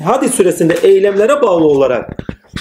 hadis 0.00 0.34
süresinde 0.34 0.74
eylemlere 0.74 1.42
bağlı 1.42 1.64
olarak 1.64 2.10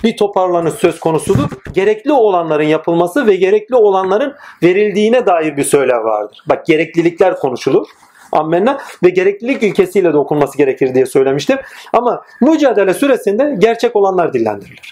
bir 0.04 0.18
toparlanış 0.18 0.74
söz 0.74 1.00
konusudur. 1.00 1.50
Gerekli 1.74 2.12
olanların 2.12 2.64
yapılması 2.64 3.28
ve 3.28 3.36
gerekli 3.36 3.76
olanların 3.76 4.36
verildiğine 4.64 5.26
dair 5.26 5.58
bir 5.58 5.64
söylem 5.64 6.04
vardır. 6.04 6.44
Bak 6.50 6.66
gereklilikler 6.66 7.36
konuşulur. 7.36 7.88
Ammenna 8.32 8.80
ve 9.04 9.10
gereklilik 9.10 9.64
ilkesiyle 9.64 10.14
de 10.14 10.18
okunması 10.18 10.58
gerekir 10.58 10.96
diye 10.96 11.06
söylemiştim. 11.06 11.58
Ama 11.94 12.22
mücadele 12.42 12.94
süresinde 12.94 13.56
gerçek 13.60 13.96
olanlar 13.96 14.34
dillendirilir. 14.34 14.92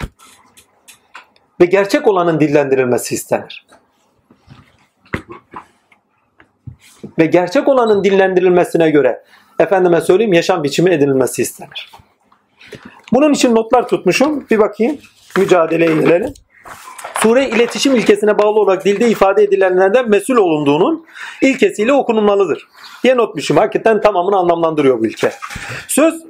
Ve 1.62 1.66
gerçek 1.66 2.08
olanın 2.08 2.40
dillendirilmesi 2.40 3.16
istenir. 3.16 3.68
Ve 7.20 7.26
gerçek 7.26 7.68
olanın 7.68 8.04
dillendirilmesine 8.04 8.90
göre 8.90 9.24
efendime 9.60 10.02
söyleyeyim 10.02 10.34
yaşam 10.34 10.64
biçimi 10.64 10.90
edinilmesi 10.90 11.42
istenir. 11.42 11.92
Bunun 13.14 13.34
için 13.34 13.56
notlar 13.56 13.88
tutmuşum. 13.88 14.46
Bir 14.52 14.60
bakayım. 14.60 14.98
Mücadeleye 15.38 15.96
gelelim. 15.96 16.34
Sure 17.22 17.50
iletişim 17.50 17.96
ilkesine 17.96 18.38
bağlı 18.38 18.60
olarak 18.60 18.86
dilde 18.86 19.10
ifade 19.10 19.44
edilenlerden 19.44 20.10
mesul 20.10 20.38
olunduğunun 20.38 21.06
ilkesiyle 21.42 21.94
okunulmalıdır. 21.94 22.68
Diye 23.04 23.18
notmuşum. 23.18 23.58
Hakikaten 23.58 24.02
tamamını 24.02 24.38
anlamlandırıyor 24.38 25.00
bu 25.00 25.06
ilke. 25.06 25.32
Söz 25.88 26.24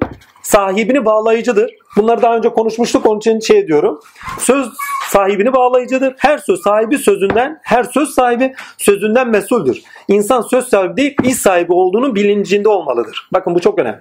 sahibini 0.48 1.04
bağlayıcıdır. 1.04 1.70
Bunları 1.96 2.22
daha 2.22 2.36
önce 2.36 2.48
konuşmuştuk 2.48 3.06
onun 3.06 3.18
için 3.18 3.40
şey 3.40 3.66
diyorum. 3.66 4.00
Söz 4.38 4.68
sahibini 5.08 5.52
bağlayıcıdır. 5.52 6.14
Her 6.18 6.38
söz 6.38 6.62
sahibi 6.62 6.98
sözünden, 6.98 7.60
her 7.62 7.84
söz 7.84 8.08
sahibi 8.08 8.54
sözünden 8.78 9.28
mesuldür. 9.28 9.82
İnsan 10.08 10.40
söz 10.40 10.68
sahibi 10.68 10.96
değil, 10.96 11.16
iş 11.24 11.36
sahibi 11.36 11.72
olduğunun 11.72 12.14
bilincinde 12.14 12.68
olmalıdır. 12.68 13.28
Bakın 13.32 13.54
bu 13.54 13.60
çok 13.60 13.78
önemli. 13.78 13.98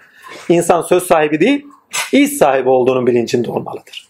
İnsan 0.49 0.81
söz 0.81 1.03
sahibi 1.03 1.39
değil, 1.39 1.65
iş 2.11 2.37
sahibi 2.37 2.69
olduğunun 2.69 3.07
bilincinde 3.07 3.51
olmalıdır. 3.51 4.07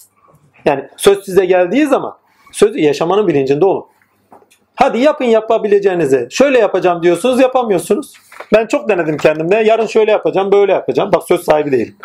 Yani 0.66 0.90
söz 0.98 1.26
size 1.26 1.46
geldiği 1.46 1.86
zaman 1.86 2.18
sözü 2.52 2.80
yaşamanın 2.80 3.28
bilincinde 3.28 3.66
olun. 3.66 3.86
Hadi 4.76 5.00
yapın 5.00 5.26
yapabileceğinizi. 5.26 6.28
Şöyle 6.32 6.60
yapacağım 6.60 7.04
diyorsunuz 7.04 7.40
yapamıyorsunuz. 7.40 8.14
Ben 8.54 8.68
çok 8.68 8.90
denedim 8.90 9.18
kendimde. 9.18 9.56
Yarın 9.56 9.86
şöyle 9.86 10.12
yapacağım 10.12 10.52
böyle 10.52 10.72
yapacağım. 10.72 11.12
Bak 11.14 11.24
söz 11.28 11.42
sahibi 11.42 11.72
değilim. 11.72 11.96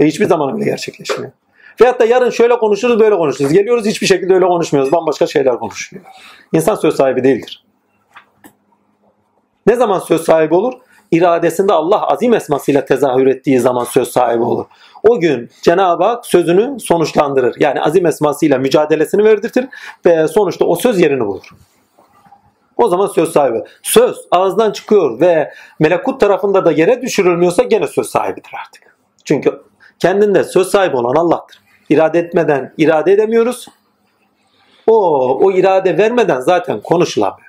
Ve 0.00 0.06
hiçbir 0.06 0.24
zaman 0.24 0.54
öyle 0.54 0.64
gerçekleşmiyor. 0.64 1.32
Veyahut 1.80 2.00
da 2.00 2.04
yarın 2.04 2.30
şöyle 2.30 2.58
konuşuruz 2.58 3.00
böyle 3.00 3.16
konuşuruz. 3.16 3.52
Geliyoruz 3.52 3.86
hiçbir 3.86 4.06
şekilde 4.06 4.34
öyle 4.34 4.46
konuşmuyoruz. 4.46 4.92
Bambaşka 4.92 5.26
şeyler 5.26 5.58
konuşuyor. 5.58 6.04
İnsan 6.52 6.74
söz 6.74 6.96
sahibi 6.96 7.24
değildir. 7.24 7.64
Ne 9.66 9.76
zaman 9.76 9.98
söz 9.98 10.24
sahibi 10.24 10.54
olur? 10.54 10.72
İradesinde 11.10 11.72
Allah 11.72 12.06
azim 12.06 12.34
esmasıyla 12.34 12.84
tezahür 12.84 13.26
ettiği 13.26 13.60
zaman 13.60 13.84
söz 13.84 14.08
sahibi 14.08 14.42
olur. 14.42 14.66
O 15.02 15.20
gün 15.20 15.50
Cenab-ı 15.62 16.04
Hak 16.04 16.26
sözünü 16.26 16.80
sonuçlandırır. 16.80 17.56
Yani 17.58 17.82
azim 17.82 18.06
esmasıyla 18.06 18.58
mücadelesini 18.58 19.24
verdirtir 19.24 19.68
ve 20.06 20.28
sonuçta 20.28 20.64
o 20.64 20.76
söz 20.76 21.00
yerini 21.00 21.26
bulur. 21.26 21.46
O 22.76 22.88
zaman 22.88 23.06
söz 23.06 23.32
sahibi. 23.32 23.62
Söz 23.82 24.16
ağızdan 24.30 24.72
çıkıyor 24.72 25.20
ve 25.20 25.52
melekut 25.80 26.20
tarafında 26.20 26.64
da 26.64 26.72
yere 26.72 27.02
düşürülmüyorsa 27.02 27.62
gene 27.62 27.86
söz 27.86 28.06
sahibidir 28.06 28.50
artık. 28.66 28.96
Çünkü 29.24 29.62
kendinde 29.98 30.44
söz 30.44 30.68
sahibi 30.68 30.96
olan 30.96 31.14
Allah'tır. 31.14 31.60
İrade 31.88 32.18
etmeden 32.18 32.74
irade 32.78 33.12
edemiyoruz. 33.12 33.68
O, 34.86 34.94
o 35.44 35.52
irade 35.52 35.98
vermeden 35.98 36.40
zaten 36.40 36.80
konuşulamıyor. 36.80 37.46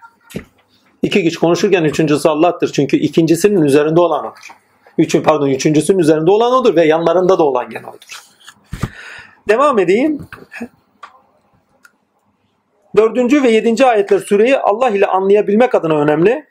İki 1.02 1.24
kişi 1.24 1.40
konuşurken 1.40 1.84
üçüncüsü 1.84 2.30
Allah'tır. 2.30 2.72
Çünkü 2.72 2.98
ikincisinin 2.98 3.62
üzerinde 3.62 4.02
olan 4.02 4.26
odur. 4.26 4.48
Üçün, 4.98 5.24
pardon 5.24 5.48
üçüncüsünün 5.48 6.00
üzerinde 6.00 6.32
olan 6.32 6.54
odur 6.54 6.76
ve 6.76 6.86
yanlarında 6.86 7.40
da 7.40 7.44
olan 7.44 7.70
gene 7.70 7.88
odur. 7.88 8.22
Devam 9.50 9.80
edeyim. 9.80 10.28
Dördüncü 12.98 13.44
ve 13.44 13.50
yedinci 13.50 13.86
ayetler 13.86 14.20
süreyi 14.20 14.58
Allah 14.58 14.90
ile 14.90 15.06
anlayabilmek 15.06 15.76
adına 15.76 15.96
önemli. 16.02 16.46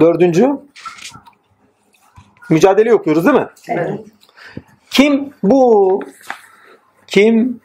Dördüncü. 0.00 0.67
Mücadele 2.50 2.94
okuyoruz 2.94 3.26
değil 3.26 3.36
mi? 3.36 3.48
Evet. 3.68 4.00
Kim 4.90 5.32
bu 5.42 6.00
kim 7.06 7.60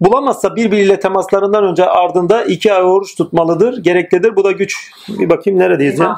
bulamazsa 0.00 0.56
birbiriyle 0.56 1.00
temaslarından 1.00 1.64
önce 1.64 1.86
ardında 1.86 2.44
iki 2.44 2.72
ay 2.72 2.82
oruç 2.82 3.16
tutmalıdır. 3.16 3.82
Gereklidir. 3.82 4.36
Bu 4.36 4.44
da 4.44 4.52
güç. 4.52 4.90
Bir 5.08 5.30
bakayım 5.30 5.58
neredeyiz 5.58 5.98
ya? 5.98 6.16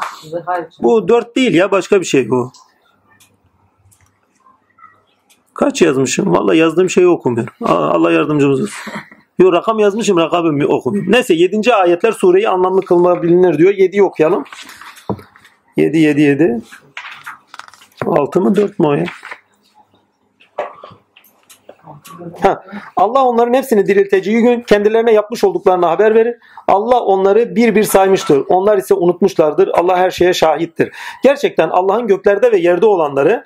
Bu 0.83 1.09
dört 1.09 1.37
değil 1.37 1.55
ya 1.55 1.71
başka 1.71 2.01
bir 2.01 2.07
şey 2.07 2.31
bu. 2.31 2.53
Kaç 5.55 5.83
yazmışım? 5.83 6.33
Vallahi 6.33 6.59
yazdığım 6.59 6.91
şeyi 6.91 7.09
okumuyorum. 7.09 7.53
Allah 7.61 8.13
yardımcımız 8.13 8.61
olsun. 8.61 8.75
Yo 9.39 9.53
rakam 9.53 9.79
yazmışım 9.79 10.17
rakamı 10.19 10.67
okumuyorum. 10.67 11.13
Neyse 11.13 11.35
7. 11.35 11.75
ayetler 11.75 12.13
sureyi 12.13 12.49
anlamlı 12.49 12.81
kılma 12.81 13.23
bilinir 13.23 13.59
diyor. 13.59 13.73
7'yi 13.73 14.03
okuyalım. 14.03 14.45
7 15.77 15.99
7 15.99 16.21
7. 16.21 16.61
6 18.11 18.41
mı 18.41 18.55
4 18.57 18.79
mü 18.79 18.87
o 18.87 18.93
ya? 18.93 19.05
Ha, 22.41 22.65
Allah 22.97 23.25
onların 23.25 23.55
hepsini 23.55 23.87
dirilteceği 23.87 24.43
gün 24.43 24.61
kendilerine 24.61 25.13
yapmış 25.13 25.45
olduklarını 25.45 25.87
haber 25.87 26.15
verir. 26.15 26.37
Allah 26.69 27.01
onları 27.01 27.57
bir 27.57 27.75
bir 27.75 27.83
saymıştır. 27.85 28.45
Onlar 28.49 28.79
ise 28.79 28.95
unutmuşlardır. 28.95 29.69
Allah 29.69 29.97
her 29.97 30.11
şeye 30.11 30.33
şahittir. 30.33 30.93
Gerçekten 31.23 31.69
Allah'ın 31.69 32.07
göklerde 32.07 32.53
ve 32.53 32.57
yerde 32.57 32.87
olanları 32.87 33.45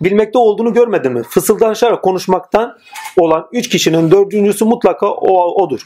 bilmekte 0.00 0.38
olduğunu 0.38 0.72
görmedin 0.72 1.12
mi? 1.12 1.22
Fısıldaşarak 1.22 2.02
konuşmaktan 2.02 2.78
olan 3.16 3.48
üç 3.52 3.68
kişinin 3.68 4.10
dördüncüsü 4.10 4.64
mutlaka 4.64 5.06
o, 5.10 5.62
odur. 5.62 5.80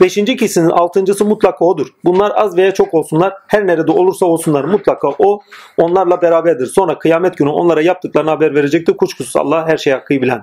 Beşinci 0.00 0.36
kişinin 0.36 0.70
altıncısı 0.70 1.24
mutlaka 1.24 1.64
odur. 1.64 1.86
Bunlar 2.04 2.32
az 2.34 2.56
veya 2.56 2.74
çok 2.74 2.94
olsunlar. 2.94 3.34
Her 3.46 3.66
nerede 3.66 3.92
olursa 3.92 4.26
olsunlar 4.26 4.64
mutlaka 4.64 5.08
o 5.18 5.40
onlarla 5.76 6.22
beraberdir. 6.22 6.66
Sonra 6.66 6.98
kıyamet 6.98 7.38
günü 7.38 7.48
onlara 7.48 7.82
yaptıklarını 7.82 8.30
haber 8.30 8.54
verecektir. 8.54 8.96
Kuşkusuz 8.96 9.36
Allah 9.36 9.68
her 9.68 9.76
şeyi 9.76 9.94
hakkı 9.94 10.14
bilen. 10.14 10.42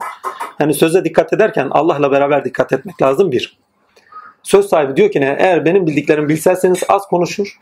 Yani 0.60 0.74
söze 0.74 1.04
dikkat 1.04 1.34
ederken 1.34 1.68
Allah'la 1.72 2.12
beraber 2.12 2.46
dikkat 2.46 2.74
etmek 2.74 3.02
lazım 3.02 3.32
bir. 3.32 3.58
Söz 4.44 4.70
sahibi 4.70 4.96
diyor 4.96 5.12
ki 5.12 5.22
ne? 5.22 5.36
Eğer 5.40 5.66
benim 5.66 5.88
bildiklerimi 5.88 6.30
bilselseniz 6.30 6.84
az 6.90 7.08
konuşur, 7.08 7.60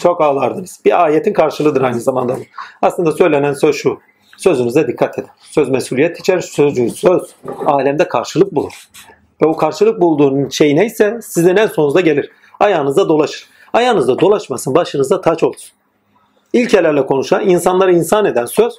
çok 0.00 0.20
ağlardınız. 0.20 0.80
Bir 0.84 1.04
ayetin 1.04 1.32
karşılığıdır 1.32 1.82
aynı 1.82 2.00
zamanda. 2.00 2.36
Aslında 2.82 3.12
söylenen 3.12 3.52
söz 3.52 3.76
şu. 3.76 3.98
Sözünüze 4.42 4.86
dikkat 4.86 5.18
edin. 5.18 5.30
Söz 5.40 5.68
mesuliyet 5.68 6.20
içerir. 6.20 6.40
Sözcüğü 6.40 6.90
söz 6.90 7.22
alemde 7.66 8.08
karşılık 8.08 8.54
bulur. 8.54 8.72
Ve 9.42 9.46
o 9.46 9.56
karşılık 9.56 10.00
bulduğun 10.00 10.48
şey 10.48 10.76
neyse 10.76 11.18
sizin 11.22 11.56
en 11.56 11.66
sonunda 11.66 12.00
gelir. 12.00 12.30
Ayağınıza 12.60 13.08
dolaşır. 13.08 13.48
Ayağınızda 13.72 14.18
dolaşmasın, 14.18 14.74
başınızda 14.74 15.20
taç 15.20 15.42
olsun. 15.42 15.70
İlkelerle 16.52 17.06
konuşan, 17.06 17.48
insanları 17.48 17.94
insan 17.94 18.24
eden 18.24 18.46
söz, 18.46 18.74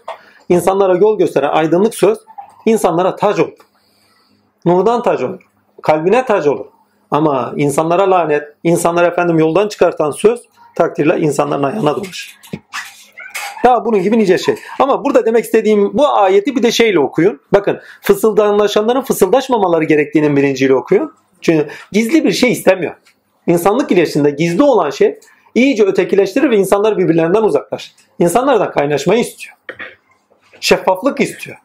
insanlara 0.50 0.98
yol 0.98 1.18
gösteren 1.18 1.50
aydınlık 1.50 1.96
söz, 1.96 2.18
insanlara 2.66 3.16
tac 3.16 3.42
olur. 3.42 3.58
Nurdan 4.66 5.04
tac 5.04 5.26
olur. 5.26 5.42
Kalbine 5.82 6.26
tac 6.26 6.50
olur. 6.50 6.66
Ama 7.12 7.54
insanlara 7.56 8.12
lanet, 8.12 8.44
insanlar 8.64 9.04
efendim 9.04 9.40
yoldan 9.40 9.68
çıkartan 9.68 10.12
söz 10.12 10.42
takdirle 10.76 11.20
insanların 11.20 11.64
ayağına 11.64 11.96
dolaşır. 11.96 12.40
Ya 13.64 13.86
bunun 13.86 14.02
gibi 14.02 14.20
nice 14.20 14.38
şey. 14.38 14.56
Ama 14.80 15.04
burada 15.04 15.26
demek 15.26 15.46
istediğim 15.46 15.98
bu 15.98 16.08
ayeti 16.08 16.56
bir 16.56 16.64
de 16.64 16.72
şeyle 16.72 17.00
okuyun. 17.00 17.40
Bakın 17.54 17.80
fısıldanlaşanların 18.02 19.02
fısıldaşmamaları 19.02 19.84
gerektiğinin 19.84 20.38
bilinciyle 20.38 20.76
okuyun. 20.76 21.14
Çünkü 21.42 21.68
gizli 21.92 22.24
bir 22.24 22.32
şey 22.32 22.52
istemiyor. 22.52 22.96
İnsanlık 23.48 23.92
ilişkisinde 23.92 24.30
gizli 24.30 24.64
olan 24.64 24.90
şey 24.90 25.20
iyice 25.56 25.84
ötekileştirir 25.84 26.50
ve 26.50 26.58
insanlar 26.58 26.98
birbirlerinden 26.98 27.44
uzaklaşır. 27.44 27.94
İnsanlardan 28.20 28.72
kaynaşmayı 28.72 29.22
istiyor. 29.22 29.56
Şeffaflık 30.60 31.20
istiyor. 31.20 31.58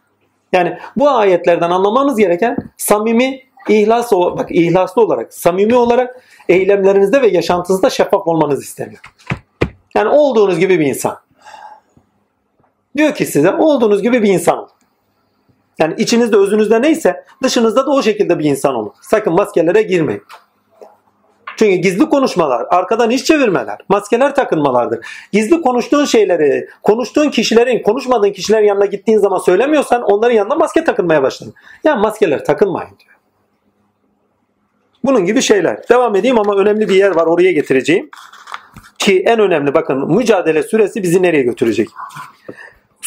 Yani 0.53 0.79
bu 0.97 1.11
ayetlerden 1.11 1.71
anlamamız 1.71 2.17
gereken 2.17 2.57
samimi 2.77 3.41
ihlas 3.69 4.13
bak 4.13 4.51
ihlaslı 4.51 5.03
olarak, 5.03 5.35
samimi 5.35 5.75
olarak 5.75 6.23
eylemlerinizde 6.49 7.23
ve 7.23 7.29
yaşantınızda 7.29 7.91
şeffaf 7.91 8.27
olmanız 8.27 8.65
isteniyor. 8.65 9.01
Yani 9.95 10.09
olduğunuz 10.09 10.59
gibi 10.59 10.81
bir 10.81 10.87
insan. 10.87 11.28
Diyor 12.99 13.15
ki 13.15 13.27
size 13.27 13.53
olduğunuz 13.53 14.03
gibi 14.03 14.23
bir 14.23 14.29
insan 14.29 14.59
olun. 14.59 14.71
Yani 15.79 15.95
içinizde 15.99 16.37
özünüzde 16.37 16.83
neyse 16.83 17.25
dışınızda 17.43 17.87
da 17.87 17.91
o 17.91 18.03
şekilde 18.03 18.39
bir 18.39 18.45
insan 18.45 18.75
olun. 18.75 18.93
Sakın 19.01 19.33
maskelere 19.33 19.83
girmeyin. 19.83 20.23
Çünkü 21.57 21.75
gizli 21.77 22.09
konuşmalar, 22.09 22.67
arkadan 22.71 23.11
iş 23.11 23.25
çevirmeler, 23.25 23.79
maskeler 23.89 24.35
takınmalardır. 24.35 25.07
Gizli 25.33 25.61
konuştuğun 25.61 26.05
şeyleri, 26.05 26.69
konuştuğun 26.83 27.31
kişilerin, 27.31 27.83
konuşmadığın 27.83 28.33
kişilerin 28.33 28.67
yanına 28.67 28.87
gittiğin 28.87 29.19
zaman 29.19 29.39
söylemiyorsan 29.39 30.03
onların 30.03 30.35
yanına 30.35 30.55
maske 30.55 30.85
takınmaya 30.85 31.23
başladın. 31.23 31.55
Ya 31.85 31.97
maskeler 31.97 32.45
takınmayın 32.45 32.91
diyor. 32.99 33.17
Bunun 35.05 35.25
gibi 35.25 35.43
şeyler. 35.43 35.89
Devam 35.89 36.17
edeyim 36.17 36.39
ama 36.39 36.57
önemli 36.57 36.89
bir 36.89 36.95
yer 36.95 37.11
var 37.11 37.27
oraya 37.27 37.53
getireceğim. 37.53 38.11
Ki 38.99 39.23
en 39.27 39.41
önemli 39.41 39.75
bakın 39.75 40.17
mücadele 40.17 40.63
süresi 40.63 41.03
bizi 41.03 41.23
nereye 41.23 41.43
götürecek? 41.43 41.89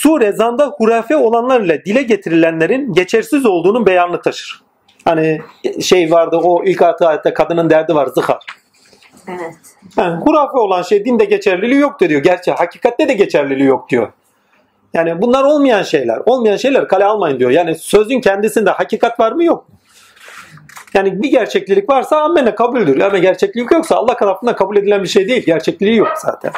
Sure 0.01 0.31
zanda 0.31 0.65
hurafe 0.77 1.15
olanlarla 1.15 1.85
dile 1.85 2.03
getirilenlerin 2.03 2.93
geçersiz 2.93 3.45
olduğunun 3.45 3.85
beyanını 3.85 4.21
taşır. 4.21 4.61
Hani 5.05 5.41
şey 5.81 6.11
vardı 6.11 6.37
o 6.43 6.63
ilk 6.63 6.81
ayette 7.01 7.33
kadının 7.33 7.69
derdi 7.69 7.95
var 7.95 8.07
zıhar. 8.07 8.45
Evet. 9.27 9.55
Yani 9.97 10.21
hurafe 10.23 10.57
olan 10.57 10.81
şey 10.81 11.05
dinde 11.05 11.25
geçerliliği 11.25 11.79
yok 11.79 11.99
diyor. 11.99 12.23
Gerçi 12.23 12.51
hakikatte 12.51 13.07
de 13.07 13.13
geçerliliği 13.13 13.67
yok 13.67 13.89
diyor. 13.89 14.11
Yani 14.93 15.21
bunlar 15.21 15.43
olmayan 15.43 15.83
şeyler. 15.83 16.19
Olmayan 16.25 16.57
şeyler 16.57 16.87
kale 16.87 17.05
almayın 17.05 17.39
diyor. 17.39 17.51
Yani 17.51 17.75
sözün 17.75 18.21
kendisinde 18.21 18.69
hakikat 18.69 19.19
var 19.19 19.31
mı 19.31 19.43
yok 19.43 19.69
mu? 19.69 19.75
Yani 20.93 21.23
bir 21.23 21.31
gerçeklilik 21.31 21.89
varsa 21.89 22.21
amene 22.21 22.55
kabuldür. 22.55 22.99
Ama 22.99 23.17
gerçeklilik 23.17 23.71
yoksa 23.71 23.95
Allah 23.95 24.17
tarafından 24.17 24.55
kabul 24.55 24.77
edilen 24.77 25.03
bir 25.03 25.07
şey 25.07 25.27
değil. 25.27 25.45
Gerçekliği 25.45 25.95
yok 25.95 26.13
zaten. 26.17 26.51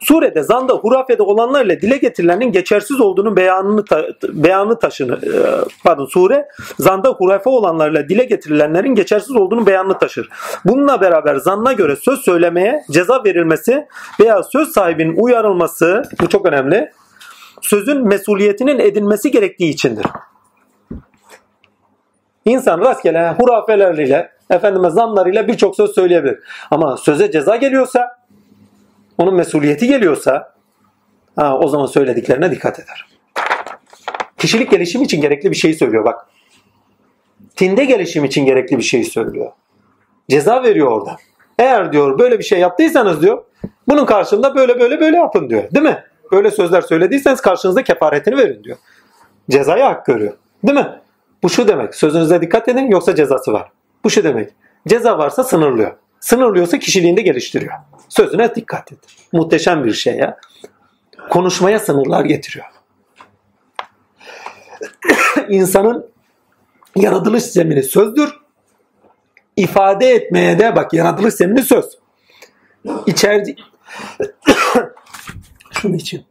Surede, 0.00 0.42
zanda, 0.42 0.74
hurafede 0.74 1.22
olanlarla 1.22 1.80
dile 1.80 1.96
getirilenin 1.96 2.52
geçersiz 2.52 3.00
olduğunu 3.00 3.36
beyanını 3.36 3.84
ta, 3.84 4.06
beyanı 4.28 4.78
taşını 4.78 5.14
e, 5.14 5.32
pardon 5.84 6.06
sure 6.06 6.48
zanda 6.78 7.08
hurafe 7.08 7.50
olanlarla 7.50 8.08
dile 8.08 8.24
getirilenlerin 8.24 8.94
geçersiz 8.94 9.36
olduğunu 9.36 9.66
beyanını 9.66 9.98
taşır. 9.98 10.28
Bununla 10.64 11.00
beraber 11.00 11.36
zanna 11.36 11.72
göre 11.72 11.96
söz 11.96 12.20
söylemeye 12.20 12.82
ceza 12.90 13.24
verilmesi 13.24 13.86
veya 14.20 14.42
söz 14.42 14.68
sahibinin 14.68 15.16
uyarılması 15.16 16.02
bu 16.20 16.28
çok 16.28 16.46
önemli. 16.46 16.90
Sözün 17.60 18.08
mesuliyetinin 18.08 18.78
edinmesi 18.78 19.30
gerektiği 19.30 19.70
içindir. 19.70 20.06
İnsan 22.44 22.80
rastgele 22.80 23.30
hurafeleriyle, 23.30 24.30
efendime 24.50 24.90
zanlarıyla 24.90 25.48
birçok 25.48 25.76
söz 25.76 25.94
söyleyebilir. 25.94 26.38
Ama 26.70 26.96
söze 26.96 27.30
ceza 27.30 27.56
geliyorsa, 27.56 28.18
onun 29.18 29.34
mesuliyeti 29.34 29.86
geliyorsa, 29.86 30.54
ha, 31.36 31.58
o 31.58 31.68
zaman 31.68 31.86
söylediklerine 31.86 32.50
dikkat 32.50 32.80
eder. 32.80 33.06
Kişilik 34.38 34.70
gelişimi 34.70 35.04
için 35.04 35.20
gerekli 35.20 35.50
bir 35.50 35.56
şey 35.56 35.74
söylüyor 35.74 36.04
bak. 36.04 36.26
Tinde 37.56 37.84
gelişim 37.84 38.24
için 38.24 38.44
gerekli 38.44 38.78
bir 38.78 38.82
şey 38.82 39.04
söylüyor. 39.04 39.52
Ceza 40.28 40.62
veriyor 40.62 40.90
orada. 40.92 41.16
Eğer 41.58 41.92
diyor 41.92 42.18
böyle 42.18 42.38
bir 42.38 42.44
şey 42.44 42.58
yaptıysanız 42.58 43.22
diyor, 43.22 43.44
bunun 43.88 44.06
karşılığında 44.06 44.54
böyle 44.54 44.80
böyle 44.80 45.00
böyle 45.00 45.16
yapın 45.16 45.50
diyor. 45.50 45.70
Değil 45.70 45.84
mi? 45.84 46.04
Böyle 46.32 46.50
sözler 46.50 46.80
söylediyseniz 46.80 47.40
karşınızda 47.40 47.82
kefaretini 47.82 48.36
verin 48.36 48.64
diyor. 48.64 48.76
Cezaya 49.50 49.88
hak 49.88 50.06
görüyor. 50.06 50.32
Değil 50.66 50.78
mi? 50.78 50.99
Bu 51.42 51.50
şu 51.50 51.68
demek. 51.68 51.94
Sözünüze 51.94 52.40
dikkat 52.40 52.68
edin 52.68 52.90
yoksa 52.90 53.14
cezası 53.14 53.52
var. 53.52 53.72
Bu 54.04 54.10
şu 54.10 54.24
demek. 54.24 54.50
Ceza 54.88 55.18
varsa 55.18 55.44
sınırlıyor. 55.44 55.96
Sınırlıyorsa 56.20 56.78
kişiliğini 56.78 57.16
de 57.16 57.22
geliştiriyor. 57.22 57.72
Sözüne 58.08 58.54
dikkat 58.54 58.92
et. 58.92 58.98
Muhteşem 59.32 59.84
bir 59.84 59.92
şey 59.92 60.16
ya. 60.16 60.36
Konuşmaya 61.30 61.78
sınırlar 61.78 62.24
getiriyor. 62.24 62.66
İnsanın 65.48 66.06
yaratılış 66.96 67.42
zemini 67.42 67.82
sözdür. 67.82 68.40
İfade 69.56 70.10
etmeye 70.10 70.58
de 70.58 70.76
bak 70.76 70.92
yaratılış 70.92 71.34
zemini 71.34 71.62
söz. 71.62 71.98
İçeride 73.06 73.54
şunun 75.70 75.94
için 75.94 76.24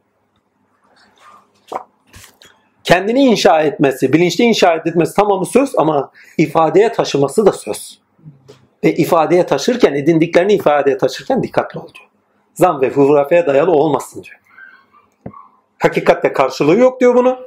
kendini 2.89 3.25
inşa 3.25 3.62
etmesi, 3.62 4.13
bilinçli 4.13 4.44
inşa 4.44 4.74
etmesi 4.74 5.15
tamamı 5.15 5.45
söz 5.45 5.74
ama 5.77 6.12
ifadeye 6.38 6.91
taşıması 6.91 7.45
da 7.45 7.51
söz. 7.51 8.00
Ve 8.83 8.95
ifadeye 8.95 9.45
taşırken, 9.45 9.94
edindiklerini 9.94 10.53
ifadeye 10.53 10.97
taşırken 10.97 11.44
dikkatli 11.44 11.80
ol 11.80 11.83
diyor. 11.83 12.09
Zan 12.53 12.81
ve 12.81 12.89
hurafeye 12.89 13.47
dayalı 13.47 13.71
olmasın 13.71 14.24
diyor. 14.24 14.39
Hakikatte 15.80 16.33
karşılığı 16.33 16.75
yok 16.75 17.01
diyor 17.01 17.15
bunu. 17.15 17.39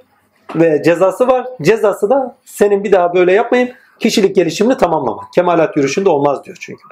Ve 0.54 0.82
cezası 0.84 1.28
var. 1.28 1.46
Cezası 1.62 2.10
da 2.10 2.36
senin 2.44 2.84
bir 2.84 2.92
daha 2.92 3.14
böyle 3.14 3.32
yapmayın. 3.32 3.70
Kişilik 3.98 4.36
gelişimini 4.36 4.76
tamamlamak. 4.76 5.32
Kemalat 5.32 5.76
yürüyüşünde 5.76 6.08
olmaz 6.08 6.44
diyor 6.44 6.56
çünkü. 6.60 6.82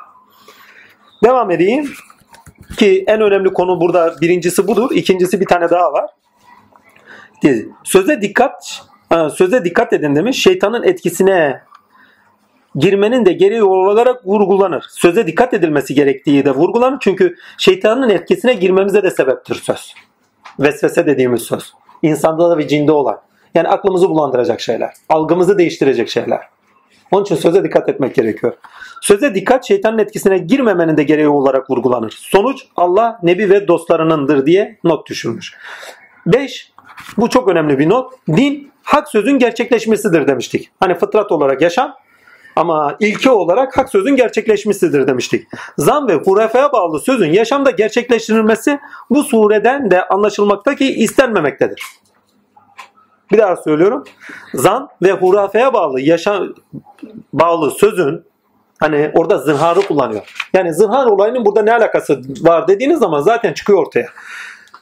Devam 1.25 1.51
edeyim. 1.51 1.91
Ki 2.79 3.05
en 3.07 3.21
önemli 3.21 3.53
konu 3.53 3.81
burada 3.81 4.15
birincisi 4.21 4.67
budur. 4.67 4.91
İkincisi 4.95 5.41
bir 5.41 5.47
tane 5.47 5.71
daha 5.71 5.93
var. 5.93 6.11
Söze 7.85 8.21
dikkat 8.21 8.83
söze 9.35 9.65
dikkat 9.65 9.93
edin 9.93 10.17
demiş. 10.17 10.43
Şeytanın 10.43 10.83
etkisine 10.83 11.63
girmenin 12.75 13.27
de 13.27 13.33
gereği 13.33 13.63
olarak 13.63 14.27
vurgulanır. 14.27 14.85
Söze 14.89 15.27
dikkat 15.27 15.55
edilmesi 15.55 15.95
gerektiği 15.95 16.45
de 16.45 16.51
vurgulanır. 16.51 16.99
Çünkü 17.01 17.37
şeytanın 17.59 18.09
etkisine 18.09 18.55
girmemize 18.55 19.03
de 19.03 19.11
sebeptir 19.11 19.55
söz. 19.55 19.95
Vesvese 20.61 21.07
dediğimiz 21.07 21.43
söz. 21.43 21.75
İnsanda 22.03 22.51
da 22.51 22.59
ve 22.59 22.69
cinde 22.69 22.93
olan. 22.93 23.21
Yani 23.55 23.69
aklımızı 23.69 24.09
bulandıracak 24.09 24.61
şeyler. 24.61 24.95
Algımızı 25.09 25.59
değiştirecek 25.59 26.09
şeyler. 26.09 26.41
Onun 27.11 27.23
için 27.25 27.37
söze 27.37 27.65
dikkat 27.65 27.89
etmek 27.89 28.15
gerekiyor. 28.15 28.53
Söze 29.01 29.35
dikkat 29.35 29.69
şeytanın 29.69 29.99
etkisine 29.99 30.39
girmemenin 30.39 30.97
de 30.97 31.03
gereği 31.03 31.29
olarak 31.29 31.71
vurgulanır. 31.71 32.13
Sonuç 32.19 32.67
Allah, 32.77 33.19
Nebi 33.23 33.51
ve 33.51 33.69
dostlarınındır 33.69 34.47
diye 34.47 34.79
not 34.85 35.09
düşürmüş. 35.09 35.55
5. 36.27 36.70
Bu 37.19 37.29
çok 37.29 37.49
önemli 37.49 37.79
bir 37.79 37.89
not. 37.89 38.13
Din 38.29 38.73
hak 38.83 39.09
sözün 39.09 39.39
gerçekleşmesidir 39.39 40.27
demiştik. 40.27 40.71
Hani 40.81 40.95
fıtrat 40.95 41.33
olarak 41.33 41.63
yaşam 41.63 41.95
ama 42.57 42.97
ilke 43.01 43.31
olarak 43.31 43.79
hak 43.79 43.89
sözün 43.89 44.17
gerçekleşmesidir 44.17 45.07
demiştik. 45.07 45.49
Zan 45.79 46.09
ve 46.09 46.15
hurafeye 46.15 46.73
bağlı 46.73 47.01
sözün 47.01 47.33
yaşamda 47.33 47.71
gerçekleştirilmesi 47.71 48.79
bu 49.11 49.23
sureden 49.23 49.91
de 49.91 50.09
anlaşılmakta 50.09 50.75
ki 50.75 50.95
istenmemektedir. 50.95 51.83
Bir 53.33 53.39
daha 53.39 53.57
söylüyorum. 53.57 54.05
Zan 54.55 54.89
ve 55.03 55.13
hurafeye 55.13 55.73
bağlı 55.73 56.01
yaşam 56.01 56.55
bağlı 57.33 57.71
sözün 57.71 58.25
hani 58.81 59.11
orada 59.15 59.39
zınharı 59.39 59.81
kullanıyor. 59.81 60.49
Yani 60.53 60.75
zınhar 60.75 61.07
olayının 61.07 61.45
burada 61.45 61.63
ne 61.63 61.73
alakası 61.73 62.21
var 62.41 62.69
dediğiniz 62.69 62.99
zaman 62.99 63.21
zaten 63.21 63.53
çıkıyor 63.53 63.79
ortaya. 63.79 64.07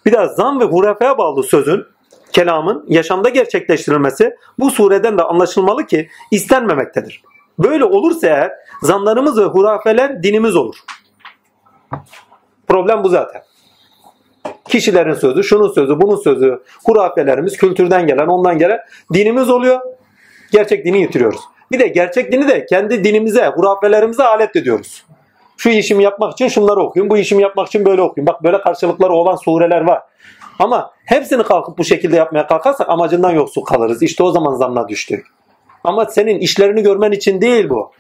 Bir 0.07 0.13
daha 0.13 0.27
zan 0.27 0.61
ve 0.61 0.65
hurafeye 0.65 1.19
bağlı 1.19 1.43
sözün 1.43 1.85
kelamın 2.33 2.85
yaşamda 2.89 3.29
gerçekleştirilmesi 3.29 4.37
bu 4.59 4.71
sureden 4.71 5.19
de 5.19 5.23
anlaşılmalı 5.23 5.87
ki 5.87 6.09
istenmemektedir. 6.31 7.23
Böyle 7.59 7.85
olursa 7.85 8.27
eğer 8.27 8.53
zanlarımız 8.83 9.41
ve 9.41 9.45
hurafeler 9.45 10.23
dinimiz 10.23 10.57
olur. 10.57 10.77
Problem 12.69 13.05
bu 13.05 13.09
zaten. 13.09 13.43
Kişilerin 14.69 15.15
sözü, 15.15 15.45
şunun 15.45 15.73
sözü, 15.73 16.01
bunun 16.01 16.17
sözü, 16.17 16.63
hurafelerimiz, 16.85 17.57
kültürden 17.57 18.07
gelen, 18.07 18.27
ondan 18.27 18.59
gelen 18.59 18.79
dinimiz 19.15 19.51
oluyor. 19.51 19.81
Gerçek 20.53 20.85
dini 20.85 21.01
yitiriyoruz. 21.01 21.41
Bir 21.73 21.79
de 21.79 21.89
gerçek 21.89 22.33
dini 22.33 22.49
de 22.49 22.67
kendi 22.67 23.05
dinimize, 23.05 23.47
hurafelerimize 23.47 24.25
alet 24.25 24.57
ediyoruz. 24.57 25.05
Şu 25.57 25.69
işimi 25.69 26.05
yapmak 26.05 26.33
için 26.33 26.49
şunları 26.49 26.81
okuyun, 26.81 27.11
bu 27.11 27.19
işimi 27.19 27.43
yapmak 27.43 27.69
için 27.69 27.85
böyle 27.85 28.03
okuyun. 28.03 28.27
Bak 28.27 28.43
böyle 28.43 28.61
karşılıkları 28.61 29.13
olan 29.13 29.37
sureler 29.37 29.81
var. 29.81 30.03
Ama 30.59 30.91
hepsini 31.05 31.43
kalkıp 31.43 31.79
bu 31.79 31.85
şekilde 31.85 32.17
yapmaya 32.17 32.47
kalkarsak 32.47 32.89
amacından 32.89 33.31
yoksul 33.31 33.65
kalırız. 33.65 34.03
İşte 34.03 34.23
o 34.23 34.31
zaman 34.31 34.55
zamla 34.55 34.89
düştük. 34.89 35.27
Ama 35.85 36.07
senin 36.07 36.39
işlerini 36.39 36.83
görmen 36.83 37.13
için 37.13 37.41
değil 37.41 37.69
bu. 37.69 37.93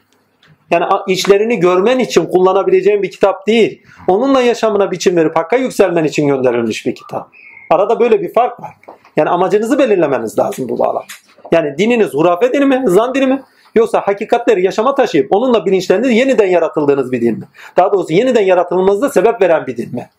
Yani 0.70 0.84
işlerini 1.08 1.60
görmen 1.60 1.98
için 1.98 2.26
kullanabileceğin 2.26 3.02
bir 3.02 3.10
kitap 3.10 3.46
değil. 3.46 3.82
Onunla 4.08 4.40
yaşamına 4.40 4.90
biçim 4.90 5.16
verip 5.16 5.36
hakka 5.36 5.56
yükselmen 5.56 6.04
için 6.04 6.26
gönderilmiş 6.26 6.86
bir 6.86 6.94
kitap. 6.94 7.28
Arada 7.70 8.00
böyle 8.00 8.22
bir 8.22 8.32
fark 8.32 8.60
var. 8.60 8.74
Yani 9.16 9.30
amacınızı 9.30 9.78
belirlemeniz 9.78 10.38
lazım 10.38 10.68
bu 10.68 10.78
bağlam. 10.78 11.04
Yani 11.52 11.78
dininiz 11.78 12.14
hurafe 12.14 12.52
dini 12.52 12.64
mi, 12.64 12.82
zan 12.86 13.14
dini 13.14 13.26
mi? 13.26 13.42
Yoksa 13.74 14.00
hakikatleri 14.00 14.64
yaşama 14.64 14.94
taşıyıp 14.94 15.26
onunla 15.30 15.66
bilinçleriniz 15.66 16.10
yeniden 16.10 16.46
yaratıldığınız 16.46 17.12
bir 17.12 17.20
din 17.20 17.38
mi? 17.38 17.44
Daha 17.76 17.92
doğrusu 17.92 18.12
yeniden 18.12 18.42
yaratılmanızda 18.42 19.08
sebep 19.08 19.42
veren 19.42 19.66
bir 19.66 19.76
din 19.76 19.94
mi? 19.94 20.10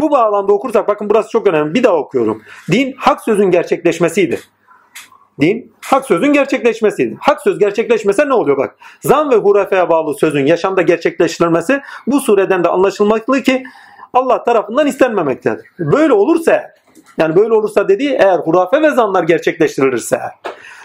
Bu 0.00 0.10
bağlamda 0.10 0.52
okursak 0.52 0.88
bakın 0.88 1.10
burası 1.10 1.30
çok 1.30 1.46
önemli. 1.46 1.74
Bir 1.74 1.82
daha 1.82 1.96
okuyorum. 1.96 2.42
Din 2.72 2.94
hak 2.98 3.20
sözün 3.20 3.50
gerçekleşmesidir. 3.50 4.40
Din 5.40 5.72
hak 5.84 6.06
sözün 6.06 6.32
gerçekleşmesidir. 6.32 7.16
Hak 7.20 7.40
söz 7.40 7.58
gerçekleşmese 7.58 8.28
ne 8.28 8.32
oluyor 8.34 8.56
bak. 8.56 8.76
Zan 9.00 9.30
ve 9.30 9.36
hurafeye 9.36 9.90
bağlı 9.90 10.14
sözün 10.14 10.46
yaşamda 10.46 10.82
gerçekleştirilmesi 10.82 11.80
bu 12.06 12.20
sureden 12.20 12.64
de 12.64 12.68
anlaşılmaklı 12.68 13.42
ki 13.42 13.64
Allah 14.12 14.44
tarafından 14.44 14.86
istenmemektedir. 14.86 15.66
Böyle 15.78 16.12
olursa 16.12 16.62
yani 17.18 17.36
böyle 17.36 17.54
olursa 17.54 17.88
dediği 17.88 18.10
eğer 18.10 18.38
hurafe 18.38 18.82
ve 18.82 18.90
zanlar 18.90 19.22
gerçekleştirilirse 19.22 20.20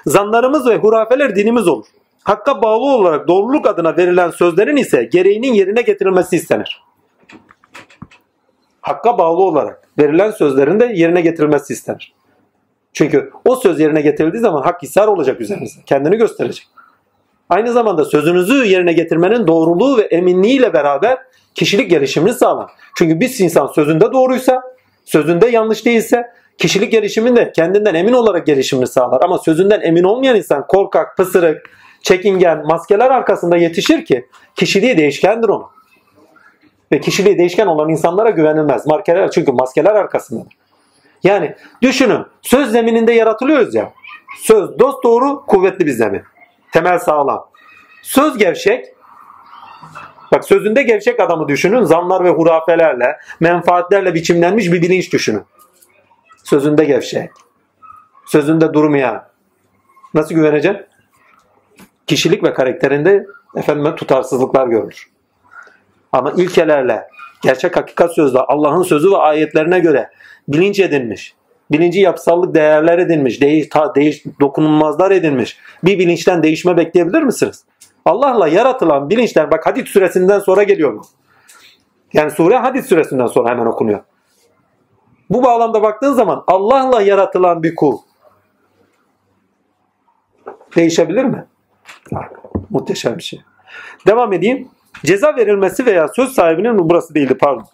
zanlarımız 0.05 0.67
ve 0.67 0.77
hurafeler 0.77 1.35
dinimiz 1.35 1.67
olur. 1.67 1.85
Hakka 2.23 2.61
bağlı 2.61 2.85
olarak 2.85 3.27
doğruluk 3.27 3.67
adına 3.67 3.97
verilen 3.97 4.29
sözlerin 4.29 4.77
ise 4.77 5.03
gereğinin 5.03 5.53
yerine 5.53 5.81
getirilmesi 5.81 6.35
istenir 6.35 6.83
hakka 8.81 9.17
bağlı 9.17 9.41
olarak 9.41 9.81
verilen 9.99 10.31
sözlerin 10.31 10.79
de 10.79 10.85
yerine 10.85 11.21
getirilmesi 11.21 11.73
istenir. 11.73 12.13
Çünkü 12.93 13.31
o 13.45 13.55
söz 13.55 13.79
yerine 13.79 14.01
getirildiği 14.01 14.41
zaman 14.41 14.61
hak 14.61 14.81
hisar 14.81 15.07
olacak 15.07 15.41
üzerinizde. 15.41 15.81
Kendini 15.85 16.17
gösterecek. 16.17 16.67
Aynı 17.49 17.73
zamanda 17.73 18.05
sözünüzü 18.05 18.65
yerine 18.65 18.93
getirmenin 18.93 19.47
doğruluğu 19.47 19.97
ve 19.97 20.01
eminliğiyle 20.01 20.73
beraber 20.73 21.17
kişilik 21.55 21.89
gelişimini 21.89 22.33
sağlar. 22.33 22.71
Çünkü 22.97 23.19
bir 23.19 23.39
insan 23.39 23.67
sözünde 23.67 24.11
doğruysa, 24.11 24.61
sözünde 25.05 25.47
yanlış 25.47 25.85
değilse 25.85 26.31
Kişilik 26.61 26.91
gelişiminde 26.91 27.51
kendinden 27.51 27.95
emin 27.95 28.13
olarak 28.13 28.45
gelişimini 28.45 28.87
sağlar. 28.87 29.21
Ama 29.21 29.37
sözünden 29.37 29.81
emin 29.81 30.03
olmayan 30.03 30.35
insan 30.35 30.67
korkak, 30.67 31.17
pısırık, 31.17 31.69
çekingen, 32.03 32.65
maskeler 32.67 33.11
arkasında 33.11 33.57
yetişir 33.57 34.05
ki 34.05 34.25
kişiliği 34.55 34.97
değişkendir 34.97 35.49
onun. 35.49 35.65
Ve 36.91 36.99
kişiliği 36.99 37.37
değişken 37.37 37.67
olan 37.67 37.89
insanlara 37.89 38.29
güvenilmez. 38.29 38.87
Maskeler, 38.87 39.31
çünkü 39.31 39.51
maskeler 39.51 39.95
arkasındadır. 39.95 40.53
Yani 41.23 41.55
düşünün 41.81 42.25
söz 42.41 42.71
zemininde 42.71 43.13
yaratılıyoruz 43.13 43.75
ya. 43.75 43.93
Söz 44.39 44.79
dost 44.79 45.03
doğru 45.03 45.45
kuvvetli 45.45 45.85
bir 45.85 45.91
zemin. 45.91 46.21
Temel 46.71 46.99
sağlam. 46.99 47.47
Söz 48.01 48.37
gevşek. 48.37 48.85
Bak 50.31 50.45
sözünde 50.45 50.83
gevşek 50.83 51.19
adamı 51.19 51.47
düşünün. 51.47 51.83
Zanlar 51.83 52.23
ve 52.23 52.29
hurafelerle, 52.29 53.17
menfaatlerle 53.39 54.13
biçimlenmiş 54.13 54.71
bir 54.71 54.81
bilinç 54.81 55.13
düşünün. 55.13 55.43
Sözünde 56.43 56.85
gevşek. 56.85 57.29
Sözünde 58.25 58.73
durmayan. 58.73 59.23
Nasıl 60.13 60.35
güveneceksin? 60.35 60.85
Kişilik 62.07 62.43
ve 62.43 62.53
karakterinde 62.53 63.25
efendime 63.55 63.95
tutarsızlıklar 63.95 64.67
görülür. 64.67 65.10
Ama 66.11 66.31
ilkelerle, 66.31 67.07
gerçek 67.41 67.77
hakikat 67.77 68.15
sözle, 68.15 68.39
Allah'ın 68.39 68.83
sözü 68.83 69.11
ve 69.11 69.17
ayetlerine 69.17 69.79
göre 69.79 70.09
bilinç 70.47 70.79
edinmiş, 70.79 71.35
bilinci 71.71 71.99
yapısallık 71.99 72.55
değerler 72.55 72.99
edinmiş, 72.99 73.41
değiş, 73.41 73.69
ta, 73.69 73.95
değiş, 73.95 74.23
dokunulmazlar 74.39 75.11
edinmiş 75.11 75.57
bir 75.83 75.99
bilinçten 75.99 76.43
değişme 76.43 76.77
bekleyebilir 76.77 77.21
misiniz? 77.21 77.65
Allah'la 78.05 78.47
yaratılan 78.47 79.09
bilinçler, 79.09 79.51
bak 79.51 79.67
Hadid 79.67 79.87
suresinden 79.87 80.39
sonra 80.39 80.63
geliyor 80.63 80.93
bu. 80.93 81.01
Yani 82.13 82.31
sure 82.31 82.57
Hadid 82.57 82.83
suresinden 82.83 83.27
sonra 83.27 83.49
hemen 83.49 83.65
okunuyor. 83.65 83.99
Bu 85.29 85.43
bağlamda 85.43 85.81
baktığın 85.81 86.13
zaman 86.13 86.43
Allah'la 86.47 87.01
yaratılan 87.01 87.63
bir 87.63 87.75
kul 87.75 87.97
değişebilir 90.75 91.25
mi? 91.25 91.45
Muhteşem 92.69 93.17
bir 93.17 93.23
şey. 93.23 93.41
Devam 94.07 94.33
edeyim. 94.33 94.69
Ceza 95.05 95.35
verilmesi 95.35 95.85
veya 95.85 96.07
söz 96.07 96.31
sahibinin 96.31 96.89
burası 96.89 97.15
değildi 97.15 97.37
pardon. 97.39 97.65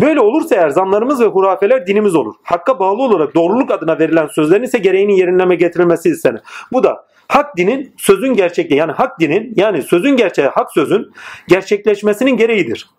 Böyle 0.00 0.20
olursa 0.20 0.54
eğer 0.54 0.70
zanlarımız 0.70 1.20
ve 1.20 1.26
hurafeler 1.26 1.86
dinimiz 1.86 2.14
olur. 2.14 2.34
Hakka 2.42 2.78
bağlı 2.78 3.02
olarak 3.02 3.34
doğruluk 3.34 3.70
adına 3.70 3.98
verilen 3.98 4.26
sözlerin 4.26 4.62
ise 4.62 4.78
gereğinin 4.78 5.12
yerinleme 5.12 5.54
getirilmesi 5.54 6.08
istenir. 6.08 6.40
Bu 6.72 6.84
da 6.84 7.06
hak 7.28 7.56
dinin 7.56 7.94
sözün 7.98 8.34
gerçekliği 8.34 8.78
yani 8.78 8.92
hak 8.92 9.20
dinin 9.20 9.52
yani 9.56 9.82
sözün 9.82 10.16
gerçeği 10.16 10.48
hak 10.48 10.72
sözün 10.72 11.12
gerçekleşmesinin 11.48 12.36
gereğidir. 12.36 12.90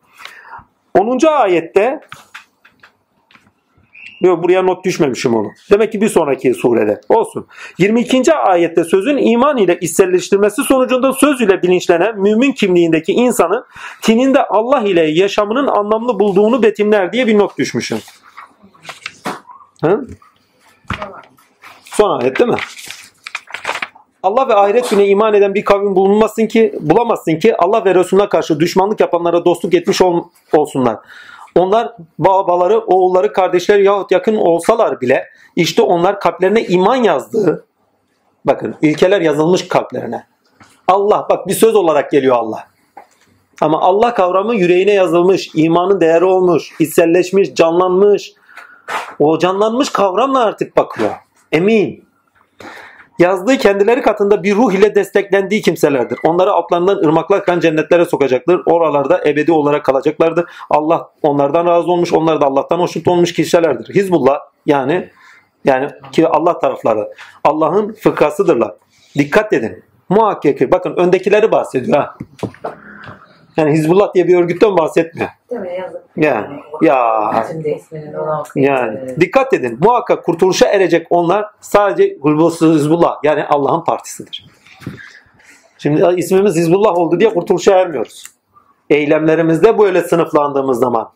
10. 0.99 1.27
ayette 1.27 1.99
Yok 4.21 4.43
buraya 4.43 4.61
not 4.61 4.85
düşmemişim 4.85 5.35
onu. 5.35 5.47
Demek 5.71 5.91
ki 5.91 6.01
bir 6.01 6.09
sonraki 6.09 6.53
surede. 6.53 7.01
Olsun. 7.09 7.47
22. 7.77 8.33
ayette 8.33 8.83
sözün 8.83 9.17
iman 9.17 9.57
ile 9.57 9.77
içselleştirmesi 9.81 10.63
sonucunda 10.63 11.13
söz 11.13 11.41
ile 11.41 11.61
bilinçlenen 11.61 12.19
mümin 12.19 12.51
kimliğindeki 12.51 13.11
insanın 13.11 13.65
tininde 14.01 14.43
Allah 14.43 14.81
ile 14.81 15.01
yaşamının 15.01 15.67
anlamlı 15.67 16.19
bulduğunu 16.19 16.63
betimler 16.63 17.13
diye 17.13 17.27
bir 17.27 17.37
not 17.37 17.57
düşmüşüm. 17.57 17.97
Hı? 19.83 20.07
Son 21.83 22.19
ayet 22.19 22.39
değil 22.39 22.49
mi? 22.49 22.57
Allah 24.23 24.47
ve 24.47 24.53
ahiret 24.53 24.89
gününe 24.89 25.07
iman 25.07 25.33
eden 25.33 25.53
bir 25.53 25.65
kavim 25.65 25.95
bulunmasın 25.95 26.47
ki, 26.47 26.73
bulamazsın 26.79 27.39
ki 27.39 27.57
Allah 27.57 27.85
ve 27.85 27.95
Resulüne 27.95 28.29
karşı 28.29 28.59
düşmanlık 28.59 28.99
yapanlara 28.99 29.45
dostluk 29.45 29.73
etmiş 29.73 30.01
ol, 30.01 30.23
olsunlar. 30.53 30.97
Onlar 31.55 31.95
babaları, 32.19 32.79
oğulları, 32.79 33.33
kardeşleri 33.33 33.85
yahut 33.85 34.11
yakın 34.11 34.35
olsalar 34.35 35.01
bile 35.01 35.27
işte 35.55 35.81
onlar 35.81 36.19
kalplerine 36.19 36.63
iman 36.63 36.95
yazdığı 36.95 37.65
bakın 38.45 38.75
ilkeler 38.81 39.21
yazılmış 39.21 39.67
kalplerine. 39.67 40.27
Allah 40.87 41.27
bak 41.29 41.47
bir 41.47 41.53
söz 41.53 41.75
olarak 41.75 42.11
geliyor 42.11 42.35
Allah. 42.35 42.67
Ama 43.61 43.81
Allah 43.81 44.13
kavramı 44.13 44.55
yüreğine 44.55 44.93
yazılmış, 44.93 45.51
imanın 45.55 46.01
değeri 46.01 46.25
olmuş, 46.25 46.71
içselleşmiş, 46.79 47.53
canlanmış. 47.53 48.33
O 49.19 49.39
canlanmış 49.39 49.89
kavramla 49.89 50.43
artık 50.43 50.77
bakıyor. 50.77 51.11
Emin 51.51 52.02
yazdığı 53.19 53.57
kendileri 53.57 54.01
katında 54.01 54.43
bir 54.43 54.55
ruh 54.55 54.73
ile 54.73 54.95
desteklendiği 54.95 55.61
kimselerdir. 55.61 56.19
Onları 56.23 56.51
altlarından 56.51 56.97
ırmaklar 56.97 57.37
akan 57.37 57.59
cennetlere 57.59 58.05
sokacaktır. 58.05 58.61
Oralarda 58.65 59.21
ebedi 59.25 59.51
olarak 59.51 59.85
kalacaklardır. 59.85 60.45
Allah 60.69 61.09
onlardan 61.21 61.65
razı 61.65 61.91
olmuş, 61.91 62.13
onlar 62.13 62.41
da 62.41 62.45
Allah'tan 62.45 62.79
hoşnut 62.79 63.07
olmuş 63.07 63.33
kişilerdir. 63.33 63.95
Hizbullah 63.95 64.39
yani 64.65 65.09
yani 65.65 65.89
ki 66.11 66.27
Allah 66.27 66.59
tarafları 66.59 67.09
Allah'ın 67.43 67.93
fıkrasıdırlar. 67.93 68.73
Dikkat 69.17 69.53
edin. 69.53 69.83
Muhakkak 70.09 70.71
bakın 70.71 70.95
öndekileri 70.95 71.51
bahsediyor 71.51 71.97
ha. 71.97 72.15
Yani 73.57 73.71
Hizbullah 73.71 74.13
diye 74.13 74.27
bir 74.27 74.37
örgütten 74.37 74.77
bahsetmiyor. 74.77 75.29
Değil 75.49 75.61
mi? 75.61 75.75
Yazık. 75.79 76.02
Yani 76.17 76.59
ya 76.81 77.31
yani 78.55 78.99
dikkat 79.19 79.53
edin. 79.53 79.77
Muhakkak 79.81 80.25
kurtuluşa 80.25 80.67
erecek 80.67 81.07
onlar 81.09 81.45
sadece 81.61 82.17
Hizbullah 82.61 83.15
yani 83.23 83.43
Allah'ın 83.43 83.83
partisidir. 83.83 84.45
Şimdi 85.77 86.05
ismimiz 86.17 86.55
Hizbullah 86.55 86.97
oldu 86.97 87.19
diye 87.19 87.29
kurtuluşa 87.29 87.79
ermiyoruz. 87.79 88.23
Eylemlerimizde 88.89 89.79
böyle 89.79 90.01
sınıflandığımız 90.01 90.79
zaman 90.79 91.11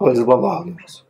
Hizbullah 0.00 0.60
alıyoruz. 0.60 1.04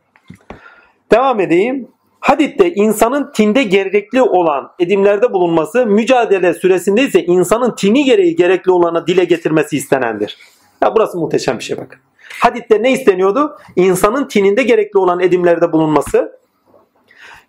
Devam 1.11 1.39
edeyim. 1.39 1.87
Hadit'te 2.19 2.73
insanın 2.73 3.31
tinde 3.31 3.63
gerekli 3.63 4.21
olan 4.21 4.71
edimlerde 4.79 5.33
bulunması, 5.33 5.85
mücadele 5.85 6.53
süresinde 6.53 7.01
ise 7.03 7.25
insanın 7.25 7.75
tini 7.75 8.03
gereği 8.03 8.35
gerekli 8.35 8.71
olana 8.71 9.07
dile 9.07 9.23
getirmesi 9.23 9.77
istenendir. 9.77 10.37
Ya 10.81 10.95
burası 10.95 11.17
muhteşem 11.17 11.59
bir 11.59 11.63
şey 11.63 11.77
bakın. 11.77 11.99
Hadit'te 12.39 12.83
ne 12.83 12.91
isteniyordu? 12.91 13.57
İnsanın 13.75 14.27
tininde 14.27 14.63
gerekli 14.63 14.99
olan 14.99 15.19
edimlerde 15.19 15.71
bulunması. 15.71 16.39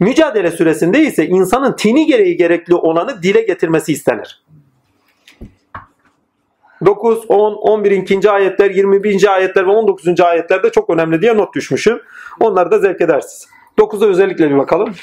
Mücadele 0.00 0.50
süresinde 0.50 1.00
ise 1.00 1.26
insanın 1.26 1.76
tini 1.76 2.06
gereği 2.06 2.36
gerekli 2.36 2.74
olanı 2.74 3.22
dile 3.22 3.40
getirmesi 3.40 3.92
istenir. 3.92 4.42
9, 6.84 7.24
10, 7.28 7.52
11. 7.52 7.90
ikinci 7.90 8.30
ayetler, 8.30 8.70
21. 8.70 9.34
ayetler 9.34 9.66
ve 9.66 9.70
19. 9.70 10.20
ayetlerde 10.20 10.70
çok 10.70 10.90
önemli 10.90 11.22
diye 11.22 11.36
not 11.36 11.54
düşmüşüm. 11.54 12.02
Onları 12.40 12.70
da 12.70 12.78
zevk 12.78 13.00
edersiniz. 13.00 13.48
9'a 13.78 14.06
özellikle 14.06 14.50
bir 14.50 14.58
bakalım. 14.58 14.94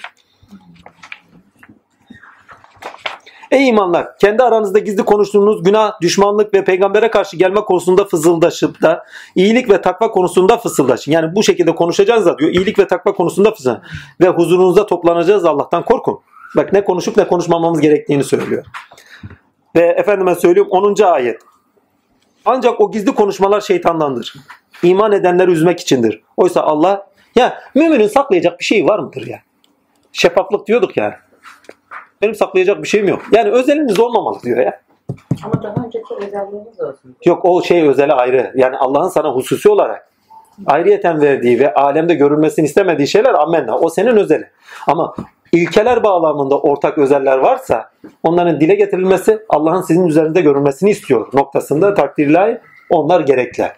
Ey 3.51 3.67
imanlar! 3.67 4.17
Kendi 4.17 4.43
aranızda 4.43 4.79
gizli 4.79 5.05
konuştuğunuz 5.05 5.63
günah, 5.63 6.01
düşmanlık 6.01 6.53
ve 6.53 6.63
peygambere 6.63 7.11
karşı 7.11 7.37
gelme 7.37 7.61
konusunda 7.61 8.05
fısıldaşıp 8.05 8.81
da 8.81 9.05
iyilik 9.35 9.69
ve 9.69 9.81
takva 9.81 10.11
konusunda 10.11 10.57
fısıldaşın. 10.57 11.11
Yani 11.11 11.35
bu 11.35 11.43
şekilde 11.43 11.75
konuşacağız 11.75 12.25
da 12.25 12.37
diyor. 12.37 12.51
İyilik 12.51 12.79
ve 12.79 12.87
takva 12.87 13.13
konusunda 13.13 13.51
fısıldaşın. 13.51 13.83
Ve 14.21 14.27
huzurunuzda 14.27 14.85
toplanacağız 14.85 15.45
Allah'tan 15.45 15.85
korkun. 15.85 16.19
Bak 16.55 16.73
ne 16.73 16.83
konuşup 16.83 17.17
ne 17.17 17.27
konuşmamamız 17.27 17.81
gerektiğini 17.81 18.23
söylüyor. 18.23 18.65
Ve 19.75 19.81
efendime 19.81 20.35
söylüyorum 20.35 20.71
10. 20.71 21.03
ayet. 21.03 21.41
Ancak 22.45 22.81
o 22.81 22.91
gizli 22.91 23.15
konuşmalar 23.15 23.61
şeytandandır. 23.61 24.33
İman 24.83 25.11
edenleri 25.11 25.51
üzmek 25.51 25.79
içindir. 25.79 26.23
Oysa 26.37 26.61
Allah 26.61 27.07
ya 27.35 27.61
müminin 27.75 28.07
saklayacak 28.07 28.59
bir 28.59 28.65
şey 28.65 28.85
var 28.85 28.99
mıdır 28.99 29.27
ya? 29.27 29.39
Şeffaflık 30.11 30.67
diyorduk 30.67 30.97
ya. 30.97 31.28
Benim 32.21 32.35
saklayacak 32.35 32.83
bir 32.83 32.87
şeyim 32.87 33.07
yok. 33.07 33.21
Yani 33.31 33.49
özeliniz 33.49 33.99
olmamalı 33.99 34.41
diyor 34.43 34.57
ya. 34.57 34.81
Ama 35.45 35.63
daha 35.63 35.85
önceki 35.85 36.15
özelliğiniz 36.27 36.81
olsun. 36.81 37.15
Yok 37.25 37.45
o 37.45 37.63
şey 37.63 37.89
özeli 37.89 38.13
ayrı. 38.13 38.51
Yani 38.55 38.77
Allah'ın 38.77 39.09
sana 39.09 39.35
hususi 39.35 39.69
olarak 39.69 40.09
ayrıyeten 40.65 41.21
verdiği 41.21 41.59
ve 41.59 41.73
alemde 41.73 42.13
görülmesini 42.13 42.65
istemediği 42.65 43.07
şeyler 43.07 43.33
amenna. 43.33 43.77
O 43.77 43.89
senin 43.89 44.17
özeli. 44.17 44.47
Ama 44.87 45.15
ilkeler 45.51 46.03
bağlamında 46.03 46.59
ortak 46.59 46.97
özeller 46.97 47.37
varsa 47.37 47.91
onların 48.23 48.59
dile 48.59 48.75
getirilmesi 48.75 49.39
Allah'ın 49.49 49.81
sizin 49.81 50.07
üzerinde 50.07 50.41
görülmesini 50.41 50.89
istiyor 50.89 51.27
noktasında 51.33 51.93
takdirle 51.93 52.61
onlar 52.89 53.21
gerekli. 53.21 53.71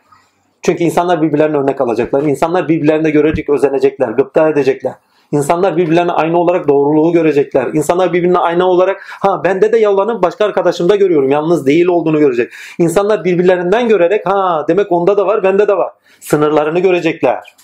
Çünkü 0.61 0.83
insanlar 0.83 1.21
birbirlerine 1.21 1.57
örnek 1.57 1.81
alacaklar. 1.81 2.23
İnsanlar 2.23 2.67
birbirlerine 2.67 3.09
görecek, 3.09 3.49
özenecekler, 3.49 4.09
gıpta 4.09 4.49
edecekler. 4.49 4.93
İnsanlar 5.31 5.77
birbirlerine 5.77 6.11
aynı 6.11 6.37
olarak 6.37 6.67
doğruluğu 6.67 7.11
görecekler. 7.11 7.67
İnsanlar 7.73 8.13
birbirine 8.13 8.37
aynı 8.37 8.65
olarak 8.65 9.01
ha 9.21 9.43
bende 9.43 9.71
de 9.71 9.77
yalanı 9.77 10.23
başka 10.23 10.45
arkadaşımda 10.45 10.95
görüyorum. 10.95 11.31
Yalnız 11.31 11.65
değil 11.65 11.85
olduğunu 11.85 12.19
görecek. 12.19 12.53
İnsanlar 12.77 13.23
birbirlerinden 13.23 13.87
görerek 13.87 14.25
ha 14.25 14.65
demek 14.67 14.91
onda 14.91 15.17
da 15.17 15.27
var 15.27 15.43
bende 15.43 15.67
de 15.67 15.77
var. 15.77 15.91
Sınırlarını 16.19 16.79
görecekler. 16.79 17.55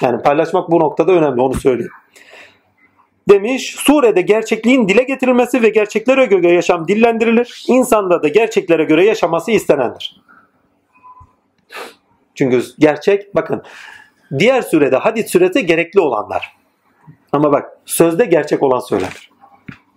Yani 0.00 0.22
paylaşmak 0.22 0.70
bu 0.70 0.80
noktada 0.80 1.12
önemli 1.12 1.40
onu 1.40 1.54
söyleyeyim. 1.54 1.92
Demiş 3.28 3.74
surede 3.78 4.20
gerçekliğin 4.20 4.88
dile 4.88 5.02
getirilmesi 5.02 5.62
ve 5.62 5.68
gerçeklere 5.68 6.24
göre 6.26 6.52
yaşam 6.52 6.88
dillendirilir. 6.88 7.64
İnsanda 7.68 8.22
da 8.22 8.28
gerçeklere 8.28 8.84
göre 8.84 9.04
yaşaması 9.04 9.50
istenendir. 9.50 10.20
Çünkü 12.34 12.62
gerçek 12.78 13.34
bakın 13.34 13.62
Diğer 14.38 14.62
sürede 14.62 14.96
hadis 14.96 15.30
suresi 15.30 15.66
gerekli 15.66 16.00
olanlar. 16.00 16.56
Ama 17.32 17.52
bak 17.52 17.78
sözde 17.84 18.24
gerçek 18.24 18.62
olan 18.62 18.80
söylenir. 18.80 19.30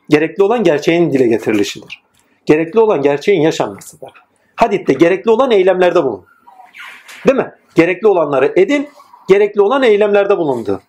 Gerekli 0.10 0.44
olan 0.44 0.63
gerçeğin 0.63 1.12
dile 1.12 1.27
getirilişidir. 1.27 2.04
Gerekli 2.46 2.80
olan 2.80 3.01
gerçeğin 3.01 3.42
yaşanmasıdır. 3.42 4.12
Hadiste 4.56 4.94
gerekli 4.94 5.32
olan 5.32 5.51
eylemlerde 5.51 6.04
bulun. 6.04 6.25
Değil 7.27 7.38
mi? 7.38 7.51
Gerekli 7.75 8.08
olanları 8.08 8.54
edin, 8.56 8.89
gerekli 9.30 9.62
olan 9.62 9.84
eylemlerde 9.84 10.38
bulundu. 10.38 10.82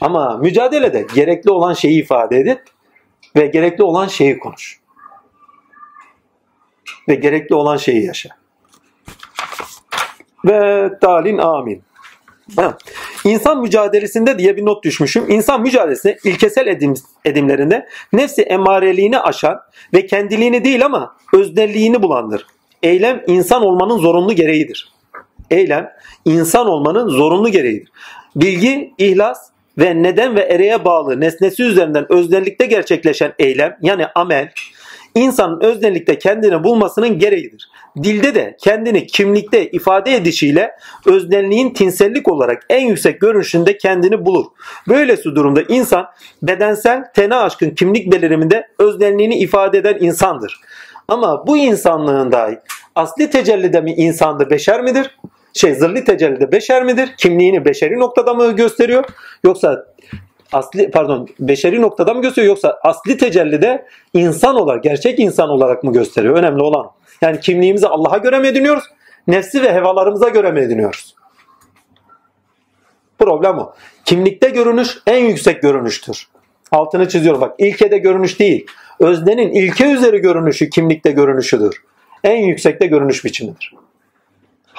Ama 0.00 0.36
mücadelede 0.36 1.06
gerekli 1.14 1.50
olan 1.50 1.72
şeyi 1.72 2.02
ifade 2.02 2.36
edin 2.36 2.58
ve 3.36 3.46
gerekli 3.46 3.84
olan 3.84 4.06
şeyi 4.06 4.38
konuş. 4.38 4.80
Ve 7.08 7.14
gerekli 7.14 7.54
olan 7.54 7.76
şeyi 7.76 8.06
yaşa. 8.06 8.28
Ve 10.44 10.90
dalin 11.02 11.38
amin. 11.38 11.82
Ha. 12.56 12.78
İnsan 13.24 13.60
mücadelesinde 13.60 14.38
diye 14.38 14.56
bir 14.56 14.66
not 14.66 14.84
düşmüşüm. 14.84 15.30
İnsan 15.30 15.62
mücadelesinde 15.62 16.18
ilkesel 16.24 16.66
edim, 16.66 16.94
edimlerinde 17.24 17.86
nefsi 18.12 18.42
emareliğini 18.42 19.18
aşan 19.18 19.60
ve 19.94 20.06
kendiliğini 20.06 20.64
değil 20.64 20.84
ama 20.84 21.16
öznelliğini 21.34 22.02
bulandır. 22.02 22.46
Eylem 22.82 23.22
insan 23.26 23.62
olmanın 23.62 23.98
zorunlu 23.98 24.32
gereğidir. 24.32 24.92
Eylem 25.50 25.90
insan 26.24 26.68
olmanın 26.68 27.08
zorunlu 27.08 27.48
gereğidir. 27.48 27.88
Bilgi, 28.36 28.94
ihlas 28.98 29.50
ve 29.78 30.02
neden 30.02 30.36
ve 30.36 30.40
ereğe 30.40 30.84
bağlı 30.84 31.20
nesnesi 31.20 31.62
üzerinden 31.62 32.12
öznellikte 32.12 32.66
gerçekleşen 32.66 33.32
eylem 33.38 33.76
yani 33.82 34.06
amel 34.14 34.50
insanın 35.14 35.60
öznellikte 35.60 36.18
kendini 36.18 36.64
bulmasının 36.64 37.18
gereğidir. 37.18 37.68
Dilde 38.02 38.34
de 38.34 38.56
kendini 38.60 39.06
kimlikte 39.06 39.70
ifade 39.70 40.14
edişiyle 40.14 40.70
öznelliğin 41.06 41.70
tinsellik 41.70 42.28
olarak 42.32 42.66
en 42.70 42.86
yüksek 42.86 43.20
görünüşünde 43.20 43.78
kendini 43.78 44.26
bulur. 44.26 44.46
Böylesi 44.88 45.24
durumda 45.24 45.62
insan 45.62 46.06
bedensel 46.42 47.04
tena 47.14 47.42
aşkın 47.42 47.70
kimlik 47.70 48.12
beliriminde 48.12 48.68
öznelliğini 48.78 49.38
ifade 49.38 49.78
eden 49.78 49.96
insandır. 50.00 50.60
Ama 51.08 51.46
bu 51.46 51.56
insanlığın 51.56 52.32
dahi 52.32 52.58
asli 52.94 53.30
tecellide 53.30 53.80
mi 53.80 53.92
insandır, 53.92 54.50
beşer 54.50 54.80
midir? 54.80 55.18
Şey 55.54 55.74
zırli 55.74 56.04
tecellide 56.04 56.52
beşer 56.52 56.82
midir? 56.84 57.14
Kimliğini 57.18 57.64
beşeri 57.64 57.98
noktada 57.98 58.34
mı 58.34 58.52
gösteriyor? 58.56 59.04
Yoksa 59.44 59.86
asli 60.52 60.90
pardon 60.90 61.28
beşeri 61.40 61.82
noktada 61.82 62.14
mı 62.14 62.22
gösteriyor 62.22 62.48
yoksa 62.52 62.78
asli 62.82 63.16
tecellide 63.16 63.86
insan 64.14 64.56
olarak 64.56 64.82
gerçek 64.82 65.18
insan 65.18 65.48
olarak 65.48 65.84
mı 65.84 65.92
gösteriyor? 65.92 66.36
Önemli 66.36 66.62
olan. 66.62 66.90
Yani 67.22 67.40
kimliğimizi 67.40 67.86
Allah'a 67.86 68.18
göre 68.18 68.38
mi 68.38 68.46
ediniyoruz? 68.46 68.84
Nefsi 69.26 69.62
ve 69.62 69.72
hevalarımıza 69.72 70.28
göre 70.28 70.50
mi 70.50 70.60
ediniyoruz? 70.60 71.14
Problem 73.18 73.58
o. 73.58 73.74
Kimlikte 74.04 74.48
görünüş 74.48 74.98
en 75.06 75.24
yüksek 75.24 75.62
görünüştür. 75.62 76.28
Altını 76.72 77.08
çiziyorum 77.08 77.40
bak 77.40 77.54
ilkede 77.58 77.98
görünüş 77.98 78.40
değil. 78.40 78.66
Öznenin 79.00 79.52
ilke 79.52 79.92
üzeri 79.92 80.18
görünüşü 80.18 80.70
kimlikte 80.70 81.10
görünüşüdür. 81.10 81.82
En 82.24 82.36
yüksekte 82.36 82.86
görünüş 82.86 83.24
biçimidir. 83.24 83.74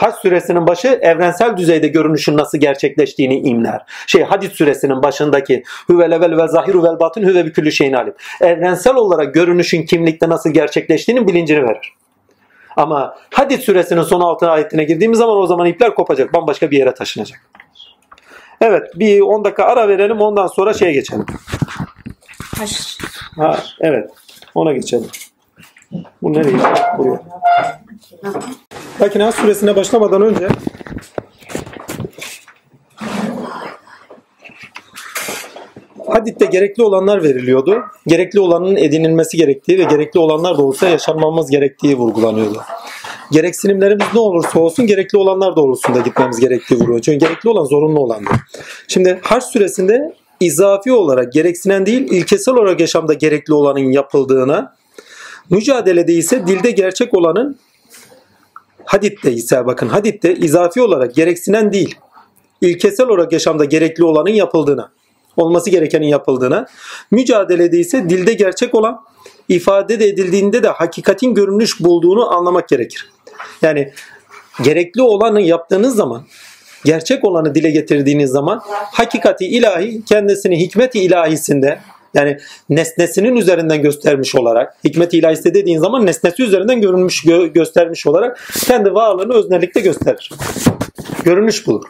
Hac 0.01 0.15
süresinin 0.15 0.67
başı 0.67 0.87
evrensel 0.87 1.57
düzeyde 1.57 1.87
görünüşün 1.87 2.37
nasıl 2.37 2.57
gerçekleştiğini 2.57 3.39
imler. 3.39 3.81
Şey 4.07 4.23
hadis 4.23 4.51
süresinin 4.51 5.03
başındaki 5.03 5.63
huvel 5.87 6.11
evvel 6.11 6.37
ve 6.37 6.47
zahiru 6.47 6.83
vel 6.83 6.99
batın 6.99 7.23
huve 7.23 7.45
bi 7.45 7.53
külli 7.53 7.71
şeyin 7.71 7.93
alim. 7.93 8.13
Evrensel 8.41 8.95
olarak 8.95 9.33
görünüşün 9.33 9.85
kimlikte 9.85 10.29
nasıl 10.29 10.49
gerçekleştiğinin 10.49 11.27
bilincini 11.27 11.63
verir. 11.63 11.93
Ama 12.77 13.15
hadis 13.33 13.61
süresinin 13.61 14.01
son 14.01 14.21
altı 14.21 14.49
ayetine 14.49 14.83
girdiğimiz 14.83 15.19
zaman 15.19 15.37
o 15.37 15.47
zaman 15.47 15.67
ipler 15.67 15.95
kopacak. 15.95 16.33
Bambaşka 16.33 16.71
bir 16.71 16.77
yere 16.77 16.93
taşınacak. 16.93 17.39
Evet 18.61 18.83
bir 18.95 19.21
10 19.21 19.45
dakika 19.45 19.63
ara 19.63 19.87
verelim 19.87 20.21
ondan 20.21 20.47
sonra 20.47 20.73
şeye 20.73 20.93
geçelim. 20.93 21.25
Ha, 23.35 23.59
evet 23.81 24.09
ona 24.55 24.73
geçelim. 24.73 25.07
Bu 26.21 26.33
nereye? 26.33 26.57
Buraya. 26.97 27.21
Lakin 29.01 29.29
suresine 29.29 29.75
başlamadan 29.75 30.21
önce 30.21 30.47
Hadit'te 36.07 36.45
gerekli 36.45 36.83
olanlar 36.83 37.23
veriliyordu. 37.23 37.83
Gerekli 38.07 38.39
olanın 38.39 38.75
edinilmesi 38.75 39.37
gerektiği 39.37 39.79
ve 39.79 39.83
gerekli 39.83 40.19
olanlar 40.19 40.55
olsa 40.55 40.89
yaşanmamız 40.89 41.51
gerektiği 41.51 41.97
vurgulanıyordu. 41.97 42.61
Gereksinimlerimiz 43.31 44.05
ne 44.13 44.19
olursa 44.19 44.59
olsun 44.59 44.87
gerekli 44.87 45.17
olanlar 45.17 45.55
doğrultusunda 45.55 45.99
gitmemiz 45.99 46.39
gerektiği 46.39 46.75
vurguluyor. 46.75 47.01
Çünkü 47.01 47.25
gerekli 47.25 47.49
olan 47.49 47.65
zorunlu 47.65 47.99
olandır. 47.99 48.35
Şimdi 48.87 49.19
Haç 49.23 49.43
suresinde 49.43 50.15
izafi 50.39 50.91
olarak 50.91 51.33
gereksinen 51.33 51.85
değil 51.85 52.11
ilkesel 52.11 52.53
olarak 52.53 52.79
yaşamda 52.79 53.13
gerekli 53.13 53.53
olanın 53.53 53.91
yapıldığına 53.91 54.75
mücadelede 55.49 56.13
ise 56.13 56.47
dilde 56.47 56.71
gerçek 56.71 57.13
olanın 57.13 57.59
Hadit'te 58.85 59.31
ise 59.31 59.65
bakın 59.65 59.87
Hadit'te 59.87 60.35
izafi 60.35 60.81
olarak 60.81 61.15
gereksinen 61.15 61.73
değil 61.73 61.95
ilkesel 62.61 63.07
olarak 63.07 63.33
yaşamda 63.33 63.65
gerekli 63.65 64.03
olanın 64.03 64.29
yapıldığına 64.29 64.91
olması 65.37 65.69
gerekenin 65.69 66.07
yapıldığına 66.07 66.65
mücadelede 67.11 67.79
ise 67.79 68.09
dilde 68.09 68.33
gerçek 68.33 68.75
olan 68.75 69.01
ifade 69.49 69.99
de 69.99 70.07
edildiğinde 70.07 70.63
de 70.63 70.67
hakikatin 70.67 71.33
görünüş 71.33 71.79
bulduğunu 71.79 72.33
anlamak 72.33 72.69
gerekir. 72.69 73.09
Yani 73.61 73.93
gerekli 74.63 75.01
olanı 75.01 75.41
yaptığınız 75.41 75.95
zaman 75.95 76.23
gerçek 76.85 77.25
olanı 77.25 77.55
dile 77.55 77.71
getirdiğiniz 77.71 78.31
zaman 78.31 78.61
hakikati 78.93 79.45
ilahi 79.45 80.05
kendisini 80.05 80.59
hikmet-i 80.59 80.99
ilahisinde 80.99 81.79
yani 82.13 82.37
nesnesinin 82.69 83.35
üzerinden 83.35 83.81
göstermiş 83.81 84.35
olarak 84.35 84.75
hikmet-i 84.83 85.17
ilahisi 85.17 85.53
dediğin 85.53 85.79
zaman 85.79 86.05
nesnesi 86.05 86.43
üzerinden 86.43 86.81
görünmüş 86.81 87.25
gö- 87.25 87.53
göstermiş 87.53 88.07
olarak 88.07 88.39
kendi 88.65 88.93
varlığını 88.93 89.33
öznellikte 89.33 89.79
gösterir. 89.79 90.31
Görünüş 91.23 91.67
bulur. 91.67 91.83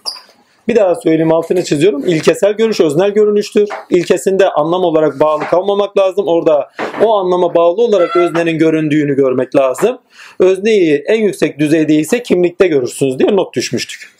Bir 0.68 0.76
daha 0.76 0.96
söyleyeyim 0.96 1.32
altını 1.32 1.64
çiziyorum. 1.64 2.08
İlkesel 2.08 2.54
görüş 2.54 2.82
öznel 2.82 3.10
görünüştür. 3.10 3.70
İlkesinde 3.90 4.50
anlam 4.50 4.84
olarak 4.84 5.20
bağlı 5.20 5.44
kalmamak 5.44 5.98
lazım. 5.98 6.28
Orada 6.28 6.70
o 7.04 7.18
anlama 7.18 7.56
bağlı 7.56 7.82
olarak 7.82 8.16
öznenin 8.16 8.58
göründüğünü 8.58 9.16
görmek 9.16 9.56
lazım. 9.56 9.98
Özneyi 10.40 11.04
en 11.08 11.22
yüksek 11.22 11.60
düzeyde 11.60 11.96
ise 11.96 12.24
kimlikte 12.24 12.68
görürsünüz 12.68 13.20
diye 13.20 13.36
not 13.36 13.56
düşmüştük. 13.56 14.12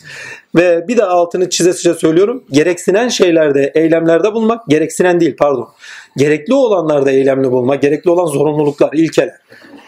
Ve 0.56 0.88
bir 0.88 0.98
de 0.98 1.04
altını 1.04 1.50
çize 1.50 1.74
çize 1.74 1.94
söylüyorum. 1.94 2.44
Gereksinen 2.52 3.08
şeylerde, 3.08 3.72
eylemlerde 3.76 4.34
bulmak, 4.34 4.68
gereksinen 4.68 5.20
değil 5.20 5.36
pardon. 5.38 5.70
Gerekli 6.18 6.54
olanlarda 6.54 7.12
eylemli 7.12 7.52
bulmak, 7.52 7.82
gerekli 7.82 8.10
olan 8.10 8.26
zorunluluklar, 8.26 8.90
ilkeler. 8.94 9.36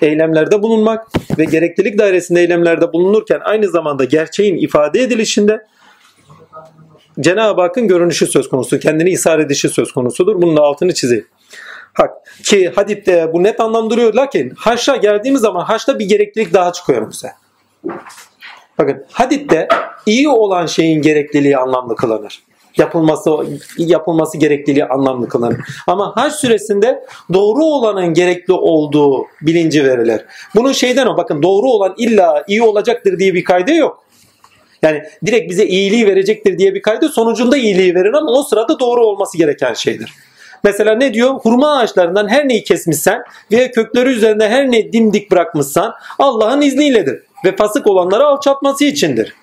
Eylemlerde 0.01 0.61
bulunmak 0.61 1.07
ve 1.37 1.45
gereklilik 1.45 1.97
dairesinde 1.97 2.41
eylemlerde 2.41 2.93
bulunurken 2.93 3.39
aynı 3.43 3.69
zamanda 3.69 4.03
gerçeğin 4.03 4.57
ifade 4.57 5.01
edilişinde 5.01 5.65
Cenab-ı 7.19 7.61
Hakk'ın 7.61 7.87
görünüşü 7.87 8.27
söz 8.27 8.49
konusu, 8.49 8.79
kendini 8.79 9.09
ishar 9.09 9.39
edişi 9.39 9.69
söz 9.69 9.91
konusudur. 9.91 10.41
Bunun 10.41 10.57
da 10.57 10.61
altını 10.61 10.93
çizeyim. 10.93 11.27
Hak. 11.93 12.11
Ki 12.43 12.71
hadiste 12.75 13.33
bu 13.33 13.43
net 13.43 13.59
anlamdırıyor. 13.59 14.13
Lakin 14.13 14.49
haşa 14.49 14.95
geldiğimiz 14.95 15.41
zaman 15.41 15.63
haşta 15.63 15.99
bir 15.99 16.05
gereklilik 16.05 16.53
daha 16.53 16.73
çıkıyor 16.73 17.11
bize. 17.11 17.31
Bakın 18.77 19.05
haditte 19.11 19.67
iyi 20.05 20.29
olan 20.29 20.65
şeyin 20.65 21.01
gerekliliği 21.01 21.57
anlamlı 21.57 21.95
kılanır. 21.95 22.43
Yapılması 22.77 23.31
yapılması 23.77 24.37
gerekliliği 24.37 24.85
anlamlı 24.85 25.29
kılanır. 25.29 25.57
Ama 25.87 26.15
hac 26.15 26.33
süresinde 26.33 27.05
doğru 27.33 27.63
olanın 27.63 28.13
gerekli 28.13 28.53
olduğu 28.53 29.25
bilinci 29.41 29.83
verilir. 29.83 30.21
Bunun 30.55 30.71
şeyden 30.71 31.07
o 31.07 31.17
bakın 31.17 31.43
doğru 31.43 31.67
olan 31.67 31.93
illa 31.97 32.43
iyi 32.47 32.63
olacaktır 32.63 33.19
diye 33.19 33.33
bir 33.33 33.43
kaydı 33.43 33.73
yok. 33.73 34.03
Yani 34.81 35.03
direkt 35.25 35.51
bize 35.51 35.65
iyiliği 35.65 36.07
verecektir 36.07 36.57
diye 36.57 36.73
bir 36.73 36.81
kaydı 36.81 37.09
sonucunda 37.09 37.57
iyiliği 37.57 37.95
verir 37.95 38.13
ama 38.13 38.31
o 38.31 38.43
sırada 38.43 38.79
doğru 38.79 39.05
olması 39.05 39.37
gereken 39.37 39.73
şeydir. 39.73 40.13
Mesela 40.63 40.95
ne 40.95 41.13
diyor? 41.13 41.33
Hurma 41.33 41.77
ağaçlarından 41.77 42.27
her 42.27 42.47
neyi 42.47 42.63
kesmişsen 42.63 43.23
veya 43.51 43.71
kökleri 43.71 44.09
üzerinde 44.09 44.49
her 44.49 44.71
neyi 44.71 44.93
dimdik 44.93 45.31
bırakmışsan 45.31 45.93
Allah'ın 46.19 46.61
izniyledir. 46.61 47.23
Ve 47.45 47.55
fasık 47.55 47.87
olanları 47.87 48.25
alçaltması 48.25 48.85
içindir. 48.85 49.35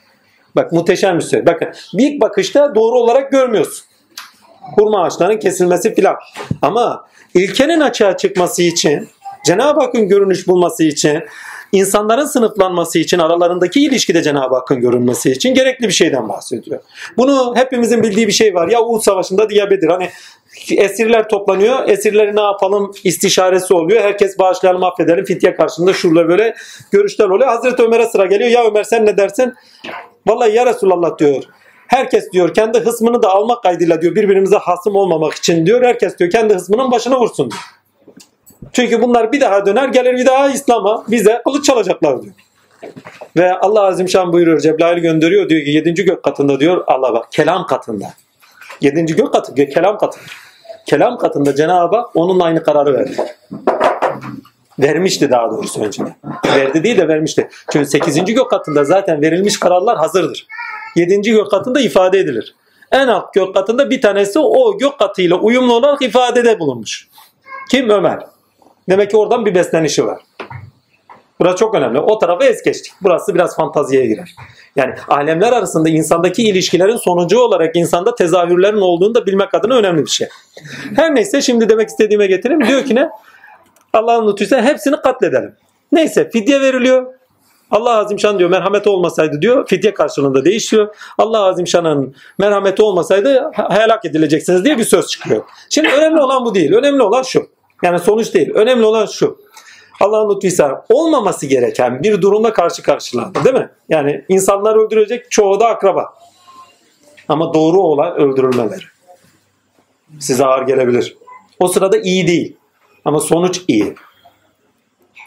Bak 0.57 0.73
muhteşem 0.73 1.19
bir 1.19 1.25
şey. 1.25 1.47
Bakın 1.47 1.69
ilk 1.93 2.21
bakışta 2.21 2.75
doğru 2.75 2.99
olarak 2.99 3.33
görmüyorsun. 3.33 3.85
Hurma 4.77 5.03
ağaçlarının 5.03 5.39
kesilmesi 5.39 5.95
filan. 5.95 6.17
Ama 6.63 7.07
ilkenin 7.35 7.81
açığa 7.81 8.17
çıkması 8.17 8.63
için, 8.63 9.09
Cenab-ı 9.47 9.81
Hakk'ın 9.81 10.09
görünüş 10.09 10.49
bulması 10.49 10.85
için, 10.85 11.23
insanların 11.73 12.25
sınıflanması 12.25 12.99
için, 12.99 13.19
aralarındaki 13.19 13.81
ilişkide 13.81 14.23
Cenab-ı 14.23 14.55
Hakk'ın 14.55 14.81
görünmesi 14.81 15.31
için 15.31 15.55
gerekli 15.55 15.89
bir 15.89 15.93
şeyden 15.93 16.29
bahsediyor. 16.29 16.81
Bunu 17.17 17.57
hepimizin 17.57 18.03
bildiği 18.03 18.27
bir 18.27 18.33
şey 18.33 18.55
var. 18.55 18.69
Ya 18.69 18.83
Uhud 18.83 19.01
Savaşı'nda 19.01 19.51
diye 19.51 19.71
Bedir. 19.71 19.89
Hani 19.89 20.11
esirler 20.71 21.29
toplanıyor. 21.29 21.89
Esirleri 21.89 22.37
ne 22.37 22.41
yapalım 22.41 22.93
istişaresi 23.05 23.75
oluyor. 23.75 24.03
Herkes 24.03 24.39
bağışlayalım 24.39 24.85
affedelim. 24.85 25.25
Fitye 25.25 25.55
karşısında 25.55 25.93
şurada 25.93 26.29
böyle 26.29 26.55
görüşler 26.91 27.29
oluyor. 27.29 27.49
Hazreti 27.49 27.83
Ömer'e 27.83 28.07
sıra 28.07 28.27
geliyor. 28.27 28.51
Ya 28.51 28.65
Ömer 28.67 28.85
sen 28.85 29.07
ne 29.07 29.17
dersin? 29.17 29.55
Vallahi 30.27 30.57
ya 30.57 30.67
Resulallah 30.67 31.19
diyor. 31.19 31.43
Herkes 31.87 32.33
diyor 32.33 32.55
kendi 32.55 32.79
hısmını 32.79 33.23
da 33.23 33.29
almak 33.29 33.63
kaydıyla 33.63 34.03
diyor 34.03 34.15
birbirimize 34.15 34.57
hasım 34.57 34.97
olmamak 34.97 35.35
için 35.35 35.67
diyor. 35.67 35.83
Herkes 35.83 36.19
diyor 36.19 36.31
kendi 36.31 36.55
hısmının 36.55 36.91
başına 36.91 37.21
vursun 37.21 37.51
diyor. 37.51 37.63
Çünkü 38.73 39.03
bunlar 39.03 39.33
bir 39.33 39.41
daha 39.41 39.67
döner 39.67 39.89
gelir 39.89 40.17
bir 40.17 40.27
daha 40.27 40.49
İslam'a 40.49 41.05
bize 41.09 41.43
kılıç 41.45 41.65
çalacaklar 41.65 42.23
diyor. 42.23 42.35
Ve 43.37 43.59
Allah 43.59 43.83
Azimşan 43.83 44.33
buyuruyor 44.33 44.61
Cebrail 44.61 44.99
gönderiyor 44.99 45.49
diyor 45.49 45.65
ki 45.65 45.71
7. 45.71 45.95
gök 45.95 46.23
katında 46.23 46.61
diyor 46.61 46.85
Allah 46.87 47.13
bak 47.13 47.33
kelam 47.33 47.67
katında. 47.67 48.05
7. 48.81 49.07
gök 49.07 49.33
katı 49.33 49.55
kelam 49.55 49.99
katında. 49.99 50.25
Kelam 50.87 51.19
katında 51.19 51.55
Cenab-ı 51.55 51.97
Hak 51.97 52.17
onun 52.17 52.41
aynı 52.41 52.63
kararı 52.63 52.95
verdi. 52.95 53.17
Vermişti 54.79 55.31
daha 55.31 55.51
doğrusu 55.51 55.85
önceden. 55.85 56.15
Verdi 56.57 56.85
değil 56.85 56.99
de 56.99 57.09
vermişti. 57.09 57.49
Çünkü 57.73 57.87
8. 57.87 58.25
gök 58.25 58.51
katında 58.51 58.85
zaten 58.85 59.23
verilmiş 59.23 59.61
kararlar 59.61 59.97
hazırdır. 59.99 60.47
7. 60.97 61.21
gök 61.21 61.51
katında 61.51 61.81
ifade 61.81 62.19
edilir. 62.19 62.55
En 62.93 63.09
alt 63.09 63.35
gök 63.35 63.55
katında 63.55 63.91
bir 63.91 64.01
tanesi 64.01 64.39
o 64.39 64.79
gök 64.79 64.99
katıyla 64.99 65.37
uyumlu 65.37 65.73
olarak 65.75 66.03
ifadede 66.03 66.61
bulunmuş. 66.61 67.09
Kim? 67.71 67.91
Ömer. 67.91 68.19
Demek 68.91 69.11
ki 69.11 69.17
oradan 69.17 69.47
bir 69.47 69.55
beslenişi 69.55 70.07
var. 70.07 70.23
Burası 71.41 71.57
çok 71.57 71.75
önemli. 71.75 71.99
O 71.99 72.19
tarafı 72.19 72.45
es 72.45 72.63
geçtik. 72.63 72.93
Burası 73.03 73.35
biraz 73.35 73.57
fantaziye 73.57 74.07
girer. 74.07 74.35
Yani 74.77 74.95
alemler 75.09 75.53
arasında 75.53 75.89
insandaki 75.89 76.43
ilişkilerin 76.43 76.97
sonucu 76.97 77.39
olarak 77.39 77.77
insanda 77.77 78.15
tezahürlerin 78.15 78.81
olduğunu 78.81 79.15
da 79.15 79.27
bilmek 79.27 79.55
adına 79.55 79.75
önemli 79.75 80.03
bir 80.03 80.11
şey. 80.11 80.29
Her 80.97 81.15
neyse 81.15 81.43
şimdi 81.43 81.69
demek 81.69 81.89
istediğime 81.89 82.27
getireyim. 82.27 82.67
Diyor 82.67 82.85
ki 82.85 82.95
ne? 82.95 83.11
Allah'ın 83.93 84.29
lütfuysa 84.29 84.63
hepsini 84.63 84.97
katledelim. 84.97 85.55
Neyse 85.93 86.31
fidye 86.31 86.61
veriliyor. 86.61 87.07
Allah 87.71 87.99
Azimşan 87.99 88.39
diyor 88.39 88.51
merhameti 88.51 88.89
olmasaydı 88.89 89.43
diyor 89.43 89.69
fidye 89.69 89.95
karşılığında 89.95 90.45
değişiyor. 90.45 90.95
Allah 91.19 91.45
Azimşan'ın 91.45 92.15
merhameti 92.39 92.83
olmasaydı 92.83 93.51
helak 93.55 94.05
edileceksiniz 94.05 94.65
diye 94.65 94.79
bir 94.79 94.85
söz 94.85 95.07
çıkıyor. 95.07 95.45
Şimdi 95.71 95.89
önemli 95.89 96.23
olan 96.23 96.45
bu 96.45 96.55
değil. 96.55 96.73
Önemli 96.73 97.03
olan 97.03 97.23
şu. 97.23 97.60
Yani 97.83 97.99
sonuç 97.99 98.35
değil. 98.35 98.51
Önemli 98.55 98.85
olan 98.85 99.07
şu. 99.07 99.39
Allah'ın 100.01 100.35
lütfuysa 100.35 100.87
olmaması 100.89 101.47
gereken 101.47 102.03
bir 102.03 102.23
durumla 102.23 102.53
karşı 102.53 102.83
karşılandı 102.83 103.45
değil 103.45 103.57
mi? 103.57 103.71
Yani 103.89 104.25
insanlar 104.29 104.77
öldürecek 104.77 105.31
çoğu 105.31 105.61
da 105.61 105.67
akraba. 105.67 106.15
Ama 107.29 107.55
doğru 107.55 107.81
olan 107.81 108.17
öldürülmeleri. 108.17 108.85
Size 110.21 110.47
ağır 110.47 110.67
gelebilir. 110.67 111.17
O 111.59 111.69
sırada 111.69 111.99
iyi 111.99 112.27
değil. 112.27 112.57
Ama 113.05 113.21
sonuç 113.21 113.61
iyi. 113.69 113.95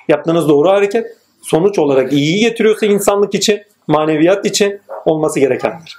Yaptığınız 0.08 0.50
doğru 0.50 0.70
hareket 0.70 1.06
sonuç 1.42 1.80
olarak 1.80 2.14
iyiyi 2.14 2.40
getiriyorsa 2.40 2.86
insanlık 2.86 3.36
için, 3.36 3.64
maneviyat 3.88 4.46
için 4.46 4.82
olması 5.06 5.40
gerekendir. 5.40 5.98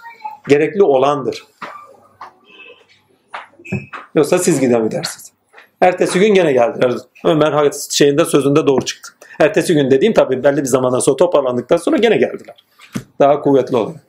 Gerekli 0.48 0.82
olandır. 0.82 1.44
Yoksa 4.14 4.38
siz 4.38 4.60
gidersiniz. 4.60 5.23
Ertesi 5.84 6.20
gün 6.20 6.34
gene 6.34 6.52
geldiler. 6.52 6.92
Ömer 7.24 7.72
şeyinde 7.90 8.24
sözünde 8.24 8.66
doğru 8.66 8.84
çıktı. 8.84 9.12
Ertesi 9.40 9.74
gün 9.74 9.90
dediğim 9.90 10.14
tabii 10.14 10.44
belli 10.44 10.56
bir 10.56 10.64
zamandan 10.64 10.98
sonra 10.98 11.16
toparlandıktan 11.16 11.76
sonra 11.76 11.96
gene 11.96 12.16
geldiler. 12.16 12.64
Daha 13.18 13.40
kuvvetli 13.40 13.76
olarak. 13.76 14.00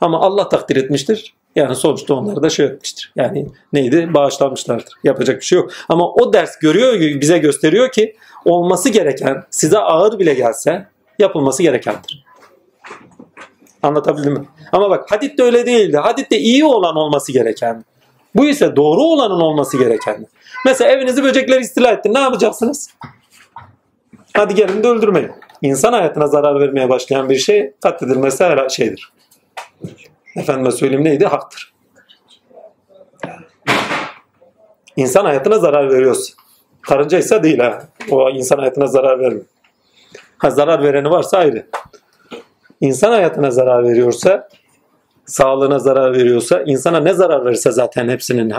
Ama 0.00 0.20
Allah 0.20 0.48
takdir 0.48 0.76
etmiştir. 0.76 1.34
Yani 1.56 1.74
sonuçta 1.74 2.14
onları 2.14 2.42
da 2.42 2.50
şey 2.50 2.66
etmiştir. 2.66 3.12
Yani 3.16 3.46
neydi? 3.72 4.14
Bağışlanmışlardır. 4.14 4.94
Yapacak 5.04 5.40
bir 5.40 5.44
şey 5.44 5.58
yok. 5.58 5.70
Ama 5.88 6.12
o 6.12 6.32
ders 6.32 6.58
görüyor, 6.58 7.20
bize 7.20 7.38
gösteriyor 7.38 7.92
ki 7.92 8.16
olması 8.44 8.88
gereken, 8.88 9.42
size 9.50 9.78
ağır 9.78 10.18
bile 10.18 10.34
gelse 10.34 10.86
yapılması 11.18 11.62
gerekendir. 11.62 12.24
Anlatabildim 13.82 14.32
mi? 14.32 14.44
Ama 14.72 14.90
bak 14.90 15.10
hadit 15.12 15.38
de 15.38 15.42
öyle 15.42 15.66
değildi. 15.66 15.96
Hadit 15.96 16.30
de 16.30 16.38
iyi 16.38 16.64
olan 16.64 16.96
olması 16.96 17.32
gereken. 17.32 17.84
Bu 18.34 18.46
ise 18.46 18.76
doğru 18.76 19.02
olanın 19.02 19.40
olması 19.40 19.78
gereken. 19.78 20.26
Mesela 20.64 20.90
evinizi 20.90 21.24
böcekler 21.24 21.60
istila 21.60 21.92
etti. 21.92 22.14
Ne 22.14 22.18
yapacaksınız? 22.18 22.90
Hadi 24.36 24.54
gelin 24.54 24.82
de 24.82 24.88
öldürmeyin. 24.88 25.30
İnsan 25.62 25.92
hayatına 25.92 26.26
zarar 26.26 26.60
vermeye 26.60 26.88
başlayan 26.88 27.28
bir 27.28 27.36
şey 27.36 27.72
katledilmesi 27.82 28.44
her 28.44 28.68
şeydir. 28.68 29.12
Efendime 30.36 30.70
söyleyeyim 30.70 31.04
neydi? 31.04 31.26
Haktır. 31.26 31.74
İnsan 34.96 35.24
hayatına 35.24 35.58
zarar 35.58 35.90
veriyorsun. 35.90 36.34
Karınca 36.82 37.18
ise 37.18 37.42
değil 37.42 37.58
ha. 37.58 37.82
O 38.10 38.30
insan 38.30 38.58
hayatına 38.58 38.86
zarar 38.86 39.20
vermiyor. 39.20 39.46
Ha 40.38 40.50
zarar 40.50 40.82
vereni 40.82 41.10
varsa 41.10 41.38
ayrı. 41.38 41.66
İnsan 42.80 43.10
hayatına 43.10 43.50
zarar 43.50 43.84
veriyorsa, 43.84 44.48
sağlığına 45.26 45.78
zarar 45.78 46.12
veriyorsa, 46.12 46.62
insana 46.66 47.00
ne 47.00 47.14
zarar 47.14 47.44
verirse 47.44 47.72
zaten 47.72 48.08
hepsinin 48.08 48.54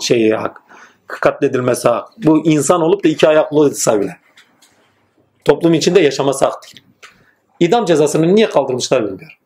şeyi 0.00 0.34
hak. 0.34 0.65
Katledilmesi 1.06 1.88
hak. 1.88 2.08
Bu 2.24 2.46
insan 2.46 2.82
olup 2.82 3.04
da 3.04 3.08
iki 3.08 3.28
ayaklıysa 3.28 4.00
bile. 4.00 4.16
Toplum 5.44 5.74
içinde 5.74 6.00
yaşaması 6.00 6.44
hak 6.44 6.62
değil. 6.64 6.84
İdam 7.60 7.84
cezasını 7.84 8.34
niye 8.34 8.48
kaldırmışlar 8.48 9.02
bilmiyorum. 9.02 9.36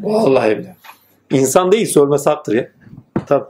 Vallahi 0.00 0.50
bilmiyorum. 0.50 0.76
İnsan 1.30 1.72
değilse 1.72 2.00
ölmesi 2.00 2.30
haktır 2.30 2.54
ya. 2.54 2.68
Tabii. 3.26 3.44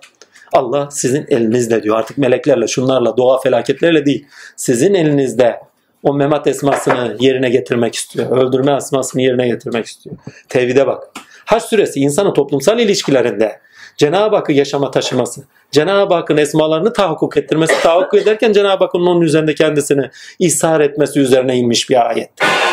Allah 0.53 0.89
sizin 0.91 1.27
elinizde 1.29 1.83
diyor. 1.83 1.99
Artık 1.99 2.19
meleklerle, 2.19 2.67
şunlarla, 2.67 3.17
doğa 3.17 3.41
felaketlerle 3.41 4.07
değil. 4.07 4.27
Sizin 4.57 4.95
elinizde 4.95 5.61
o 6.03 6.15
memat 6.15 6.47
esmasını 6.47 7.17
yerine 7.21 7.51
getirmek 7.51 7.95
istiyor. 7.95 8.31
Öldürme 8.37 8.77
esmasını 8.77 9.23
yerine 9.23 9.49
getirmek 9.49 9.87
istiyor. 9.87 10.17
Tevhide 10.49 10.87
bak. 10.87 11.11
Haç 11.45 11.63
süresi 11.63 12.01
insanın 12.01 12.35
toplumsal 12.35 12.79
ilişkilerinde 12.79 13.61
Cenab-ı 14.01 14.37
Hakk'ı 14.37 14.53
yaşama 14.53 14.91
taşıması, 14.91 15.45
Cenab-ı 15.71 16.15
Hakk'ın 16.15 16.37
esmalarını 16.37 16.93
tahakkuk 16.93 17.37
ettirmesi, 17.37 17.83
tahakkuk 17.83 18.21
ederken 18.21 18.53
Cenab-ı 18.53 18.85
Hakk'ın 18.85 19.07
onun 19.07 19.21
üzerinde 19.21 19.55
kendisini 19.55 20.11
ishar 20.39 20.81
etmesi 20.81 21.21
üzerine 21.21 21.57
inmiş 21.57 21.91
bir 21.91 22.09
ayet. 22.09 22.31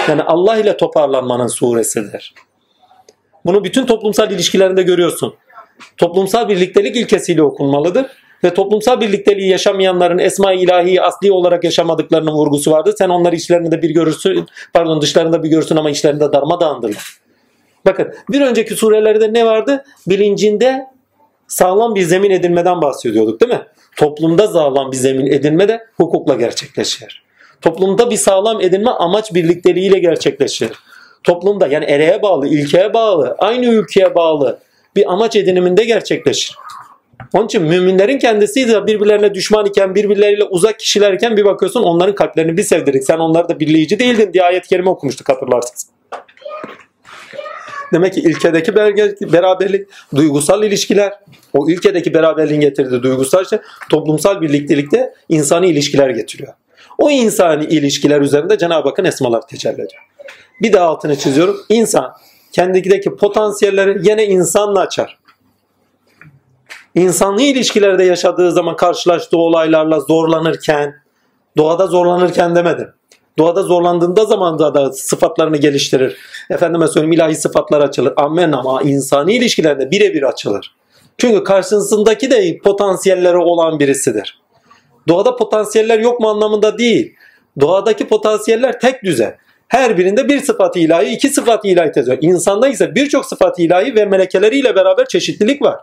Yani 0.07 0.23
Allah 0.23 0.57
ile 0.57 0.77
toparlanmanın 0.77 1.47
suresidir. 1.47 2.33
Bunu 3.45 3.63
bütün 3.63 3.85
toplumsal 3.85 4.31
ilişkilerinde 4.31 4.83
görüyorsun. 4.83 5.35
Toplumsal 5.97 6.49
birliktelik 6.49 6.95
ilkesiyle 6.95 7.43
okunmalıdır 7.43 8.05
ve 8.43 8.53
toplumsal 8.53 9.01
birlikteliği 9.01 9.49
yaşamayanların 9.49 10.17
esma-i 10.17 10.59
ilahi 10.59 11.01
asli 11.01 11.31
olarak 11.31 11.63
yaşamadıklarının 11.63 12.31
vurgusu 12.31 12.71
vardır. 12.71 12.95
Sen 12.97 13.09
onları 13.09 13.35
içlerinde 13.35 13.81
bir 13.81 13.89
görürsün, 13.89 14.47
pardon 14.73 15.01
dışlarında 15.01 15.43
bir 15.43 15.49
görürsün 15.49 15.75
ama 15.75 15.89
içlerinde 15.89 16.33
darmadağındırlar. 16.33 17.17
Bakın 17.85 18.13
bir 18.29 18.41
önceki 18.41 18.75
surelerde 18.75 19.33
ne 19.33 19.45
vardı? 19.45 19.83
Bilincinde 20.07 20.96
sağlam 21.47 21.95
bir 21.95 22.01
zemin 22.01 22.31
edinmeden 22.31 22.81
bahsediyorduk 22.81 23.41
değil 23.41 23.51
mi? 23.51 23.61
Toplumda 23.95 24.47
sağlam 24.47 24.91
bir 24.91 24.97
zemin 24.97 25.25
edinme 25.25 25.67
de 25.67 25.87
hukukla 25.97 26.35
gerçekleşir. 26.35 27.23
Toplumda 27.61 28.11
bir 28.11 28.15
sağlam 28.15 28.61
edinme 28.61 28.89
amaç 28.89 29.33
birlikteliğiyle 29.33 29.99
gerçekleşir. 29.99 30.71
Toplumda 31.23 31.67
yani 31.67 31.85
ereğe 31.85 32.21
bağlı, 32.21 32.47
ilkeye 32.47 32.93
bağlı, 32.93 33.35
aynı 33.39 33.65
ülkeye 33.65 34.15
bağlı 34.15 34.59
bir 34.95 35.13
amaç 35.13 35.35
ediniminde 35.35 35.85
gerçekleşir. 35.85 36.55
Onun 37.33 37.45
için 37.45 37.63
müminlerin 37.63 38.19
kendisi 38.19 38.67
de 38.67 38.87
birbirlerine 38.87 39.33
düşman 39.33 39.65
iken, 39.65 39.95
birbirleriyle 39.95 40.43
uzak 40.43 40.79
kişilerken 40.79 41.37
bir 41.37 41.45
bakıyorsun 41.45 41.83
onların 41.83 42.15
kalplerini 42.15 42.57
bir 42.57 42.63
sevdirdik. 42.63 43.03
Sen 43.03 43.17
onları 43.17 43.49
da 43.49 43.59
birleyici 43.59 43.99
değildin 43.99 44.33
diye 44.33 44.43
ayet-i 44.43 44.69
kerime 44.69 44.89
okumuştuk 44.89 45.29
hatırlarsınız. 45.29 45.96
Demek 47.93 48.13
ki 48.13 48.19
ilkedeki 48.19 48.75
beraberlik, 49.33 49.87
duygusal 50.15 50.63
ilişkiler, 50.63 51.13
o 51.53 51.69
ilkedeki 51.69 52.13
beraberliğin 52.13 52.61
getirdiği 52.61 53.03
duygusal 53.03 53.45
şey 53.45 53.59
toplumsal 53.89 54.41
birliktelikte 54.41 55.13
insani 55.29 55.67
ilişkiler 55.67 56.09
getiriyor. 56.09 56.53
O 56.97 57.09
insani 57.09 57.65
ilişkiler 57.65 58.21
üzerinde 58.21 58.57
Cenab-ı 58.57 58.89
Hakk'ın 58.89 59.05
esmalar 59.05 59.47
tecelli 59.47 59.73
ediyor. 59.73 60.03
Bir 60.61 60.73
daha 60.73 60.85
altını 60.85 61.15
çiziyorum. 61.15 61.57
İnsan 61.69 62.13
kendindeki 62.51 63.15
potansiyelleri 63.15 64.09
yine 64.09 64.25
insanla 64.25 64.79
açar. 64.79 65.17
İnsanlı 66.95 67.41
ilişkilerde 67.41 68.03
yaşadığı 68.03 68.51
zaman 68.51 68.75
karşılaştığı 68.75 69.37
olaylarla 69.37 69.99
zorlanırken, 69.99 70.95
doğada 71.57 71.87
zorlanırken 71.87 72.55
demedim. 72.55 72.87
Doğada 73.37 73.63
zorlandığında 73.63 74.25
zaman 74.25 74.59
da 74.59 74.91
sıfatlarını 74.91 75.57
geliştirir. 75.57 76.17
Efendime 76.49 76.87
söyleyeyim 76.87 77.13
ilahi 77.13 77.35
sıfatlar 77.35 77.81
açılır. 77.81 78.13
Amen 78.17 78.51
ama 78.51 78.81
insani 78.81 79.35
ilişkilerde 79.35 79.91
birebir 79.91 80.23
açılır. 80.23 80.75
Çünkü 81.17 81.43
karşısındaki 81.43 82.31
de 82.31 82.57
potansiyelleri 82.57 83.37
olan 83.37 83.79
birisidir. 83.79 84.41
Doğada 85.07 85.35
potansiyeller 85.35 85.99
yok 85.99 86.19
mu 86.19 86.29
anlamında 86.29 86.77
değil. 86.77 87.15
Doğadaki 87.59 88.07
potansiyeller 88.07 88.79
tek 88.79 89.03
düze. 89.03 89.37
Her 89.67 89.97
birinde 89.97 90.29
bir 90.29 90.39
sıfat 90.39 90.77
ilahi, 90.77 91.05
iki 91.05 91.29
sıfat 91.29 91.65
ilahi 91.65 91.91
teziyor. 91.91 92.17
İnsanda 92.21 92.67
ise 92.67 92.95
birçok 92.95 93.25
sıfat 93.25 93.59
ilahi 93.59 93.95
ve 93.95 94.05
melekeleriyle 94.05 94.75
beraber 94.75 95.05
çeşitlilik 95.05 95.61
var. 95.61 95.79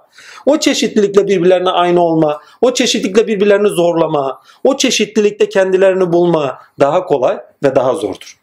O 0.46 0.58
çeşitlilikle 0.58 1.26
birbirlerine 1.26 1.70
aynı 1.70 2.00
olma, 2.00 2.40
o 2.60 2.74
çeşitlilikle 2.74 3.26
birbirlerini 3.26 3.68
zorlama, 3.68 4.40
o 4.64 4.76
çeşitlilikte 4.76 5.48
kendilerini 5.48 6.12
bulma 6.12 6.58
daha 6.80 7.04
kolay 7.04 7.38
ve 7.62 7.74
daha 7.74 7.94
zordur. 7.94 8.38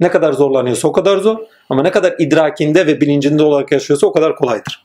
Ne 0.00 0.10
kadar 0.10 0.32
zorlanıyorsa 0.32 0.88
o 0.88 0.92
kadar 0.92 1.18
zor 1.18 1.38
ama 1.70 1.82
ne 1.82 1.90
kadar 1.90 2.14
idrakinde 2.18 2.86
ve 2.86 3.00
bilincinde 3.00 3.42
olarak 3.42 3.72
yaşıyorsa 3.72 4.06
o 4.06 4.12
kadar 4.12 4.36
kolaydır. 4.36 4.84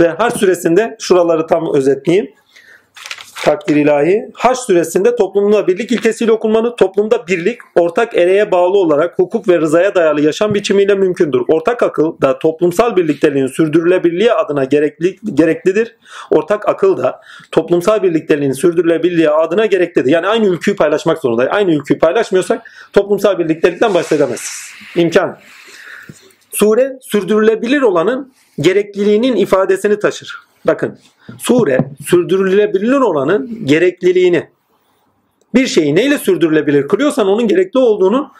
Ve 0.00 0.08
Haç 0.08 0.36
suresinde 0.36 0.96
şuraları 1.00 1.46
tam 1.46 1.74
özetleyeyim. 1.74 2.34
Takdir 3.46 3.76
ilahi. 3.76 4.30
Haç 4.34 4.58
suresinde 4.58 5.16
toplumda 5.16 5.66
birlik 5.66 5.92
ilkesiyle 5.92 6.32
okunmanı, 6.32 6.76
toplumda 6.76 7.26
birlik 7.26 7.58
ortak 7.74 8.16
ereğe 8.16 8.50
bağlı 8.50 8.78
olarak 8.78 9.18
hukuk 9.18 9.48
ve 9.48 9.58
rızaya 9.58 9.94
dayalı 9.94 10.20
yaşam 10.20 10.54
biçimiyle 10.54 10.94
mümkündür. 10.94 11.42
Ortak 11.48 11.82
akıl 11.82 12.20
da 12.20 12.38
toplumsal 12.38 12.96
birlikteliğin 12.96 13.46
sürdürülebilirliği 13.46 14.32
adına 14.32 14.64
gerekli, 14.64 15.16
gereklidir. 15.34 15.96
Ortak 16.30 16.68
akıl 16.68 16.96
da 16.96 17.20
toplumsal 17.52 18.02
birlikteliğin 18.02 18.52
sürdürülebilirliği 18.52 19.30
adına 19.30 19.66
gereklidir. 19.66 20.10
Yani 20.10 20.26
aynı 20.26 20.46
ülküyü 20.46 20.76
paylaşmak 20.76 21.18
zorundayız. 21.18 21.52
Aynı 21.54 21.74
ülküyü 21.74 21.98
paylaşmıyorsak 21.98 22.70
toplumsal 22.92 23.38
birliktelikten 23.38 23.94
bahsedemezsiniz. 23.94 24.70
İmkan. 24.96 25.38
Sure 26.52 26.92
sürdürülebilir 27.00 27.82
olanın 27.82 28.32
gerekliliğinin 28.60 29.36
ifadesini 29.36 29.98
taşır. 29.98 30.38
Bakın 30.64 30.98
sure 31.38 31.90
sürdürülebilir 32.06 33.00
olanın 33.00 33.66
gerekliliğini 33.66 34.48
bir 35.54 35.66
şeyi 35.66 35.94
neyle 35.94 36.18
sürdürülebilir 36.18 36.88
kılıyorsan 36.88 37.28
onun 37.28 37.48
gerekli 37.48 37.78
olduğunu 37.78 38.30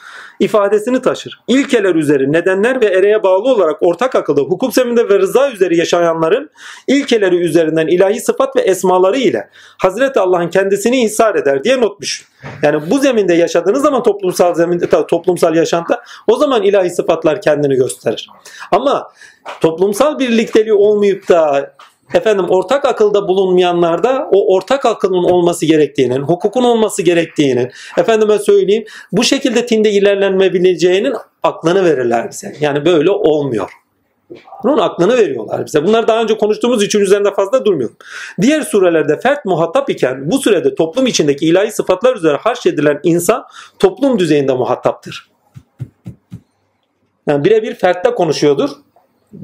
ifadesini 0.41 1.03
taşır. 1.03 1.41
İlkeler 1.49 1.95
üzeri 1.95 2.33
nedenler 2.33 2.81
ve 2.81 2.87
ereğe 2.87 3.23
bağlı 3.23 3.49
olarak 3.49 3.77
ortak 3.81 4.15
akılda 4.15 4.41
hukuk 4.41 4.75
zeminde 4.75 5.09
ve 5.09 5.19
rıza 5.19 5.51
üzeri 5.51 5.77
yaşayanların 5.77 6.51
ilkeleri 6.87 7.37
üzerinden 7.37 7.87
ilahi 7.87 8.21
sıfat 8.21 8.57
ve 8.57 8.61
esmaları 8.61 9.19
ile 9.19 9.49
Hazreti 9.79 10.21
Allah'ın 10.21 10.49
kendisini 10.49 11.05
ihsar 11.05 11.35
eder 11.35 11.65
diye 11.65 11.81
notmuş. 11.81 12.29
Yani 12.63 12.91
bu 12.91 12.99
zeminde 12.99 13.35
yaşadığınız 13.35 13.83
zaman 13.83 14.03
toplumsal 14.03 14.55
zeminde 14.55 14.87
toplumsal 14.89 15.55
yaşantıda 15.55 16.03
o 16.27 16.37
zaman 16.37 16.63
ilahi 16.63 16.91
sıfatlar 16.91 17.41
kendini 17.41 17.75
gösterir. 17.75 18.29
Ama 18.71 19.13
toplumsal 19.61 20.19
birlikteliği 20.19 20.75
olmayıp 20.75 21.29
da 21.29 21.73
efendim 22.15 22.45
ortak 22.49 22.85
akılda 22.85 23.29
bulunmayanlarda 23.29 24.29
o 24.33 24.55
ortak 24.55 24.87
akılın 24.87 25.25
olması 25.25 25.67
gerektiğinin, 25.67 26.23
hukukun 26.23 26.65
olması 26.65 27.03
gerektiğinin, 27.03 27.71
efendime 27.99 28.39
söyleyeyim 28.39 28.85
bu 29.13 29.25
şekilde 29.25 29.67
tinde 29.67 29.91
ilerlenmebileceğinin 29.91 31.15
aklını 31.43 31.85
verirler 31.85 32.31
bize. 32.31 32.57
Yani 32.61 32.85
böyle 32.85 33.11
olmuyor. 33.11 33.71
Bunun 34.65 34.79
aklını 34.79 35.17
veriyorlar 35.17 35.67
bize. 35.67 35.87
Bunlar 35.87 36.09
daha 36.09 36.23
önce 36.23 36.37
konuştuğumuz 36.37 36.83
için 36.83 37.01
üzerinde 37.01 37.35
fazla 37.35 37.65
durmuyorum. 37.65 37.97
Diğer 38.41 38.63
surelerde 38.63 39.21
fert 39.21 39.45
muhatap 39.45 39.91
iken 39.91 40.31
bu 40.31 40.39
sürede 40.39 40.75
toplum 40.75 41.07
içindeki 41.07 41.47
ilahi 41.47 41.73
sıfatlar 41.73 42.17
üzere 42.17 42.39
edilen 42.67 43.01
insan 43.03 43.45
toplum 43.79 44.19
düzeyinde 44.19 44.55
muhataptır. 44.55 45.31
Yani 47.29 47.45
birebir 47.45 47.75
fertte 47.75 48.15
konuşuyordur 48.15 48.71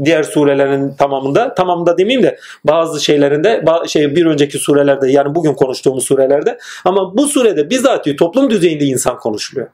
diğer 0.05 0.23
surelerin 0.23 0.95
tamamında 0.95 1.55
tamamında 1.55 1.99
demeyeyim 1.99 2.23
de 2.23 2.39
bazı 2.65 3.05
şeylerinde 3.05 3.65
şey 3.87 4.17
bir 4.17 4.27
önceki 4.27 4.59
surelerde 4.59 5.11
yani 5.11 5.35
bugün 5.35 5.55
konuştuğumuz 5.55 6.05
surelerde 6.05 6.59
ama 6.85 7.17
bu 7.17 7.27
surede 7.27 7.71
bizatihi 7.71 8.17
toplum 8.17 8.51
düzeyinde 8.51 8.85
insan 8.85 9.19
konuşuluyor. 9.19 9.69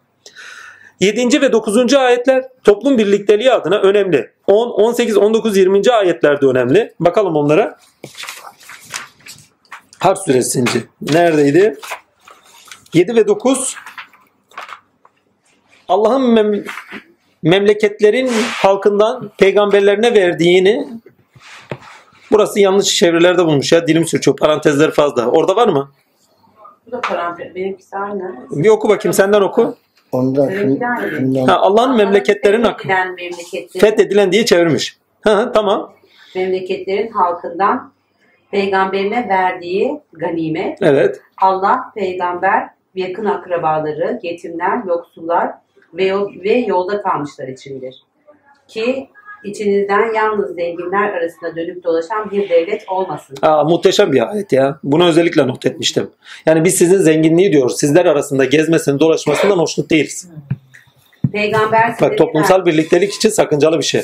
7. 1.00 1.40
ve 1.40 1.52
9. 1.52 1.94
ayetler 1.94 2.44
toplum 2.64 2.98
birlikteliği 2.98 3.52
adına 3.52 3.78
önemli. 3.78 4.31
10, 4.46 4.70
18, 4.70 5.16
19, 5.16 5.57
20. 5.57 5.90
ayetler 5.90 6.40
de 6.40 6.46
önemli. 6.46 6.94
Bakalım 7.00 7.37
onlara. 7.37 7.78
Harf 9.98 10.18
süresince. 10.18 10.78
Neredeydi? 11.00 11.78
7 12.94 13.16
ve 13.16 13.28
9 13.28 13.76
Allah'ın 15.88 16.31
mem 16.31 16.64
memleketlerin 17.42 18.31
halkından 18.62 19.31
peygamberlerine 19.38 20.14
verdiğini 20.14 20.88
burası 22.33 22.61
yanlış 22.61 22.96
çevirilerde 22.96 23.44
bulmuş 23.44 23.72
ya 23.72 23.87
dilim 23.87 24.07
sürçüyor 24.07 24.37
parantezler 24.37 24.90
fazla. 24.90 25.27
Orada 25.27 25.57
var 25.57 25.68
mı? 25.68 25.90
Bu 26.87 26.92
da 26.92 27.01
parantez. 27.01 27.55
Benimkisi 27.55 27.96
aynı. 27.96 28.37
Bir 28.51 28.68
oku 28.68 28.88
bakayım 28.88 29.12
senden 29.12 29.40
oku. 29.40 29.77
De 30.12 30.42
aynı. 30.42 31.46
Ha, 31.46 31.57
Allah'ın 31.57 31.96
memleketlerin 31.96 32.62
hakkı. 32.62 32.88
Fethedilen 32.88 33.14
memleketlerin, 33.14 33.81
Fethedilen 33.81 34.33
diye 34.33 34.44
çevirmiş. 34.44 34.96
Ha, 35.20 35.53
tamam. 35.53 35.92
memleketlerin 36.35 37.11
halkından 37.11 37.92
peygamberine 38.51 39.29
verdiği 39.29 40.01
ganimet 40.12 40.79
Evet. 40.83 41.20
Allah, 41.42 41.92
peygamber, 41.94 42.68
yakın 42.94 43.24
akrabaları, 43.24 44.20
yetimler, 44.22 44.85
yoksullar 44.87 45.51
ve, 45.94 46.05
yol, 46.05 46.33
ve 46.44 46.53
yolda 46.53 47.03
kalmışlar 47.03 47.48
içindir. 47.48 48.03
Ki 48.68 49.09
içinizden 49.44 50.14
yalnız 50.14 50.55
zenginler 50.55 51.12
arasında 51.12 51.57
dönüp 51.57 51.85
dolaşan 51.85 52.31
bir 52.31 52.48
devlet 52.48 52.88
olmasın. 52.88 53.37
Aa, 53.42 53.64
muhteşem 53.64 54.12
bir 54.12 54.31
ayet 54.31 54.53
ya. 54.53 54.79
Bunu 54.83 55.07
özellikle 55.09 55.46
not 55.46 55.66
etmiştim. 55.66 56.11
Yani 56.46 56.64
biz 56.64 56.74
sizin 56.74 56.98
zenginliği 56.98 57.53
diyoruz. 57.53 57.79
Sizler 57.79 58.07
arasında 58.07 58.44
gezmesini, 58.44 59.01
dolaşmasından 59.01 59.59
hoşnut 59.59 59.90
değiliz. 59.90 60.29
Peygamber 61.33 61.92
size, 61.92 62.11
Bak 62.11 62.18
toplumsal 62.18 62.66
birliktelik 62.66 63.14
için 63.14 63.29
sakıncalı 63.29 63.79
bir 63.79 63.85
şey. 63.85 64.03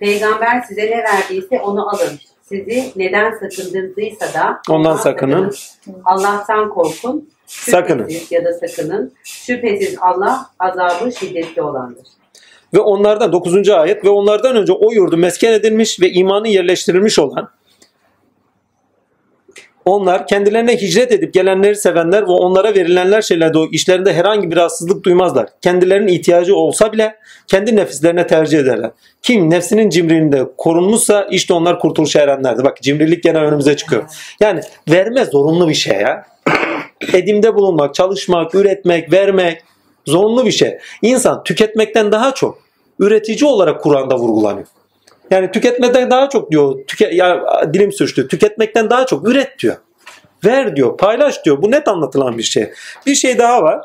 Peygamber 0.00 0.60
size 0.60 0.82
ne 0.82 1.04
verdiyse 1.04 1.60
onu 1.60 1.88
alın. 1.88 2.18
Sizi 2.42 2.92
neden 2.96 3.32
sakındırdıysa 3.32 4.34
da 4.34 4.60
Ondan 4.70 4.96
sakının. 4.96 5.52
Allah'tan 6.04 6.68
korkun. 6.68 7.28
Sakının. 7.60 8.10
Ya 8.30 8.44
da 8.44 8.52
sakının. 8.52 9.12
Şüphesiz 9.24 9.96
Allah 10.00 10.46
azabı 10.58 11.12
şiddetli 11.12 11.62
olandır. 11.62 12.06
Ve 12.74 12.80
onlardan 12.80 13.32
9. 13.32 13.68
ayet 13.68 14.04
ve 14.04 14.08
onlardan 14.08 14.56
önce 14.56 14.72
o 14.72 14.92
yurdu 14.92 15.16
mesken 15.16 15.52
edilmiş 15.52 16.00
ve 16.00 16.10
imanı 16.10 16.48
yerleştirilmiş 16.48 17.18
olan 17.18 17.50
onlar 19.84 20.26
kendilerine 20.26 20.76
hicret 20.76 21.12
edip 21.12 21.34
gelenleri 21.34 21.76
sevenler 21.76 22.22
ve 22.22 22.32
onlara 22.32 22.74
verilenler 22.74 23.22
şeylerde 23.22 23.58
o 23.58 23.66
işlerinde 23.66 24.12
herhangi 24.12 24.50
bir 24.50 24.56
rahatsızlık 24.56 25.04
duymazlar. 25.04 25.46
Kendilerinin 25.60 26.12
ihtiyacı 26.12 26.56
olsa 26.56 26.92
bile 26.92 27.16
kendi 27.46 27.76
nefislerine 27.76 28.26
tercih 28.26 28.58
ederler. 28.58 28.90
Kim 29.22 29.50
nefsinin 29.50 29.90
cimriliğinde 29.90 30.44
korunmuşsa 30.58 31.26
işte 31.30 31.54
onlar 31.54 31.78
kurtuluşa 31.78 32.20
erenlerdir. 32.20 32.64
Bak 32.64 32.82
cimrilik 32.82 33.22
gene 33.22 33.38
önümüze 33.38 33.76
çıkıyor. 33.76 34.04
Yani 34.40 34.60
verme 34.90 35.24
zorunlu 35.24 35.68
bir 35.68 35.74
şey 35.74 35.96
ya. 35.96 36.33
Edimde 37.12 37.54
bulunmak, 37.54 37.94
çalışmak, 37.94 38.54
üretmek, 38.54 39.12
vermek 39.12 39.62
zorunlu 40.06 40.46
bir 40.46 40.52
şey. 40.52 40.78
İnsan 41.02 41.44
tüketmekten 41.44 42.12
daha 42.12 42.34
çok 42.34 42.58
üretici 42.98 43.50
olarak 43.50 43.82
Kur'an'da 43.82 44.18
vurgulanıyor. 44.18 44.66
Yani 45.30 45.50
tüketmeden 45.50 46.10
daha 46.10 46.28
çok 46.28 46.50
diyor. 46.50 46.86
Tüke, 46.86 47.10
ya 47.12 47.44
dilim 47.74 47.92
sürçtü. 47.92 48.28
Tüketmekten 48.28 48.90
daha 48.90 49.06
çok 49.06 49.28
üret 49.28 49.58
diyor. 49.58 49.76
Ver 50.44 50.76
diyor. 50.76 50.96
Paylaş 50.96 51.44
diyor. 51.44 51.62
Bu 51.62 51.70
net 51.70 51.88
anlatılan 51.88 52.38
bir 52.38 52.42
şey. 52.42 52.72
Bir 53.06 53.14
şey 53.14 53.38
daha 53.38 53.62
var. 53.62 53.82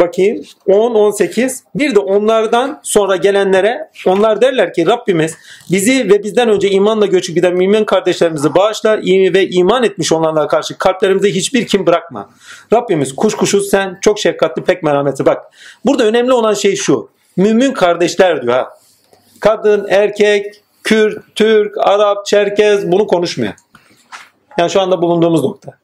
Bakayım 0.00 0.44
10 0.66 0.94
18 0.94 1.64
bir 1.74 1.94
de 1.94 1.98
onlardan 1.98 2.80
sonra 2.82 3.16
gelenlere 3.16 3.90
onlar 4.06 4.40
derler 4.40 4.72
ki 4.74 4.86
Rabbimiz 4.86 5.36
bizi 5.70 6.10
ve 6.10 6.22
bizden 6.22 6.48
önce 6.48 6.70
imanla 6.70 7.06
göçüp 7.06 7.34
giden 7.34 7.54
mümin 7.54 7.84
kardeşlerimizi 7.84 8.54
bağışla 8.54 8.98
ve 9.34 9.48
iman 9.48 9.84
etmiş 9.84 10.12
olanlara 10.12 10.46
karşı 10.46 10.78
kalplerimize 10.78 11.30
hiçbir 11.30 11.66
kim 11.66 11.86
bırakma. 11.86 12.30
Rabbimiz 12.72 13.16
kuşkusuz 13.16 13.70
sen 13.70 13.98
çok 14.00 14.18
şefkatli 14.18 14.64
pek 14.64 14.82
merhametli 14.82 15.26
bak. 15.26 15.44
Burada 15.84 16.04
önemli 16.04 16.32
olan 16.32 16.54
şey 16.54 16.76
şu. 16.76 17.08
Mümin 17.36 17.72
kardeşler 17.72 18.42
diyor 18.42 18.54
ha. 18.54 18.68
Kadın, 19.40 19.86
erkek, 19.88 20.62
Kürt, 20.84 21.18
Türk, 21.34 21.78
Arap, 21.78 22.26
Çerkez 22.26 22.92
bunu 22.92 23.06
konuşmuyor. 23.06 23.52
Yani 24.58 24.70
şu 24.70 24.80
anda 24.80 25.02
bulunduğumuz 25.02 25.42
nokta. 25.42 25.81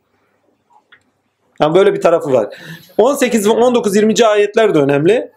Yani 1.60 1.74
böyle 1.74 1.94
bir 1.94 2.00
tarafı 2.00 2.32
var. 2.32 2.46
18 2.98 3.46
ve 3.48 3.50
19 3.50 3.96
20. 3.96 4.26
ayetler 4.26 4.74
de 4.74 4.78
önemli. 4.78 5.32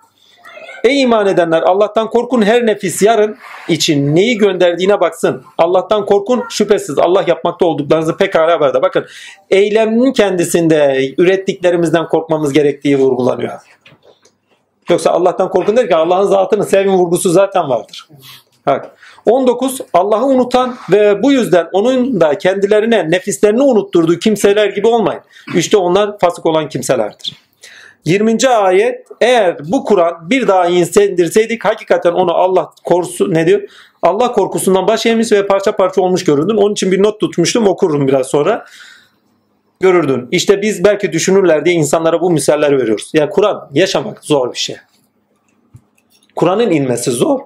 Ey 0.83 1.01
iman 1.01 1.27
edenler 1.27 1.61
Allah'tan 1.61 2.09
korkun 2.09 2.41
her 2.41 2.65
nefis 2.65 3.01
yarın 3.01 3.37
için 3.67 4.15
neyi 4.15 4.37
gönderdiğine 4.37 4.99
baksın. 4.99 5.43
Allah'tan 5.57 6.05
korkun 6.05 6.43
şüphesiz 6.49 6.99
Allah 6.99 7.23
yapmakta 7.27 7.65
olduklarınızı 7.65 8.17
pekala 8.17 8.51
haberde. 8.51 8.81
Bakın 8.81 9.05
eylemin 9.49 10.13
kendisinde 10.13 10.99
ürettiklerimizden 11.17 12.07
korkmamız 12.07 12.53
gerektiği 12.53 12.99
vurgulanıyor. 12.99 13.59
Yoksa 14.89 15.11
Allah'tan 15.11 15.49
korkun 15.49 15.77
der 15.77 15.87
ki 15.87 15.95
Allah'ın 15.95 16.27
zatının 16.27 16.63
sevim 16.63 16.93
vurgusu 16.93 17.29
zaten 17.29 17.69
vardır. 17.69 18.07
Bak. 18.65 18.91
19 19.25 19.81
Allah'ı 19.93 20.25
unutan 20.25 20.75
ve 20.91 21.23
bu 21.23 21.31
yüzden 21.31 21.67
onun 21.71 22.21
da 22.21 22.37
kendilerine 22.37 23.11
nefislerini 23.11 23.61
unutturduğu 23.61 24.19
kimseler 24.19 24.69
gibi 24.69 24.87
olmayın. 24.87 25.21
İşte 25.55 25.77
onlar 25.77 26.19
fasık 26.19 26.45
olan 26.45 26.69
kimselerdir. 26.69 27.35
20. 28.05 28.47
ayet 28.47 29.07
eğer 29.21 29.57
bu 29.71 29.83
Kur'an 29.83 30.29
bir 30.29 30.47
daha 30.47 30.67
indirseydik 30.67 31.65
hakikaten 31.65 32.11
onu 32.11 32.33
Allah 32.33 32.69
korkusu 32.83 33.33
ne 33.33 33.47
diyor? 33.47 33.61
Allah 34.01 34.31
korkusundan 34.31 34.87
baş 34.87 35.05
yemiş 35.05 35.31
ve 35.31 35.47
parça 35.47 35.75
parça 35.75 36.01
olmuş 36.01 36.23
görürdün. 36.23 36.57
Onun 36.57 36.73
için 36.73 36.91
bir 36.91 37.03
not 37.03 37.19
tutmuştum 37.19 37.67
okurum 37.67 38.07
biraz 38.07 38.27
sonra. 38.27 38.65
görürdün. 39.79 40.27
İşte 40.31 40.61
biz 40.61 40.83
belki 40.83 41.13
düşünürler 41.13 41.65
diye 41.65 41.75
insanlara 41.75 42.21
bu 42.21 42.31
misaller 42.31 42.77
veriyoruz. 42.77 43.11
Yani 43.13 43.29
Kur'an 43.29 43.69
yaşamak 43.73 44.25
zor 44.25 44.53
bir 44.53 44.57
şey. 44.57 44.75
Kur'an'ın 46.35 46.71
inmesi 46.71 47.11
zor. 47.11 47.39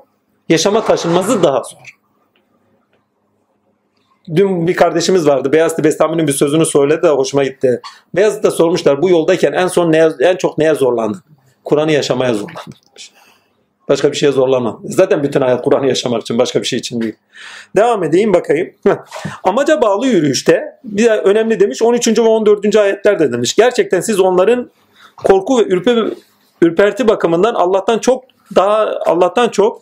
Yaşama 0.50 0.86
taşınması 0.86 1.44
daha 1.44 1.64
zor. 1.64 1.96
Dün 4.36 4.68
bir 4.68 4.76
kardeşimiz 4.76 5.28
vardı. 5.28 5.52
Beyazıt 5.52 5.84
Bestami'nin 5.84 6.28
bir 6.28 6.34
sözünü 6.34 6.66
söyledi 6.66 7.02
de 7.02 7.10
hoşuma 7.10 7.44
gitti. 7.44 7.82
Beyazıt'ta 8.16 8.52
sormuşlar 8.52 9.02
bu 9.02 9.10
yoldayken 9.10 9.54
en 9.54 9.68
son 9.68 9.92
neye, 9.92 10.10
en 10.20 10.36
çok 10.36 10.58
neye 10.58 10.76
zorlandın? 10.76 11.22
Kur'an'ı 11.64 11.92
yaşamaya 11.92 12.34
zorlandım. 12.34 12.74
Başka 13.90 14.12
bir 14.12 14.18
şeye 14.18 14.32
zorlanmam. 14.32 14.82
Zaten 14.84 15.24
bütün 15.24 15.42
hayat 15.42 15.64
Kur'an'ı 15.64 15.88
yaşamak 15.88 16.22
için 16.22 16.38
başka 16.38 16.62
bir 16.62 16.68
şey 16.68 16.80
için 16.80 17.02
değil. 17.02 17.16
Devam 17.76 18.04
edeyim 18.04 18.34
bakayım. 18.34 18.74
Amaca 19.44 19.82
bağlı 19.82 20.08
yürüyüşte 20.08 20.64
bir 20.84 21.06
de 21.06 21.18
önemli 21.18 21.60
demiş 21.60 21.82
13. 21.82 22.08
ve 22.08 22.22
14. 22.22 22.76
ayetlerde 22.76 23.32
demiş. 23.32 23.56
Gerçekten 23.56 24.02
siz 24.02 24.20
onların 24.20 24.72
korku 25.18 25.60
ve 25.60 25.64
ürpe, 25.64 25.96
ürperti 26.62 27.08
bakımından 27.08 27.54
Allah'tan 27.54 28.00
çok 28.00 28.24
daha 28.56 29.00
Allah'tan 29.06 29.50
çok 29.50 29.82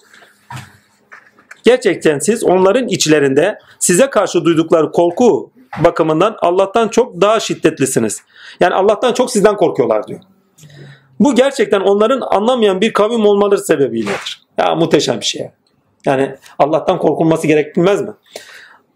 gerçekten 1.63 2.19
siz 2.19 2.43
onların 2.43 2.87
içlerinde 2.87 3.59
size 3.79 4.09
karşı 4.09 4.45
duydukları 4.45 4.91
korku 4.91 5.51
bakımından 5.83 6.37
Allah'tan 6.41 6.87
çok 6.87 7.21
daha 7.21 7.39
şiddetlisiniz. 7.39 8.21
Yani 8.59 8.73
Allah'tan 8.73 9.13
çok 9.13 9.31
sizden 9.31 9.57
korkuyorlar 9.57 10.07
diyor. 10.07 10.19
Bu 11.19 11.35
gerçekten 11.35 11.81
onların 11.81 12.21
anlamayan 12.21 12.81
bir 12.81 12.93
kavim 12.93 13.25
olmaları 13.25 13.61
sebebiyledir. 13.61 14.43
Ya 14.57 14.75
muhteşem 14.75 15.19
bir 15.19 15.25
şey. 15.25 15.49
Yani 16.05 16.35
Allah'tan 16.59 16.99
korkulması 16.99 17.47
gerekmez 17.47 18.01
mi? 18.01 18.11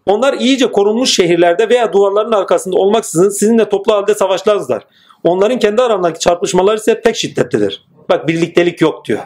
Onlar 0.06 0.34
iyice 0.34 0.72
korunmuş 0.72 1.14
şehirlerde 1.14 1.68
veya 1.68 1.92
duvarların 1.92 2.32
arkasında 2.32 2.76
olmaksızın 2.76 3.30
sizinle 3.30 3.68
toplu 3.68 3.92
halde 3.92 4.14
savaşlarlar. 4.14 4.86
Onların 5.24 5.58
kendi 5.58 5.82
aralarındaki 5.82 6.18
çarpışmaları 6.18 6.76
ise 6.76 7.00
pek 7.00 7.16
şiddetlidir. 7.16 7.86
Bak 8.10 8.28
birliktelik 8.28 8.80
yok 8.80 9.04
diyor. 9.04 9.20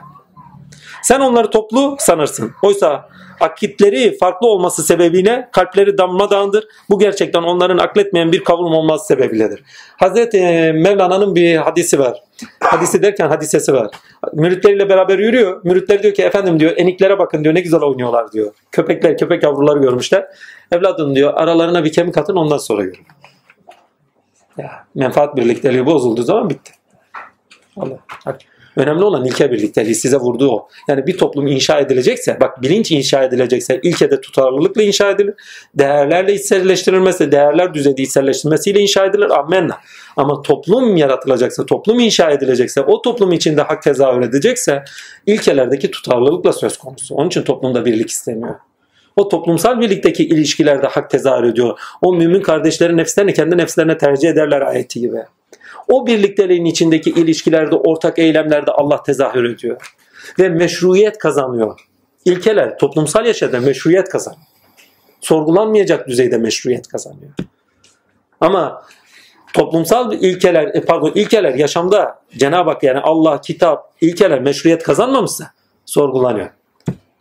Sen 1.03 1.21
onları 1.21 1.51
toplu 1.51 1.97
sanırsın. 1.99 2.53
Oysa 2.63 3.09
akitleri 3.41 4.19
farklı 4.19 4.47
olması 4.47 4.83
sebebiyle 4.83 5.49
kalpleri 5.53 5.99
dammadağındır. 5.99 6.65
Bu 6.91 6.99
gerçekten 6.99 7.43
onların 7.43 7.79
akletmeyen 7.79 8.33
bir 8.33 8.45
kavram 8.45 8.73
olması 8.73 9.07
sebebiyledir. 9.07 9.63
Hazreti 9.97 10.39
Mevlana'nın 10.73 11.35
bir 11.35 11.57
hadisi 11.57 11.99
var. 11.99 12.23
Hadisi 12.61 13.03
derken 13.03 13.29
hadisesi 13.29 13.73
var. 13.73 13.89
Müritleriyle 14.33 14.89
beraber 14.89 15.19
yürüyor. 15.19 15.61
Müritler 15.65 16.03
diyor 16.03 16.15
ki 16.15 16.23
efendim 16.23 16.61
diyor 16.61 16.73
eniklere 16.77 17.19
bakın 17.19 17.45
diyor 17.45 17.55
ne 17.55 17.61
güzel 17.61 17.81
oynuyorlar 17.81 18.33
diyor. 18.33 18.53
Köpekler 18.73 19.19
köpek 19.19 19.43
yavruları 19.43 19.79
görmüşler. 19.79 20.27
Evladım 20.73 21.15
diyor 21.15 21.35
aralarına 21.35 21.85
bir 21.85 21.93
kemik 21.93 22.19
atın 22.19 22.37
ondan 22.37 22.59
sonra 22.59 22.83
görün. 22.83 23.07
Ya, 24.59 24.87
menfaat 24.95 25.37
birlikteliği 25.37 25.87
bozulduğu 25.87 26.23
zaman 26.23 26.51
bitti. 26.51 26.73
Allah. 27.77 27.99
Hak. 28.25 28.41
Önemli 28.77 29.05
olan 29.05 29.25
ilke 29.25 29.51
birlikteliği 29.51 29.95
size 29.95 30.17
vurduğu 30.17 30.51
o. 30.51 30.69
Yani 30.89 31.07
bir 31.07 31.19
toplum 31.19 31.47
inşa 31.47 31.79
edilecekse, 31.79 32.41
bak 32.41 32.63
bilinç 32.63 32.91
inşa 32.91 33.23
edilecekse 33.23 33.81
ilkede 33.83 34.21
tutarlılıkla 34.21 34.83
inşa 34.83 35.11
edilir. 35.11 35.35
Değerlerle 35.75 36.35
içselleştirilmesi, 36.35 37.33
değerler 37.33 37.75
düzeyde 37.75 38.03
içselleştirilmesiyle 38.03 38.81
inşa 38.81 39.05
edilir. 39.07 39.39
Amenna. 39.39 39.79
Ama 40.17 40.43
toplum 40.43 40.97
yaratılacaksa, 40.97 41.67
toplum 41.67 42.01
inşa 42.01 42.31
edilecekse, 42.31 42.81
o 42.81 43.03
toplum 43.03 43.33
içinde 43.33 43.63
hak 43.63 43.83
tezahür 43.83 44.23
edecekse 44.23 44.85
ilkelerdeki 45.27 45.91
tutarlılıkla 45.91 46.53
söz 46.53 46.79
konusu. 46.79 47.15
Onun 47.15 47.29
için 47.29 47.43
toplumda 47.43 47.85
birlik 47.85 48.11
isteniyor. 48.11 48.55
O 49.17 49.29
toplumsal 49.29 49.81
birlikteki 49.81 50.25
ilişkilerde 50.25 50.87
hak 50.87 51.11
tezahür 51.11 51.45
ediyor. 51.45 51.79
O 52.03 52.15
mümin 52.15 52.43
kardeşlerin 52.43 52.97
nefslerini 52.97 53.35
kendi 53.35 53.59
nefslerine 53.59 53.99
tercih 53.99 54.29
ederler 54.29 54.61
ayeti 54.61 55.01
gibi. 55.01 55.19
O 55.89 56.07
birlikteliğin 56.07 56.65
içindeki 56.65 57.11
ilişkilerde, 57.11 57.75
ortak 57.75 58.19
eylemlerde 58.19 58.71
Allah 58.71 59.03
tezahür 59.03 59.45
ediyor. 59.45 59.93
Ve 60.39 60.49
meşruiyet 60.49 61.19
kazanıyor. 61.19 61.81
İlkeler 62.25 62.79
toplumsal 62.79 63.27
yaşada 63.27 63.61
meşruiyet 63.61 64.09
kazanıyor. 64.09 64.47
Sorgulanmayacak 65.21 66.09
düzeyde 66.09 66.39
meşruiyet 66.39 66.89
kazanıyor. 66.89 67.33
Ama 68.41 68.83
toplumsal 69.55 70.13
ilkeler, 70.13 70.75
e, 70.75 70.81
pardon 70.81 71.13
ilkeler 71.15 71.55
yaşamda 71.55 72.19
Cenab-ı 72.39 72.71
Hak 72.71 72.83
yani 72.83 73.01
Allah, 73.01 73.41
kitap, 73.41 73.93
ilkeler 74.01 74.41
meşruiyet 74.41 74.83
kazanmamışsa 74.83 75.51
sorgulanıyor. 75.85 76.51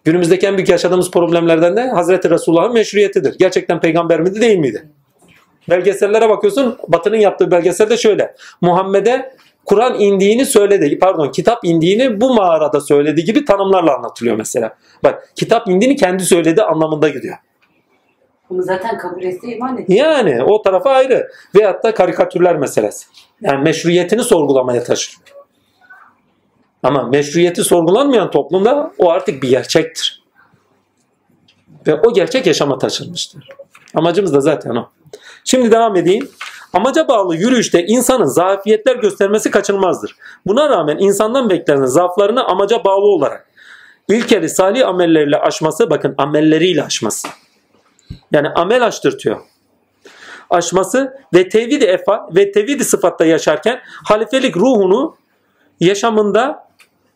Günümüzdeki 0.04 0.48
en 0.48 0.58
büyük 0.58 0.70
yaşadığımız 0.70 1.12
problemlerden 1.12 1.76
de 1.76 1.90
Hazreti 1.90 2.30
Resulullah'ın 2.30 2.74
meşruiyetidir. 2.74 3.36
Gerçekten 3.40 3.80
peygamber 3.80 4.20
miydi 4.20 4.42
değil 4.42 4.58
miydi? 4.58 4.90
Belgesellere 5.70 6.30
bakıyorsun. 6.30 6.78
Batı'nın 6.88 7.18
yaptığı 7.18 7.52
belgeselde 7.52 7.98
şöyle. 7.98 8.36
Muhammed'e 8.62 9.36
Kur'an 9.66 10.00
indiğini 10.00 10.46
söyledi. 10.46 11.00
Pardon 11.00 11.32
kitap 11.32 11.66
indiğini 11.66 12.22
bu 12.22 12.34
mağarada 12.34 12.82
söylediği 12.82 13.26
gibi 13.26 13.46
tanımlarla 13.46 13.96
anlatılıyor 13.96 14.36
mesela. 14.36 14.78
Bak 15.04 15.32
kitap 15.36 15.68
indiğini 15.68 15.96
kendi 15.96 16.24
söyledi 16.24 16.64
anlamında 16.64 17.10
gidiyor. 17.10 17.38
Bunu 18.50 18.64
zaten 18.64 18.98
kabul 18.98 19.24
etse 19.24 19.48
iman 19.48 19.78
ediyor. 19.78 20.06
Yani 20.06 20.44
o 20.44 20.62
tarafa 20.62 20.90
ayrı. 20.90 21.32
Veyahut 21.56 21.84
da 21.84 21.94
karikatürler 21.94 22.58
meselesi. 22.58 23.06
Yani 23.42 23.64
meşruiyetini 23.64 24.24
sorgulamaya 24.24 24.84
taşıyor. 24.84 25.22
Ama 26.84 27.04
meşruiyeti 27.04 27.64
sorgulanmayan 27.64 28.32
toplumda 28.32 28.92
o 28.98 29.10
artık 29.10 29.44
bir 29.44 29.50
gerçektir. 29.50 30.24
Ve 31.88 31.96
o 31.96 32.14
gerçek 32.14 32.48
yaşama 32.48 32.78
taşınmıştır. 32.78 33.50
Amacımız 33.96 34.34
da 34.34 34.42
zaten 34.42 34.76
o. 34.76 34.90
Şimdi 35.44 35.72
devam 35.72 35.96
edeyim. 35.96 36.30
Amaca 36.74 37.08
bağlı 37.08 37.36
yürüyüşte 37.36 37.86
insanın 37.86 38.26
zafiyetler 38.26 38.96
göstermesi 38.96 39.52
kaçınılmazdır. 39.52 40.16
Buna 40.48 40.70
rağmen 40.70 40.98
insandan 40.98 41.50
beklenen 41.50 41.86
zaaflarını 41.86 42.46
amaca 42.46 42.84
bağlı 42.84 43.06
olarak 43.06 43.48
ilkeli 44.10 44.50
salih 44.50 44.88
amelleriyle 44.88 45.38
aşması, 45.38 45.90
bakın 45.90 46.16
amelleriyle 46.18 46.84
aşması. 46.84 47.28
Yani 48.32 48.50
amel 48.50 48.86
açtırtıyor. 48.86 49.40
Aşması 50.50 51.14
ve 51.34 51.50
tevhid-i 51.50 51.86
efa 51.86 52.30
ve 52.36 52.52
tevhid-i 52.52 52.86
sıfatta 52.86 53.26
yaşarken 53.26 53.80
halifelik 53.86 54.58
ruhunu 54.58 55.16
yaşamında 55.80 56.68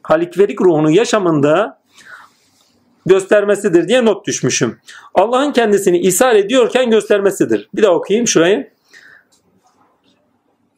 halikvelik 0.01 0.61
ruhunu 0.61 0.91
yaşamında 0.91 1.79
göstermesidir 3.05 3.87
diye 3.87 4.05
not 4.05 4.27
düşmüşüm. 4.27 4.79
Allah'ın 5.13 5.51
kendisini 5.51 5.99
ishal 5.99 6.35
ediyorken 6.35 6.89
göstermesidir. 6.89 7.69
Bir 7.75 7.83
daha 7.83 7.91
okuyayım 7.91 8.27
şurayı. 8.27 8.75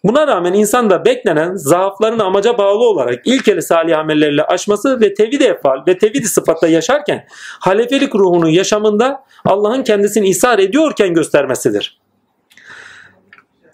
Buna 0.03 0.27
rağmen 0.27 0.53
insanda 0.53 1.05
beklenen 1.05 1.55
zaafların 1.55 2.19
amaca 2.19 2.57
bağlı 2.57 2.89
olarak 2.89 3.27
ilkeli 3.27 3.61
salih 3.61 3.97
amelleriyle 3.97 4.43
aşması 4.43 5.01
ve 5.01 5.13
tevhid 5.13 5.41
efal 5.41 5.85
ve 5.87 5.97
tevhid 5.97 6.25
sıfatla 6.25 6.67
yaşarken 6.67 7.25
halefelik 7.59 8.15
ruhunu 8.15 8.49
yaşamında 8.49 9.23
Allah'ın 9.45 9.83
kendisini 9.83 10.29
ishal 10.29 10.59
ediyorken 10.59 11.13
göstermesidir. 11.13 11.99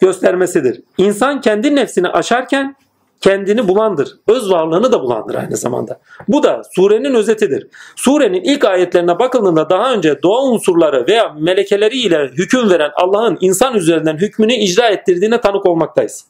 Göstermesidir. 0.02 0.82
İnsan 0.98 1.42
kendi 1.42 1.76
nefsini 1.76 2.10
aşarken 2.10 2.76
kendini 3.24 3.68
bulandır. 3.68 4.18
Öz 4.28 4.52
varlığını 4.52 4.92
da 4.92 5.02
bulandır 5.02 5.36
aynı 5.36 5.58
zamanda. 5.58 6.00
Bu 6.28 6.44
da 6.44 6.62
surenin 6.76 7.14
özetidir. 7.14 7.68
Surenin 7.96 8.44
ilk 8.44 8.66
ayetlerine 8.66 9.20
bakıldığında 9.20 9.70
daha 9.70 9.94
önce 9.94 10.24
doğa 10.24 10.44
unsurları 10.44 11.08
veya 11.08 11.30
melekeleriyle 11.30 12.28
hüküm 12.28 12.70
veren 12.70 12.92
Allah'ın 12.96 13.38
insan 13.42 13.76
üzerinden 13.76 14.18
hükmünü 14.18 14.54
icra 14.54 14.88
ettirdiğine 14.88 15.42
tanık 15.42 15.66
olmaktayız. 15.66 16.26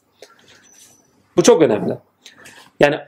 Bu 1.36 1.42
çok 1.42 1.62
önemli. 1.62 1.98
Yani 2.80 2.98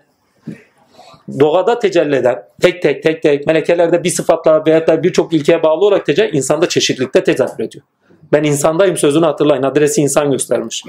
doğada 1.40 1.78
tecelli 1.78 2.16
eden 2.16 2.42
tek 2.60 2.82
tek 2.82 3.02
tek 3.02 3.22
tek 3.22 3.46
melekelerde 3.46 4.04
bir 4.04 4.10
sıfatla 4.10 4.66
veya 4.66 4.86
da 4.86 5.02
birçok 5.02 5.32
ilkeye 5.32 5.62
bağlı 5.62 5.84
olarak 5.84 6.06
tecelli 6.06 6.36
insanda 6.36 6.68
çeşitlilikte 6.68 7.24
tezahür 7.24 7.64
ediyor. 7.64 7.84
Ben 8.32 8.44
insandayım 8.44 8.96
sözünü 8.96 9.24
hatırlayın. 9.24 9.62
Adresi 9.62 10.00
insan 10.00 10.30
göstermiş. 10.30 10.84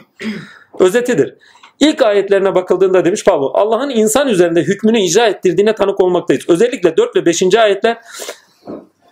Özetidir. 0.79 1.35
İlk 1.79 2.01
ayetlerine 2.01 2.55
bakıldığında 2.55 3.05
demiş 3.05 3.23
Pavlo 3.25 3.51
Allah'ın 3.53 3.89
insan 3.89 4.27
üzerinde 4.27 4.61
hükmünü 4.61 4.99
icra 4.99 5.27
ettirdiğine 5.27 5.75
tanık 5.75 5.99
olmaktayız. 5.99 6.43
Özellikle 6.49 6.97
4 6.97 7.15
ve 7.15 7.25
5. 7.25 7.55
ayetler 7.55 7.97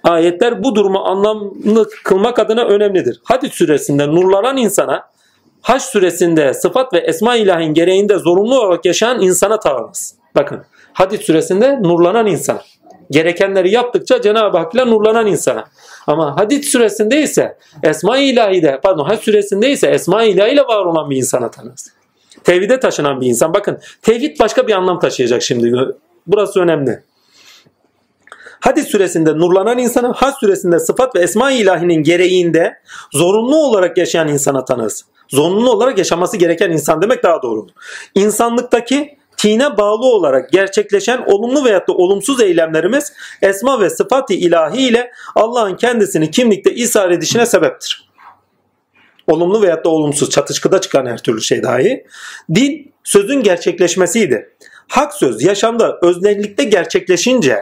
ayetler 0.04 0.64
bu 0.64 0.76
durumu 0.76 1.00
anlamlı 1.00 1.90
kılmak 2.04 2.40
adına 2.40 2.66
önemlidir. 2.66 3.22
Hadis 3.24 3.54
suresinde 3.54 4.08
nurlanan 4.08 4.58
insana 4.58 5.16
Haç 5.66 5.82
suresinde 5.82 6.54
sıfat 6.54 6.94
ve 6.94 7.00
esma 7.00 7.36
ilahin 7.36 7.74
gereğinde 7.74 8.18
zorunlu 8.18 8.60
olarak 8.60 8.86
yaşayan 8.86 9.22
insana 9.22 9.60
taarruz. 9.60 10.12
Bakın 10.36 10.64
hadis 10.94 11.22
suresinde 11.22 11.80
nurlanan 11.84 12.28
insan. 12.28 12.60
Gerekenleri 13.12 13.72
yaptıkça 13.72 14.22
Cenab-ı 14.22 14.58
Hak 14.58 14.76
ile 14.76 14.86
nurlanan 14.86 15.28
insana. 15.28 15.66
Ama 16.08 16.38
hadis 16.38 16.72
suresinde 16.72 17.22
ise 17.22 17.58
esma 17.84 18.18
ilahide 18.18 18.80
pardon 18.84 19.06
hac 19.06 19.20
suresinde 19.20 19.72
ise 19.72 19.88
esma 19.88 20.24
ilahiyle 20.24 20.62
var 20.62 20.86
olan 20.86 21.10
bir 21.10 21.18
insana 21.18 21.52
tanırız. 21.52 21.95
Tevhide 22.46 22.80
taşınan 22.80 23.22
bir 23.22 23.28
insan. 23.28 23.54
Bakın 23.54 23.80
tevhid 24.02 24.40
başka 24.40 24.68
bir 24.68 24.74
anlam 24.74 25.00
taşıyacak 25.00 25.42
şimdi. 25.42 25.72
Burası 26.28 26.60
önemli. 26.60 27.04
Hadis 28.60 28.88
süresinde 28.88 29.38
nurlanan 29.38 29.78
insana, 29.78 30.14
Hac 30.14 30.36
süresinde 30.40 30.80
sıfat 30.80 31.16
ve 31.16 31.20
esma 31.20 31.52
ilahinin 31.52 32.04
gereğinde 32.04 32.78
zorunlu 33.14 33.56
olarak 33.56 33.98
yaşayan 33.98 34.28
insana 34.28 34.66
tanırız. 34.66 35.06
Zorunlu 35.30 35.72
olarak 35.72 35.98
yaşaması 35.98 36.38
gereken 36.38 36.72
insan 36.72 37.02
demek 37.02 37.24
daha 37.24 37.42
doğru. 37.42 37.68
İnsanlıktaki 38.16 39.18
tine 39.38 39.78
bağlı 39.78 40.06
olarak 40.06 40.52
gerçekleşen 40.52 41.24
olumlu 41.28 41.66
veyahut 41.66 41.88
da 41.88 41.94
olumsuz 41.94 42.42
eylemlerimiz 42.42 43.14
esma 43.42 43.82
ve 43.82 43.90
sıfat-ı 43.90 44.34
ilahi 44.34 44.82
ile 44.82 45.12
Allah'ın 45.36 45.76
kendisini 45.76 46.32
kimlikte 46.32 46.74
ishar 46.74 47.12
edişine 47.12 47.46
sebeptir. 47.46 48.05
Olumlu 49.28 49.62
veyahut 49.62 49.86
da 49.86 49.90
olumsuz 49.90 50.30
çatışkıda 50.30 50.82
çıkan 50.82 51.06
her 51.06 51.24
türlü 51.24 51.42
şey 51.42 51.64
dahi. 51.64 52.06
Din 52.56 52.94
sözün 53.04 53.44
gerçekleşmesiydi. 53.44 54.50
Hak 54.88 55.14
söz 55.14 55.44
yaşamda 55.44 56.00
öznellikte 56.02 56.64
gerçekleşince 56.64 57.60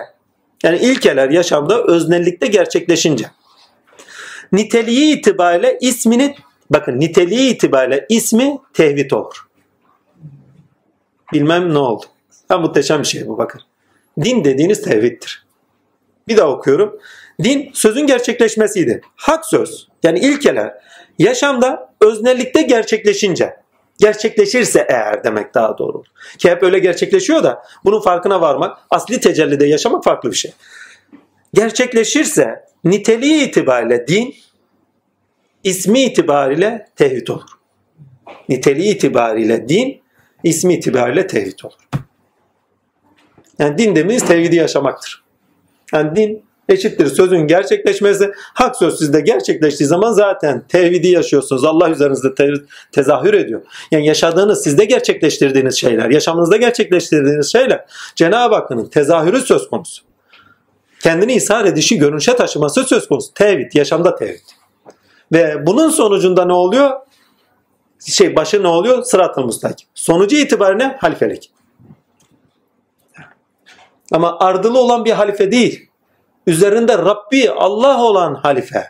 yani 0.63 0.77
ilkeler 0.77 1.29
yaşamda 1.29 1.83
öznellikte 1.83 2.47
gerçekleşince 2.47 3.25
niteliği 4.51 5.17
itibariyle 5.17 5.77
ismini 5.81 6.35
bakın 6.69 6.99
niteliği 6.99 7.53
itibariyle 7.53 8.05
ismi 8.09 8.57
tevhid 8.73 9.11
olur. 9.11 9.47
Bilmem 11.33 11.73
ne 11.73 11.77
oldu. 11.77 12.05
Ha, 12.47 12.57
muhteşem 12.57 13.01
bir 13.01 13.07
şey 13.07 13.27
bu 13.27 13.37
bakın. 13.37 13.61
Din 14.23 14.43
dediğiniz 14.43 14.81
tevhiddir. 14.81 15.45
Bir 16.27 16.37
daha 16.37 16.49
okuyorum. 16.49 16.99
Din 17.43 17.71
sözün 17.73 18.07
gerçekleşmesiydi. 18.07 19.01
Hak 19.15 19.45
söz 19.45 19.87
yani 20.03 20.19
ilkeler 20.19 20.73
yaşamda 21.19 21.93
öznellikte 22.01 22.61
gerçekleşince 22.61 23.63
gerçekleşirse 23.99 24.87
eğer 24.89 25.23
demek 25.23 25.53
daha 25.53 25.77
doğru. 25.77 26.03
Ki 26.37 26.51
hep 26.51 26.63
öyle 26.63 26.79
gerçekleşiyor 26.79 27.43
da 27.43 27.63
bunun 27.85 28.01
farkına 28.01 28.41
varmak 28.41 28.77
asli 28.89 29.19
tecellide 29.19 29.65
yaşamak 29.65 30.03
farklı 30.03 30.31
bir 30.31 30.35
şey. 30.35 30.53
Gerçekleşirse 31.53 32.65
niteliği 32.83 33.47
itibariyle 33.47 34.07
din 34.07 34.35
ismi 35.63 36.01
itibariyle 36.01 36.87
tevhid 36.95 37.27
olur. 37.27 37.49
Niteliği 38.49 38.95
itibariyle 38.95 39.69
din 39.69 40.01
ismi 40.43 40.73
itibariyle 40.73 41.27
tevhid 41.27 41.59
olur. 41.63 42.03
Yani 43.59 43.77
din 43.77 43.95
dememiz 43.95 44.25
tevhidi 44.25 44.55
yaşamaktır. 44.55 45.23
Yani 45.93 46.15
din 46.15 46.45
eşittir 46.69 47.07
sözün 47.07 47.47
gerçekleşmesi. 47.47 48.31
Hak 48.35 48.75
söz 48.75 48.97
sizde 48.97 49.21
gerçekleştiği 49.21 49.87
zaman 49.87 50.11
zaten 50.11 50.63
tevhidi 50.67 51.07
yaşıyorsunuz. 51.07 51.63
Allah 51.63 51.89
üzerinizde 51.89 52.35
te- 52.35 52.53
tezahür 52.91 53.33
ediyor. 53.33 53.61
Yani 53.91 54.07
yaşadığınız, 54.07 54.63
sizde 54.63 54.85
gerçekleştirdiğiniz 54.85 55.75
şeyler, 55.75 56.09
yaşamınızda 56.09 56.57
gerçekleştirdiğiniz 56.57 57.51
şeyler 57.51 57.85
Cenab-ı 58.15 58.55
Hakk'ın 58.55 58.85
tezahürü 58.85 59.41
söz 59.41 59.69
konusu. 59.69 60.03
Kendini 60.99 61.33
ishar 61.33 61.65
edişi, 61.65 61.97
görünüşe 61.97 62.35
taşıması 62.35 62.83
söz 62.83 63.07
konusu. 63.07 63.33
Tevhid, 63.33 63.71
yaşamda 63.73 64.15
tevhid. 64.15 64.49
Ve 65.31 65.65
bunun 65.65 65.89
sonucunda 65.89 66.45
ne 66.45 66.53
oluyor? 66.53 66.91
Şey 68.05 68.35
başı 68.35 68.63
ne 68.63 68.67
oluyor? 68.67 69.03
Sırat-ı 69.03 69.41
mustakim. 69.41 69.87
Sonucu 69.95 70.35
itibariyle 70.35 70.97
halifelik. 70.99 71.51
Ama 74.11 74.39
ardılı 74.39 74.79
olan 74.79 75.05
bir 75.05 75.11
halife 75.11 75.51
değil. 75.51 75.89
Üzerinde 76.47 76.97
Rabbi 76.97 77.51
Allah 77.51 78.03
olan 78.03 78.35
halife. 78.35 78.89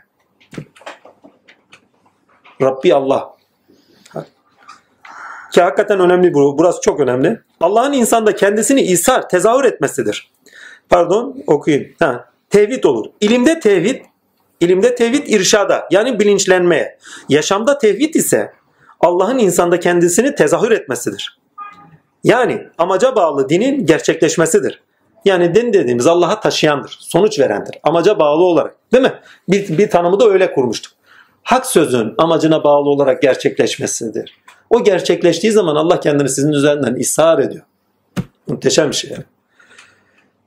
Rabbi 2.61 2.93
Allah. 2.93 3.33
Ki 5.53 5.61
hakikaten 5.61 5.99
önemli 5.99 6.33
bu. 6.33 6.57
Burası 6.57 6.81
çok 6.81 6.99
önemli. 6.99 7.41
Allah'ın 7.61 7.93
insanda 7.93 8.35
kendisini 8.35 8.81
ishar, 8.81 9.29
tezahür 9.29 9.63
etmesidir. 9.63 10.31
Pardon 10.89 11.43
okuyayım. 11.47 11.95
Ha, 11.99 12.29
tevhid 12.49 12.83
olur. 12.83 13.05
İlimde 13.21 13.59
tevhid, 13.59 14.05
ilimde 14.59 14.95
tevhid 14.95 15.27
irşada 15.27 15.87
yani 15.91 16.19
bilinçlenmeye. 16.19 16.97
Yaşamda 17.29 17.77
tevhid 17.77 18.13
ise 18.13 18.53
Allah'ın 18.99 19.37
insanda 19.37 19.79
kendisini 19.79 20.35
tezahür 20.35 20.71
etmesidir. 20.71 21.39
Yani 22.23 22.67
amaca 22.77 23.15
bağlı 23.15 23.49
dinin 23.49 23.85
gerçekleşmesidir. 23.85 24.82
Yani 25.25 25.55
din 25.55 25.73
dediğimiz 25.73 26.07
Allah'a 26.07 26.39
taşıyandır, 26.39 26.97
sonuç 26.99 27.39
verendir. 27.39 27.79
Amaca 27.83 28.19
bağlı 28.19 28.43
olarak. 28.43 28.75
Değil 28.93 29.03
mi? 29.03 29.13
Bir, 29.47 29.77
bir 29.77 29.89
tanımı 29.89 30.19
da 30.19 30.29
öyle 30.29 30.53
kurmuştuk. 30.53 30.93
Hak 31.43 31.65
sözün 31.65 32.13
amacına 32.17 32.63
bağlı 32.63 32.89
olarak 32.89 33.21
gerçekleşmesidir. 33.21 34.37
O 34.69 34.83
gerçekleştiği 34.83 35.53
zaman 35.53 35.75
Allah 35.75 35.99
kendini 35.99 36.29
sizin 36.29 36.51
üzerinden 36.51 36.95
ishar 36.95 37.39
ediyor. 37.39 37.63
Muhteşem 38.47 38.89
bir 38.89 38.95
şey 38.95 39.11
yani. 39.11 39.23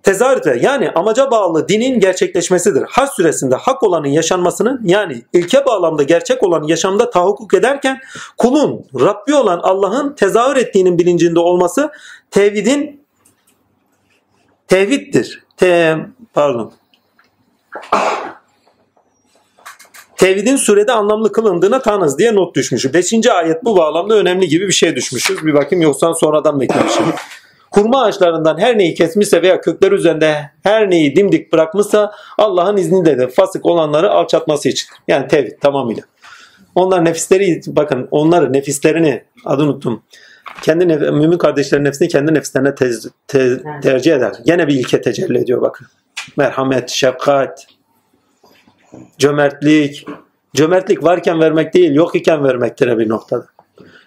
Tezahürat 0.03 0.63
yani 0.63 0.91
amaca 0.91 1.31
bağlı 1.31 1.69
dinin 1.69 2.01
gerçekleşmesidir. 2.01 2.83
Hac 2.89 3.11
süresinde 3.11 3.55
hak 3.55 3.83
olanın 3.83 4.09
yaşanmasının 4.09 4.81
yani 4.85 5.23
ilke 5.33 5.67
bağlamda 5.67 6.03
gerçek 6.03 6.43
olan 6.43 6.63
yaşamda 6.63 7.11
tahakkuk 7.11 7.55
ederken 7.55 7.99
kulun 8.37 8.85
Rabbi 9.01 9.35
olan 9.35 9.61
Allah'ın 9.63 10.15
tezahür 10.15 10.57
ettiğinin 10.57 10.99
bilincinde 10.99 11.39
olması 11.41 11.91
tevhidin 12.31 13.06
tevhiddir. 14.69 15.45
Te, 15.57 15.97
pardon. 16.35 16.73
Tevhidin 20.17 20.57
surede 20.57 20.93
anlamlı 20.93 21.33
kılındığına 21.33 21.83
tanız 21.83 22.19
diye 22.19 22.35
not 22.35 22.57
düşmüş. 22.57 22.95
Beşinci 22.95 23.33
ayet 23.33 23.65
bu 23.65 23.77
bağlamda 23.77 24.15
önemli 24.15 24.49
gibi 24.49 24.69
bir 24.69 24.73
şey 24.73 24.97
düşmüşüz. 24.97 25.47
Bir 25.47 25.55
bakayım 25.55 25.83
yoksa 25.83 26.15
sonradan 26.15 26.57
mı 26.57 26.65
eklemişim? 26.65 27.05
Hurma 27.71 28.03
ağaçlarından 28.03 28.59
her 28.59 28.79
neyi 28.79 28.95
kesmişse 28.95 29.43
veya 29.43 29.61
kökler 29.61 29.93
üzerinde 29.93 30.51
her 30.63 30.91
neyi 30.91 31.17
dimdik 31.17 31.53
bırakmışsa 31.53 32.13
Allah'ın 32.39 32.77
izniyle 32.77 33.29
fasık 33.29 33.67
olanları 33.67 34.11
alçatması 34.11 34.69
için. 34.69 34.89
Yani 35.09 35.29
tevhid 35.29 35.61
tamamıyla. 35.61 36.03
Onlar 36.75 37.05
nefisleri 37.05 37.61
bakın 37.67 38.09
onları 38.11 38.53
nefislerini 38.53 39.25
adı 39.45 39.63
unuttum. 39.63 40.03
Kendi 40.63 40.85
nef- 40.85 41.13
mümin 41.21 41.39
kardeşlerin 41.39 41.85
nefsini 41.85 42.09
kendi 42.09 42.35
nefislerine 42.35 42.69
tez- 42.69 43.11
te- 43.29 43.63
tercih 43.83 44.15
eder. 44.17 44.33
Gene 44.47 44.69
bir 44.69 44.75
ilke 44.75 45.01
tecelli 45.03 45.39
ediyor 45.39 45.61
bakın. 45.63 45.87
Merhamet, 46.37 46.91
şefkat, 46.91 47.67
cömertlik. 49.19 50.07
Cömertlik 50.55 51.05
varken 51.05 51.41
vermek 51.41 51.75
değil, 51.75 51.95
yok 51.95 52.15
iken 52.17 52.45
vermektir 52.45 52.99
bir 52.99 53.09
noktada. 53.09 53.47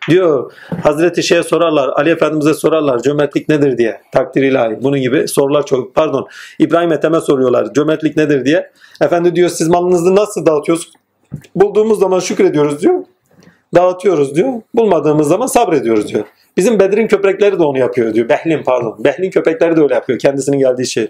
Diyor 0.10 0.52
Hazreti 0.84 1.24
Şeyh'e 1.24 1.44
sorarlar, 1.44 1.88
Ali 1.90 2.10
Efendimiz'e 2.10 2.54
sorarlar 2.54 3.00
cömertlik 3.02 3.50
nedir 3.50 3.78
diye. 3.78 4.02
Takdir 4.14 4.44
ilahi. 4.44 4.78
Bunun 4.84 5.02
gibi 5.02 5.28
sorular 5.28 5.66
çok. 5.66 5.96
Pardon 5.96 6.28
İbrahim 6.60 6.92
Ethem'e 6.92 7.20
soruyorlar 7.22 7.74
cömertlik 7.74 8.18
nedir 8.18 8.46
diye. 8.46 8.72
Efendi 9.02 9.36
diyor 9.36 9.50
siz 9.50 9.68
malınızı 9.68 10.16
nasıl 10.16 10.46
dağıtıyorsunuz? 10.46 10.94
Bulduğumuz 11.56 12.00
zaman 12.00 12.20
şükrediyoruz 12.20 12.82
diyor. 12.82 13.04
Dağıtıyoruz 13.76 14.36
diyor. 14.36 14.54
Bulmadığımız 14.76 15.28
zaman 15.28 15.48
sabrediyoruz 15.48 16.08
diyor. 16.08 16.26
Bizim 16.58 16.80
Bedir'in 16.80 17.08
köpekleri 17.08 17.60
de 17.60 17.64
onu 17.64 17.78
yapıyor 17.78 18.14
diyor. 18.14 18.30
Behlin 18.30 18.64
pardon. 18.64 19.04
Behlin 19.04 19.32
köpekleri 19.32 19.76
de 19.78 19.82
öyle 19.82 19.94
yapıyor. 19.94 20.20
Kendisinin 20.20 20.60
geldiği 20.60 20.88
şey. 20.88 21.08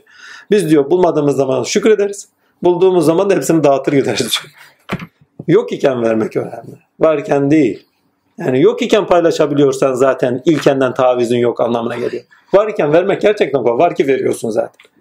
Biz 0.52 0.70
diyor 0.70 0.90
bulmadığımız 0.92 1.36
zaman 1.36 1.64
şükrederiz. 1.64 2.28
Bulduğumuz 2.64 3.06
zaman 3.06 3.30
da 3.30 3.36
hepsini 3.36 3.64
dağıtır 3.64 3.94
gideriz 3.94 4.20
diyor. 4.20 4.54
Yok 5.48 5.72
iken 5.72 6.04
vermek 6.04 6.38
önemli. 6.38 6.78
Varken 7.00 7.52
değil. 7.52 7.86
Yani 8.38 8.62
yok 8.62 8.82
iken 8.82 9.08
paylaşabiliyorsan 9.08 9.94
zaten 9.94 10.42
ilkenden 10.46 10.94
tavizin 10.94 11.38
yok 11.38 11.62
anlamına 11.62 11.96
geliyor. 11.96 12.24
Var 12.54 12.68
iken 12.68 12.94
vermek 12.94 13.22
gerçekten 13.22 13.64
kolay. 13.64 13.78
Var 13.78 13.96
ki 13.96 14.08
veriyorsun 14.08 14.50
zaten. 14.50 14.92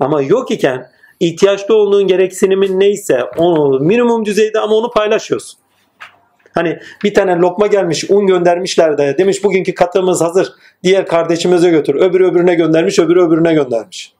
Ama 0.00 0.22
yok 0.22 0.50
iken 0.50 0.90
ihtiyaçlı 1.20 1.74
olduğun 1.74 2.06
gereksinimin 2.06 2.80
neyse 2.80 3.20
onu 3.36 3.80
minimum 3.80 4.24
düzeyde 4.24 4.60
ama 4.60 4.74
onu 4.74 4.90
paylaşıyorsun. 4.90 5.58
Hani 6.56 6.78
bir 7.04 7.14
tane 7.14 7.36
lokma 7.36 7.66
gelmiş 7.66 8.10
un 8.10 8.26
göndermişler 8.26 8.98
de 8.98 9.18
demiş 9.18 9.44
bugünkü 9.44 9.74
katımız 9.74 10.20
hazır 10.20 10.52
diğer 10.82 11.06
kardeşimize 11.06 11.70
götür. 11.70 11.94
Öbürü 11.94 12.26
öbürüne 12.26 12.54
göndermiş 12.54 12.98
öbürü 12.98 13.22
öbürüne 13.22 13.54
göndermiş. 13.54 14.14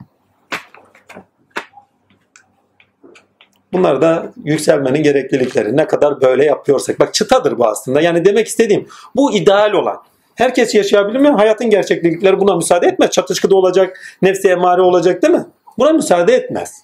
Bunlar 3.72 4.03
da 4.03 4.32
yükselmenin 4.45 5.03
gereklilikleri. 5.03 5.76
Ne 5.76 5.87
kadar 5.87 6.20
böyle 6.20 6.45
yapıyorsak. 6.45 7.01
Bak 7.01 7.14
çıtadır 7.14 7.59
bu 7.59 7.66
aslında. 7.66 8.01
Yani 8.01 8.24
demek 8.24 8.47
istediğim 8.47 8.89
bu 9.16 9.32
ideal 9.32 9.72
olan. 9.72 9.97
Herkes 10.34 10.74
yaşayabilir 10.74 11.18
mi? 11.18 11.28
Hayatın 11.28 11.70
gerçeklikleri 11.70 12.41
buna 12.41 12.57
müsaade 12.57 12.87
etmez. 12.87 13.11
Çatışkıda 13.11 13.57
olacak, 13.57 14.01
nefsi 14.22 14.49
emare 14.49 14.82
olacak 14.82 15.22
değil 15.22 15.34
mi? 15.34 15.47
Buna 15.78 15.93
müsaade 15.93 16.34
etmez. 16.34 16.82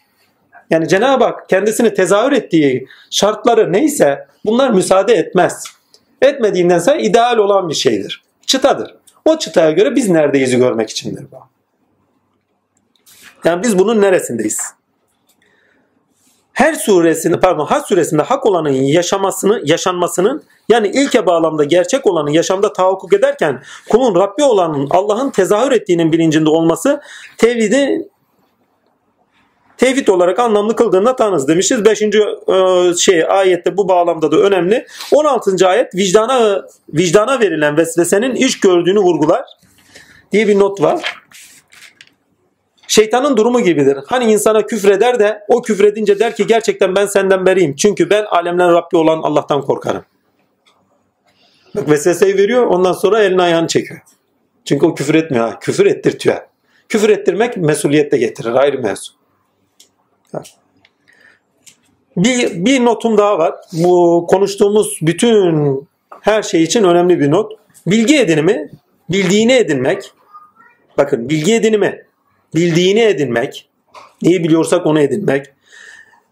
Yani 0.73 0.89
Cenab-ı 0.89 1.25
Hak 1.25 1.49
kendisini 1.49 1.95
tezahür 1.95 2.33
ettiği 2.33 2.87
şartları 3.11 3.73
neyse 3.73 4.27
bunlar 4.45 4.70
müsaade 4.70 5.14
etmez. 5.14 5.64
Etmediğindense 6.23 6.99
ideal 6.99 7.37
olan 7.37 7.68
bir 7.68 7.75
şeydir. 7.75 8.23
Çıtadır. 8.47 8.95
O 9.25 9.39
çıtaya 9.39 9.70
göre 9.70 9.97
biz 9.97 10.09
neredeyiz 10.09 10.57
görmek 10.57 10.91
içindir 10.91 11.27
bu. 11.33 11.37
Yani 13.45 13.62
biz 13.62 13.79
bunun 13.79 14.01
neresindeyiz? 14.01 14.59
her 16.53 16.75
suresinde 16.75 17.41
pardon 17.41 17.66
Hac 17.66 17.87
suresinde 17.87 18.23
hak 18.23 18.47
olanın 18.47 18.70
yaşamasını 18.70 19.61
yaşanmasının 19.64 20.43
yani 20.68 20.89
ilke 20.89 21.27
bağlamda 21.27 21.64
gerçek 21.64 22.07
olanın 22.07 22.31
yaşamda 22.31 22.73
tahakkuk 22.73 23.12
ederken 23.12 23.62
kulun 23.91 24.14
Rabbi 24.14 24.43
olanın 24.43 24.89
Allah'ın 24.91 25.31
tezahür 25.31 25.73
ettiğinin 25.73 26.12
bilincinde 26.12 26.51
olması 26.51 27.01
tevhidi 27.39 28.09
tevhid 29.77 30.09
olarak 30.09 30.39
anlamlı 30.39 30.77
kıldığında 30.77 31.16
tanız 31.16 31.49
demişiz. 31.49 31.85
5. 31.85 32.03
E, 32.03 32.09
şey 32.99 33.25
ayette 33.29 33.77
bu 33.77 33.89
bağlamda 33.89 34.33
da 34.33 34.37
önemli. 34.37 34.87
16. 35.12 35.68
ayet 35.68 35.95
vicdana 35.95 36.66
vicdana 36.89 37.41
verilen 37.41 37.77
vesvesenin 37.77 38.35
iş 38.35 38.61
gördüğünü 38.61 38.99
vurgular 38.99 39.45
diye 40.33 40.49
bir 40.49 40.59
not 40.59 40.83
var. 40.83 41.23
Şeytanın 42.89 43.37
durumu 43.37 43.61
gibidir. 43.61 43.99
Hani 44.07 44.33
insana 44.33 44.66
küfreder 44.66 45.18
de 45.18 45.45
o 45.49 45.62
küfredince 45.62 46.18
der 46.18 46.37
ki 46.37 46.47
gerçekten 46.47 46.97
ben 46.97 47.07
senden 47.07 47.47
beriyim. 47.47 47.77
Çünkü 47.77 48.11
ben 48.11 48.25
alemlerin 48.25 48.73
Rabbi 48.73 48.97
olan 48.97 49.23
Allah'tan 49.23 49.62
korkarım. 49.62 50.05
Bak 51.77 51.91
vesveseyi 51.91 52.37
veriyor 52.37 52.66
ondan 52.66 52.93
sonra 52.93 53.23
elini 53.23 53.43
ayağını 53.43 53.66
çekiyor. 53.66 54.01
Çünkü 54.64 54.87
o 54.87 54.95
küfür 54.95 55.14
etmiyor. 55.14 55.61
Küfür 55.61 55.87
ettirtiyor. 55.87 56.37
Küfür 56.89 57.09
ettirmek 57.09 57.57
mesuliyet 57.57 58.12
de 58.12 58.18
getirir. 58.18 58.55
Ayrı 58.55 58.79
mevzu. 58.79 59.12
Bir, 62.16 62.64
bir 62.64 62.85
notum 62.85 63.18
daha 63.18 63.39
var. 63.39 63.55
Bu 63.72 64.26
konuştuğumuz 64.30 64.99
bütün 65.03 65.89
her 66.20 66.43
şey 66.43 66.62
için 66.62 66.85
önemli 66.85 67.20
bir 67.20 67.30
not. 67.30 67.53
Bilgi 67.87 68.18
edinimi, 68.18 68.70
bildiğini 69.11 69.53
edinmek. 69.53 70.12
Bakın 70.99 71.28
bilgi 71.28 71.55
edinimi, 71.55 72.07
bildiğini 72.55 73.01
edinmek. 73.01 73.68
Neyi 74.22 74.45
biliyorsak 74.45 74.87
onu 74.87 75.01
edinmek. 75.01 75.47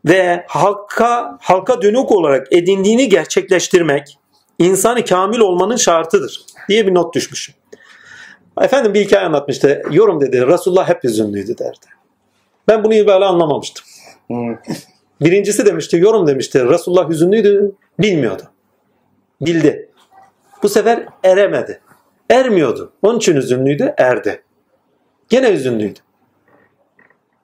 Ve 0.04 0.44
halka, 0.48 1.38
halka 1.40 1.82
dönük 1.82 2.12
olarak 2.12 2.52
edindiğini 2.52 3.08
gerçekleştirmek 3.08 4.18
insanı 4.58 5.04
kamil 5.04 5.38
olmanın 5.38 5.76
şartıdır 5.76 6.44
diye 6.68 6.86
bir 6.86 6.94
not 6.94 7.14
düşmüşüm. 7.14 7.54
Efendim 8.60 8.94
bir 8.94 9.04
hikaye 9.04 9.26
anlatmıştı. 9.26 9.82
Yorum 9.90 10.20
dedi. 10.20 10.46
Resulullah 10.46 10.88
hep 10.88 11.04
üzünlüydü 11.04 11.58
derdi. 11.58 11.99
Ben 12.70 12.84
bunu 12.84 12.92
böyle 12.92 13.24
anlamamıştım. 13.24 13.84
Birincisi 15.20 15.66
demişti, 15.66 15.96
yorum 15.96 16.26
demişti. 16.26 16.68
Resulullah 16.68 17.10
hüzünlüydü, 17.10 17.72
bilmiyordu. 17.98 18.42
Bildi. 19.40 19.88
Bu 20.62 20.68
sefer 20.68 21.06
eremedi. 21.24 21.80
Ermiyordu. 22.30 22.92
Onun 23.02 23.18
için 23.18 23.36
hüzünlüydü, 23.36 23.94
erdi. 23.98 24.42
Gene 25.28 25.52
hüzünlüydü. 25.52 25.98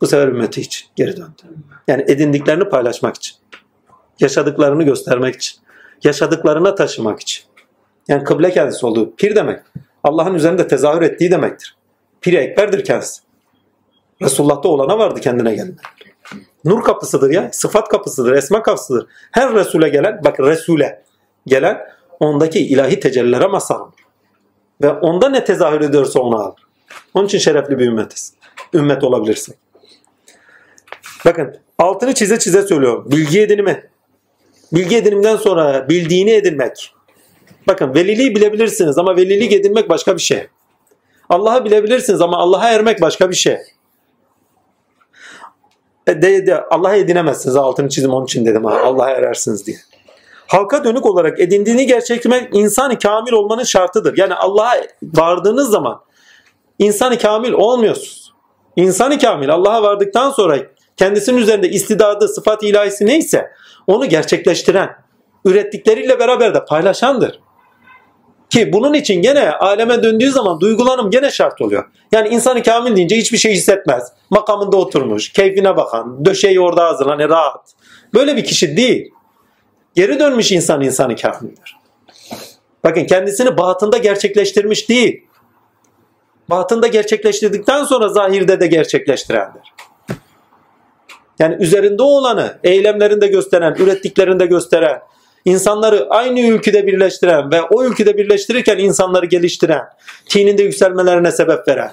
Bu 0.01 0.07
sefer 0.07 0.29
ümmeti 0.29 0.61
için 0.61 0.87
geri 0.97 1.17
döndü. 1.17 1.43
Yani 1.89 2.05
edindiklerini 2.09 2.69
paylaşmak 2.69 3.17
için. 3.17 3.37
Yaşadıklarını 4.21 4.83
göstermek 4.83 5.35
için. 5.35 5.61
Yaşadıklarına 6.05 6.75
taşımak 6.75 7.21
için. 7.21 7.45
Yani 8.09 8.25
kıble 8.25 8.51
kendisi 8.51 8.87
olduğu. 8.87 9.17
Pir 9.17 9.37
demek. 9.37 9.61
Allah'ın 10.05 10.35
üzerinde 10.35 10.69
tezahür 10.69 11.03
ettiği 11.03 11.31
demektir. 11.31 11.77
Pir-i 12.21 12.37
Ekber'dir 12.37 12.85
kendisi. 12.85 13.26
Resulullah'ta 14.23 14.69
olana 14.69 14.99
vardı 14.99 15.21
kendine 15.21 15.55
gelme. 15.55 15.75
Nur 16.65 16.83
kapısıdır 16.83 17.31
ya. 17.31 17.49
Sıfat 17.53 17.89
kapısıdır. 17.89 18.33
Esma 18.33 18.63
kapısıdır. 18.63 19.07
Her 19.33 19.55
Resul'e 19.55 19.89
gelen, 19.89 20.21
bak 20.25 20.41
Resul'e 20.41 21.03
gelen 21.47 21.79
ondaki 22.21 22.59
ilahi 22.59 23.01
tecellilere 23.01 23.47
mazhar 23.47 23.81
Ve 24.83 24.91
onda 24.91 25.29
ne 25.29 25.45
tezahür 25.45 25.81
ediyorsa 25.81 26.21
onu 26.21 26.37
alır. 26.37 26.61
Onun 27.15 27.27
için 27.27 27.39
şerefli 27.39 27.79
bir 27.79 27.87
ümmetiz. 27.87 28.33
Ümmet 28.75 29.05
olabilirsek. 29.05 29.57
Bakın 31.25 31.57
altını 31.79 32.15
çize 32.15 32.39
çize 32.39 32.63
söylüyorum. 32.63 33.11
Bilgi 33.11 33.41
edinimi. 33.41 33.91
Bilgi 34.73 34.97
edinimden 34.97 35.37
sonra 35.37 35.89
bildiğini 35.89 36.31
edinmek. 36.31 36.95
Bakın 37.69 37.95
veliliği 37.95 38.35
bilebilirsiniz 38.35 38.99
ama 38.99 39.17
velilik 39.17 39.53
edinmek 39.53 39.89
başka 39.89 40.17
bir 40.17 40.23
şey. 40.23 40.47
Allah'ı 41.29 41.65
bilebilirsiniz 41.65 42.21
ama 42.21 42.37
Allah'a 42.37 42.71
ermek 42.71 43.01
başka 43.01 43.31
bir 43.31 43.35
şey. 43.35 43.59
E, 46.09 46.55
Allah'a 46.71 46.97
edinemezsiniz. 46.97 47.57
Altını 47.57 47.89
çizim 47.89 48.11
onun 48.11 48.25
için 48.25 48.47
dedim. 48.47 48.67
Allah'a 48.67 49.11
erersiniz 49.11 49.67
diye. 49.67 49.77
Halka 50.47 50.85
dönük 50.85 51.07
olarak 51.07 51.41
edindiğini 51.41 51.87
gerçeklemek 51.87 52.55
insan 52.55 52.99
kamil 52.99 53.33
olmanın 53.33 53.63
şartıdır. 53.63 54.19
Yani 54.19 54.35
Allah'a 54.35 54.75
vardığınız 55.03 55.71
zaman 55.71 56.01
insan 56.79 57.19
kamil 57.19 57.53
olmuyorsunuz. 57.53 58.33
İnsan 58.77 59.19
kamil 59.19 59.51
Allah'a 59.51 59.83
vardıktan 59.83 60.31
sonra 60.31 60.59
kendisinin 60.97 61.39
üzerinde 61.39 61.69
istidadı, 61.69 62.29
sıfat 62.29 62.63
ilahisi 62.63 63.07
neyse 63.07 63.51
onu 63.87 64.07
gerçekleştiren, 64.07 64.97
ürettikleriyle 65.45 66.19
beraber 66.19 66.55
de 66.55 66.65
paylaşandır. 66.65 67.41
Ki 68.51 68.73
bunun 68.73 68.95
için 68.95 69.23
gene 69.23 69.51
aleme 69.51 70.03
döndüğü 70.03 70.31
zaman 70.31 70.61
duygulanım 70.61 71.11
gene 71.11 71.31
şart 71.31 71.61
oluyor. 71.61 71.85
Yani 72.13 72.29
insanı 72.29 72.63
kamil 72.63 72.97
deyince 72.97 73.17
hiçbir 73.17 73.39
şey 73.39 73.53
hissetmez. 73.53 74.13
Makamında 74.31 74.77
oturmuş, 74.77 75.33
keyfine 75.33 75.77
bakan, 75.77 76.25
döşeği 76.25 76.61
orada 76.61 76.85
hazır, 76.85 77.07
hani 77.07 77.29
rahat. 77.29 77.73
Böyle 78.15 78.37
bir 78.37 78.45
kişi 78.45 78.77
değil. 78.77 79.13
Geri 79.95 80.19
dönmüş 80.19 80.53
insan 80.53 80.83
insanı 80.83 81.17
kamildir. 81.17 81.77
Bakın 82.85 83.05
kendisini 83.05 83.59
batında 83.59 83.99
gerçekleştirmiş 83.99 84.89
değil. 84.89 85.27
Batında 86.51 86.87
gerçekleştirdikten 86.87 87.85
sonra 87.85 88.09
zahirde 88.09 88.61
de 88.61 88.67
gerçekleştirendir. 88.67 89.73
Yani 91.39 91.55
üzerinde 91.55 92.03
olanı 92.03 92.59
eylemlerinde 92.65 93.27
gösteren, 93.27 93.75
ürettiklerinde 93.75 94.47
gösteren, 94.47 95.01
insanları 95.47 96.07
aynı 96.11 96.41
ülkede 96.41 96.87
birleştiren 96.87 97.51
ve 97.53 97.63
o 97.63 97.85
ülkede 97.85 98.17
birleştirirken 98.17 98.79
insanları 98.79 99.27
geliştiren, 99.27 99.85
tininde 100.29 100.63
yükselmelerine 100.63 101.33
sebep 101.33 101.69
veren, 101.69 101.93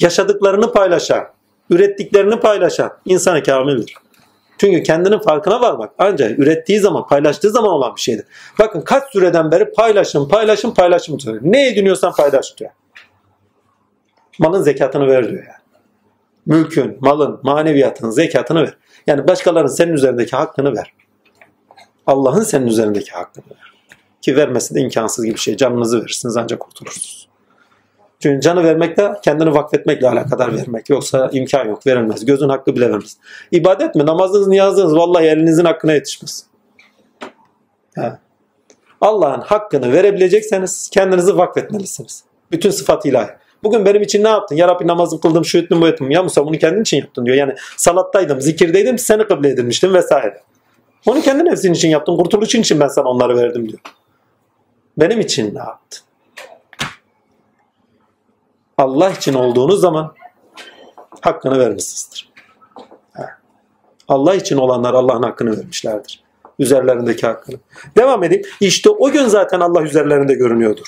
yaşadıklarını 0.00 0.72
paylaşan, 0.72 1.24
ürettiklerini 1.70 2.40
paylaşan 2.40 2.92
insanı 3.04 3.42
kamildir. 3.42 3.94
Çünkü 4.58 4.82
kendinin 4.82 5.18
farkına 5.18 5.60
varmak 5.60 5.92
ancak 5.98 6.38
ürettiği 6.38 6.80
zaman, 6.80 7.06
paylaştığı 7.06 7.50
zaman 7.50 7.70
olan 7.70 7.96
bir 7.96 8.00
şeydir. 8.00 8.24
Bakın 8.58 8.80
kaç 8.80 9.12
süreden 9.12 9.50
beri 9.50 9.72
paylaşım, 9.72 10.28
paylaşım, 10.28 10.74
paylaşım 10.74 11.18
diyor. 11.18 11.38
Ne 11.42 11.68
ediniyorsan 11.68 12.12
paylaş 12.12 12.56
diyor. 12.58 12.70
Malın 14.38 14.62
zekatını 14.62 15.06
ver 15.06 15.28
diyor 15.28 15.42
yani. 15.42 15.62
Mülkün, 16.46 16.98
malın, 17.00 17.40
maneviyatın 17.42 18.10
zekatını 18.10 18.62
ver. 18.62 18.76
Yani 19.06 19.28
başkalarının 19.28 19.70
senin 19.70 19.92
üzerindeki 19.92 20.36
hakkını 20.36 20.76
ver. 20.76 20.92
Allah'ın 22.06 22.42
senin 22.42 22.66
üzerindeki 22.66 23.10
hakkını 23.10 23.44
ver. 23.50 23.72
Ki 24.22 24.36
vermesi 24.36 24.74
de 24.74 24.80
imkansız 24.80 25.24
gibi 25.24 25.34
bir 25.34 25.40
şey. 25.40 25.56
Canınızı 25.56 26.00
verirsiniz 26.00 26.36
ancak 26.36 26.60
kurtulursunuz. 26.60 27.28
Çünkü 28.20 28.40
canı 28.40 28.64
vermek 28.64 28.96
de 28.96 29.12
kendini 29.24 29.54
vakfetmekle 29.54 30.08
alakadar 30.08 30.56
vermek. 30.56 30.90
Yoksa 30.90 31.30
imkan 31.32 31.68
yok 31.68 31.86
verilmez. 31.86 32.24
Gözün 32.24 32.48
hakkı 32.48 32.76
bile 32.76 32.90
vermez. 32.90 33.16
İbadet 33.50 33.94
mi? 33.94 34.06
Namazınız, 34.06 34.48
niyazınız 34.48 34.96
vallahi 34.96 35.24
elinizin 35.24 35.64
hakkına 35.64 35.92
yetişmez. 35.92 36.46
Allah'ın 39.00 39.40
hakkını 39.40 39.92
verebilecekseniz 39.92 40.90
kendinizi 40.92 41.36
vakfetmelisiniz. 41.38 42.24
Bütün 42.52 42.70
sıfat 42.70 43.06
ilahi. 43.06 43.30
Bugün 43.62 43.86
benim 43.86 44.02
için 44.02 44.24
ne 44.24 44.28
yaptın? 44.28 44.56
Ya 44.56 44.68
Rabbi 44.68 44.86
namazı 44.86 45.20
kıldım, 45.20 45.44
şu 45.44 45.58
ettim, 45.58 45.80
bu 45.80 45.88
ettim. 45.88 46.10
Ya 46.10 46.22
Musa 46.22 46.46
bunu 46.46 46.58
kendin 46.58 46.82
için 46.82 46.96
yaptın 46.96 47.26
diyor. 47.26 47.36
Yani 47.36 47.54
salattaydım, 47.76 48.40
zikirdeydim, 48.40 48.98
seni 48.98 49.26
kıble 49.26 49.48
edilmiştim 49.48 49.94
vesaire. 49.94 50.40
Onu 51.06 51.20
kendi 51.20 51.44
nefsin 51.44 51.72
için 51.72 51.88
yaptın. 51.88 52.16
Kurtuluşun 52.16 52.60
için 52.60 52.80
ben 52.80 52.88
sana 52.88 53.08
onları 53.08 53.36
verdim 53.36 53.68
diyor. 53.68 53.80
Benim 54.98 55.20
için 55.20 55.54
ne 55.54 55.58
yaptın? 55.58 56.00
Allah 58.78 59.10
için 59.10 59.34
olduğunuz 59.34 59.80
zaman 59.80 60.14
hakkını 61.20 61.58
vermişsinizdir. 61.58 62.32
Allah 64.08 64.34
için 64.34 64.56
olanlar 64.56 64.94
Allah'ın 64.94 65.22
hakkını 65.22 65.58
vermişlerdir. 65.58 66.22
Üzerlerindeki 66.58 67.26
hakkını. 67.26 67.56
Devam 67.96 68.24
edeyim. 68.24 68.44
İşte 68.60 68.90
o 68.90 69.10
gün 69.10 69.26
zaten 69.26 69.60
Allah 69.60 69.82
üzerlerinde 69.82 70.34
görünüyordur. 70.34 70.86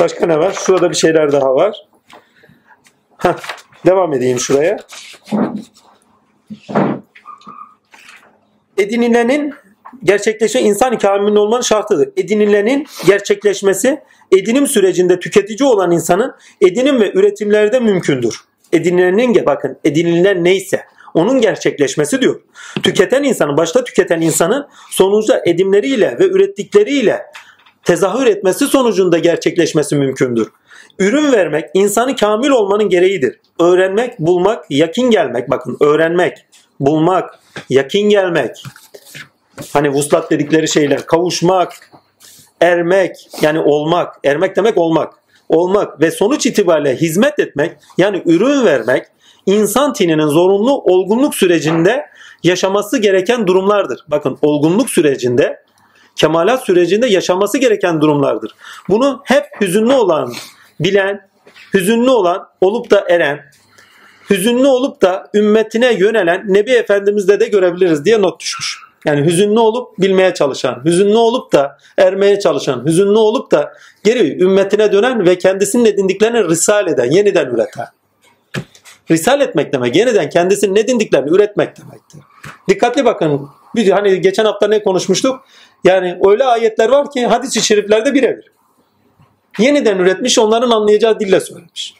Başka 0.00 0.26
ne 0.26 0.38
var? 0.38 0.52
Şurada 0.52 0.90
bir 0.90 0.96
şeyler 0.96 1.32
daha 1.32 1.54
var. 1.54 1.86
Heh, 3.18 3.34
devam 3.86 4.12
edeyim 4.12 4.40
şuraya 4.40 4.76
edinilenin 8.80 9.54
gerçekleşme 10.04 10.60
insan 10.60 10.98
kamilinin 10.98 11.36
olmanın 11.36 11.62
şartıdır. 11.62 12.08
Edinilenin 12.16 12.86
gerçekleşmesi 13.06 14.00
edinim 14.32 14.66
sürecinde 14.66 15.18
tüketici 15.20 15.68
olan 15.68 15.90
insanın 15.90 16.34
edinim 16.60 17.00
ve 17.00 17.12
üretimlerde 17.12 17.80
mümkündür. 17.80 18.40
Edinilenin 18.72 19.46
bakın 19.46 19.78
edinilen 19.84 20.44
neyse 20.44 20.80
onun 21.14 21.40
gerçekleşmesi 21.40 22.20
diyor. 22.20 22.40
Tüketen 22.82 23.22
insanın 23.22 23.56
başta 23.56 23.84
tüketen 23.84 24.20
insanın 24.20 24.66
sonuçta 24.90 25.42
edimleriyle 25.46 26.16
ve 26.20 26.24
ürettikleriyle 26.24 27.22
tezahür 27.84 28.26
etmesi 28.26 28.66
sonucunda 28.66 29.18
gerçekleşmesi 29.18 29.96
mümkündür. 29.96 30.48
Ürün 30.98 31.32
vermek 31.32 31.64
insanı 31.74 32.16
kamil 32.16 32.48
olmanın 32.50 32.88
gereğidir. 32.88 33.40
Öğrenmek, 33.60 34.18
bulmak, 34.18 34.64
yakin 34.70 35.10
gelmek. 35.10 35.50
Bakın 35.50 35.76
öğrenmek, 35.80 36.46
bulmak, 36.80 37.38
yakin 37.70 38.08
gelmek. 38.08 38.56
Hani 39.72 39.90
vuslat 39.92 40.30
dedikleri 40.30 40.68
şeyler. 40.68 41.06
Kavuşmak, 41.06 41.90
ermek 42.60 43.28
yani 43.42 43.60
olmak. 43.60 44.16
Ermek 44.24 44.56
demek 44.56 44.78
olmak. 44.78 45.14
Olmak 45.48 46.00
ve 46.00 46.10
sonuç 46.10 46.46
itibariyle 46.46 46.96
hizmet 46.96 47.38
etmek 47.38 47.76
yani 47.98 48.22
ürün 48.26 48.64
vermek 48.64 49.06
insan 49.46 49.92
tininin 49.92 50.26
zorunlu 50.26 50.78
olgunluk 50.78 51.34
sürecinde 51.34 52.06
yaşaması 52.42 52.98
gereken 52.98 53.46
durumlardır. 53.46 54.04
Bakın 54.08 54.38
olgunluk 54.42 54.90
sürecinde 54.90 55.62
kemalat 56.16 56.64
sürecinde 56.64 57.06
yaşaması 57.06 57.58
gereken 57.58 58.00
durumlardır. 58.00 58.54
Bunu 58.88 59.22
hep 59.24 59.44
hüzünlü 59.60 59.92
olan, 59.92 60.32
bilen, 60.80 61.28
hüzünlü 61.74 62.10
olan, 62.10 62.48
olup 62.60 62.90
da 62.90 63.06
eren, 63.08 63.40
hüzünlü 64.30 64.66
olup 64.66 65.02
da 65.02 65.30
ümmetine 65.34 65.92
yönelen 65.94 66.44
Nebi 66.48 66.70
Efendimiz'de 66.70 67.40
de 67.40 67.46
görebiliriz 67.46 68.04
diye 68.04 68.22
not 68.22 68.40
düşmüş. 68.40 68.78
Yani 69.04 69.26
hüzünlü 69.26 69.58
olup 69.58 69.98
bilmeye 69.98 70.34
çalışan, 70.34 70.82
hüzünlü 70.84 71.16
olup 71.16 71.52
da 71.52 71.78
ermeye 71.96 72.40
çalışan, 72.40 72.86
hüzünlü 72.86 73.18
olup 73.18 73.52
da 73.52 73.72
geri 74.04 74.42
ümmetine 74.42 74.92
dönen 74.92 75.26
ve 75.26 75.38
kendisinin 75.38 75.84
edindiklerini 75.84 76.48
risal 76.48 76.88
eden, 76.88 77.10
yeniden 77.10 77.46
üreten. 77.46 77.86
Risal 79.10 79.40
etmek 79.40 79.72
demek, 79.72 79.96
yeniden 79.96 80.28
kendisinin 80.28 80.76
edindiklerini 80.76 81.30
üretmek 81.30 81.76
demektir. 81.80 82.20
Dikkatli 82.68 83.04
bakın. 83.04 83.48
Bir, 83.76 83.90
hani 83.90 84.20
geçen 84.20 84.44
hafta 84.44 84.68
ne 84.68 84.82
konuşmuştuk? 84.82 85.44
Yani 85.84 86.18
öyle 86.26 86.44
ayetler 86.44 86.88
var 86.88 87.10
ki 87.10 87.26
hadis-i 87.26 87.60
şeriflerde 87.60 88.14
birebir. 88.14 88.52
Yeniden 89.58 89.98
üretmiş, 89.98 90.38
onların 90.38 90.70
anlayacağı 90.70 91.20
dille 91.20 91.40
söylemiş. 91.40 91.99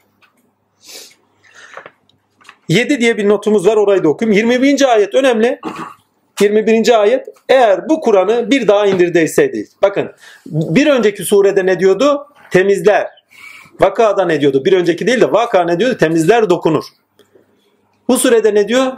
7 2.71 3.01
diye 3.01 3.16
bir 3.18 3.29
notumuz 3.29 3.66
var 3.66 3.77
orayı 3.77 4.05
da 4.05 4.09
okuyayım. 4.09 4.51
21. 4.51 4.93
ayet 4.93 5.14
önemli. 5.14 5.61
21. 6.41 7.01
ayet 7.01 7.27
eğer 7.49 7.89
bu 7.89 8.01
Kur'an'ı 8.01 8.51
bir 8.51 8.68
daha 8.68 8.87
indirdeyseydi. 8.87 9.68
Bakın 9.83 10.12
bir 10.47 10.87
önceki 10.87 11.25
surede 11.25 11.66
ne 11.66 11.81
diyordu? 11.81 12.27
Temizler. 12.51 13.07
Vakada 13.81 14.25
ne 14.25 14.41
diyordu? 14.41 14.64
Bir 14.64 14.73
önceki 14.73 15.07
değil 15.07 15.21
de 15.21 15.33
vaka 15.33 15.64
ne 15.64 15.79
diyordu? 15.79 15.97
Temizler 15.99 16.51
dokunur. 16.51 16.85
Bu 18.09 18.18
surede 18.18 18.55
ne 18.55 18.68
diyor? 18.68 18.93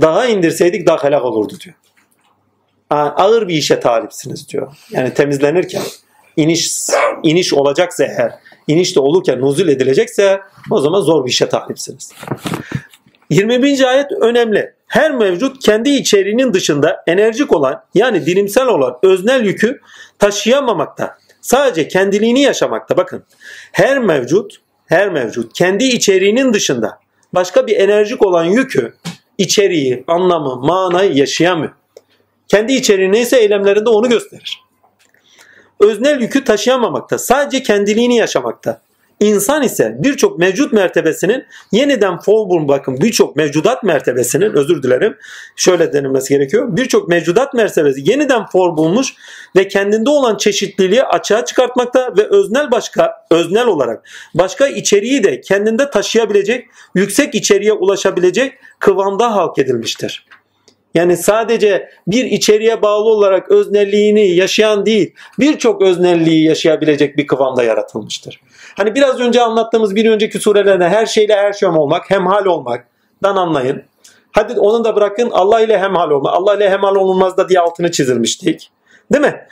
Daha 0.00 0.26
indirseydik 0.26 0.86
daha 0.86 1.04
helak 1.04 1.24
olurdu 1.24 1.54
diyor. 1.64 1.76
Ağır 2.90 3.48
bir 3.48 3.54
işe 3.54 3.80
talipsiniz 3.80 4.48
diyor. 4.48 4.76
Yani 4.90 5.14
temizlenirken 5.14 5.82
iniş 6.36 6.70
iniş 7.22 7.54
olacaksa 7.54 8.04
eğer, 8.04 8.32
iniş 8.66 8.96
de 8.96 9.00
olurken 9.00 9.40
nuzul 9.40 9.68
edilecekse 9.68 10.40
o 10.70 10.80
zaman 10.80 11.00
zor 11.00 11.24
bir 11.24 11.30
işe 11.30 11.48
talipsiniz. 11.48 12.12
21. 13.30 13.82
ayet 13.82 14.12
önemli. 14.20 14.74
Her 14.86 15.14
mevcut 15.14 15.62
kendi 15.62 15.90
içeriğinin 15.90 16.52
dışında 16.52 17.04
enerjik 17.06 17.52
olan 17.52 17.82
yani 17.94 18.26
dilimsel 18.26 18.66
olan 18.66 18.98
öznel 19.02 19.44
yükü 19.44 19.80
taşıyamamakta. 20.18 21.18
Sadece 21.40 21.88
kendiliğini 21.88 22.42
yaşamakta. 22.42 22.96
Bakın 22.96 23.24
her 23.72 23.98
mevcut 23.98 24.56
her 24.86 25.08
mevcut 25.08 25.52
kendi 25.52 25.84
içeriğinin 25.84 26.52
dışında 26.52 26.98
başka 27.32 27.66
bir 27.66 27.76
enerjik 27.76 28.26
olan 28.26 28.44
yükü, 28.44 28.94
içeriği, 29.38 30.04
anlamı, 30.06 30.56
manayı 30.56 31.12
yaşayamıyor. 31.12 31.72
Kendi 32.48 32.72
içeriği 32.72 33.12
neyse 33.12 33.40
eylemlerinde 33.40 33.90
onu 33.90 34.08
gösterir. 34.08 34.65
Öznel 35.80 36.20
yükü 36.20 36.44
taşıyamamakta, 36.44 37.18
sadece 37.18 37.62
kendiliğini 37.62 38.16
yaşamakta. 38.16 38.80
İnsan 39.20 39.62
ise 39.62 39.96
birçok 39.98 40.38
mevcut 40.38 40.72
mertebesinin 40.72 41.44
yeniden 41.72 42.18
fol 42.18 42.68
bakın 42.68 43.00
birçok 43.00 43.36
mevcudat 43.36 43.82
mertebesinin 43.82 44.52
özür 44.56 44.82
dilerim 44.82 45.16
şöyle 45.56 45.92
denilmesi 45.92 46.34
gerekiyor. 46.34 46.76
Birçok 46.76 47.08
mevcudat 47.08 47.54
mertebesi 47.54 48.10
yeniden 48.10 48.46
for 48.46 48.76
bulmuş 48.76 49.14
ve 49.56 49.68
kendinde 49.68 50.10
olan 50.10 50.36
çeşitliliği 50.36 51.02
açığa 51.02 51.44
çıkartmakta 51.44 52.12
ve 52.18 52.22
öznel 52.28 52.70
başka 52.70 53.12
öznel 53.30 53.66
olarak 53.66 54.08
başka 54.34 54.66
içeriği 54.66 55.24
de 55.24 55.40
kendinde 55.40 55.90
taşıyabilecek 55.90 56.66
yüksek 56.94 57.34
içeriğe 57.34 57.72
ulaşabilecek 57.72 58.52
kıvamda 58.78 59.34
halk 59.34 59.58
edilmiştir. 59.58 60.26
Yani 60.96 61.16
sadece 61.16 61.90
bir 62.06 62.24
içeriğe 62.24 62.82
bağlı 62.82 63.04
olarak 63.04 63.50
öznelliğini 63.50 64.28
yaşayan 64.28 64.86
değil, 64.86 65.14
birçok 65.38 65.82
öznelliği 65.82 66.44
yaşayabilecek 66.44 67.16
bir 67.16 67.26
kıvamda 67.26 67.62
yaratılmıştır. 67.62 68.40
Hani 68.76 68.94
biraz 68.94 69.20
önce 69.20 69.42
anlattığımız 69.42 69.94
bir 69.94 70.10
önceki 70.10 70.38
surelerde 70.38 70.88
her 70.88 71.06
şeyle 71.06 71.36
her 71.36 71.52
şey 71.52 71.68
olmak, 71.68 72.10
hemhal 72.10 72.44
olmaktan 72.44 73.36
anlayın. 73.36 73.82
Hadi 74.32 74.60
onu 74.60 74.84
da 74.84 74.96
bırakın 74.96 75.30
Allah 75.30 75.60
ile 75.60 75.78
hemhal 75.78 76.10
olma. 76.10 76.32
Allah 76.32 76.56
ile 76.56 76.70
hemhal 76.70 76.96
olunmaz 76.96 77.36
da 77.36 77.48
diye 77.48 77.60
altını 77.60 77.90
çizilmiştik. 77.90 78.70
Değil 79.12 79.24
mi? 79.24 79.46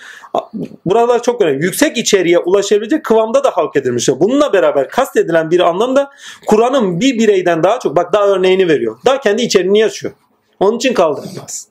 Buralar 0.87 1.23
çok 1.23 1.41
önemli. 1.41 1.65
Yüksek 1.65 1.97
içeriğe 1.97 2.39
ulaşabilecek 2.39 3.05
kıvamda 3.05 3.45
da 3.45 3.51
halk 3.51 3.77
edilmiştir. 3.77 4.15
Bununla 4.21 4.53
beraber 4.53 4.89
kastedilen 4.89 5.51
bir 5.51 5.61
anlamda 5.61 6.11
Kur'an'ın 6.47 7.01
bir 7.01 7.19
bireyden 7.19 7.63
daha 7.63 7.79
çok, 7.79 7.97
bak 7.97 8.13
daha 8.13 8.27
örneğini 8.27 8.69
veriyor. 8.69 8.99
Daha 9.07 9.21
kendi 9.21 9.43
içeriğini 9.43 9.79
yaşıyor. 9.79 10.13
Onun 10.61 10.77
için 10.77 10.95
kaldırılmaz. 10.95 11.69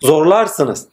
Zorlarsınız. 0.00 0.86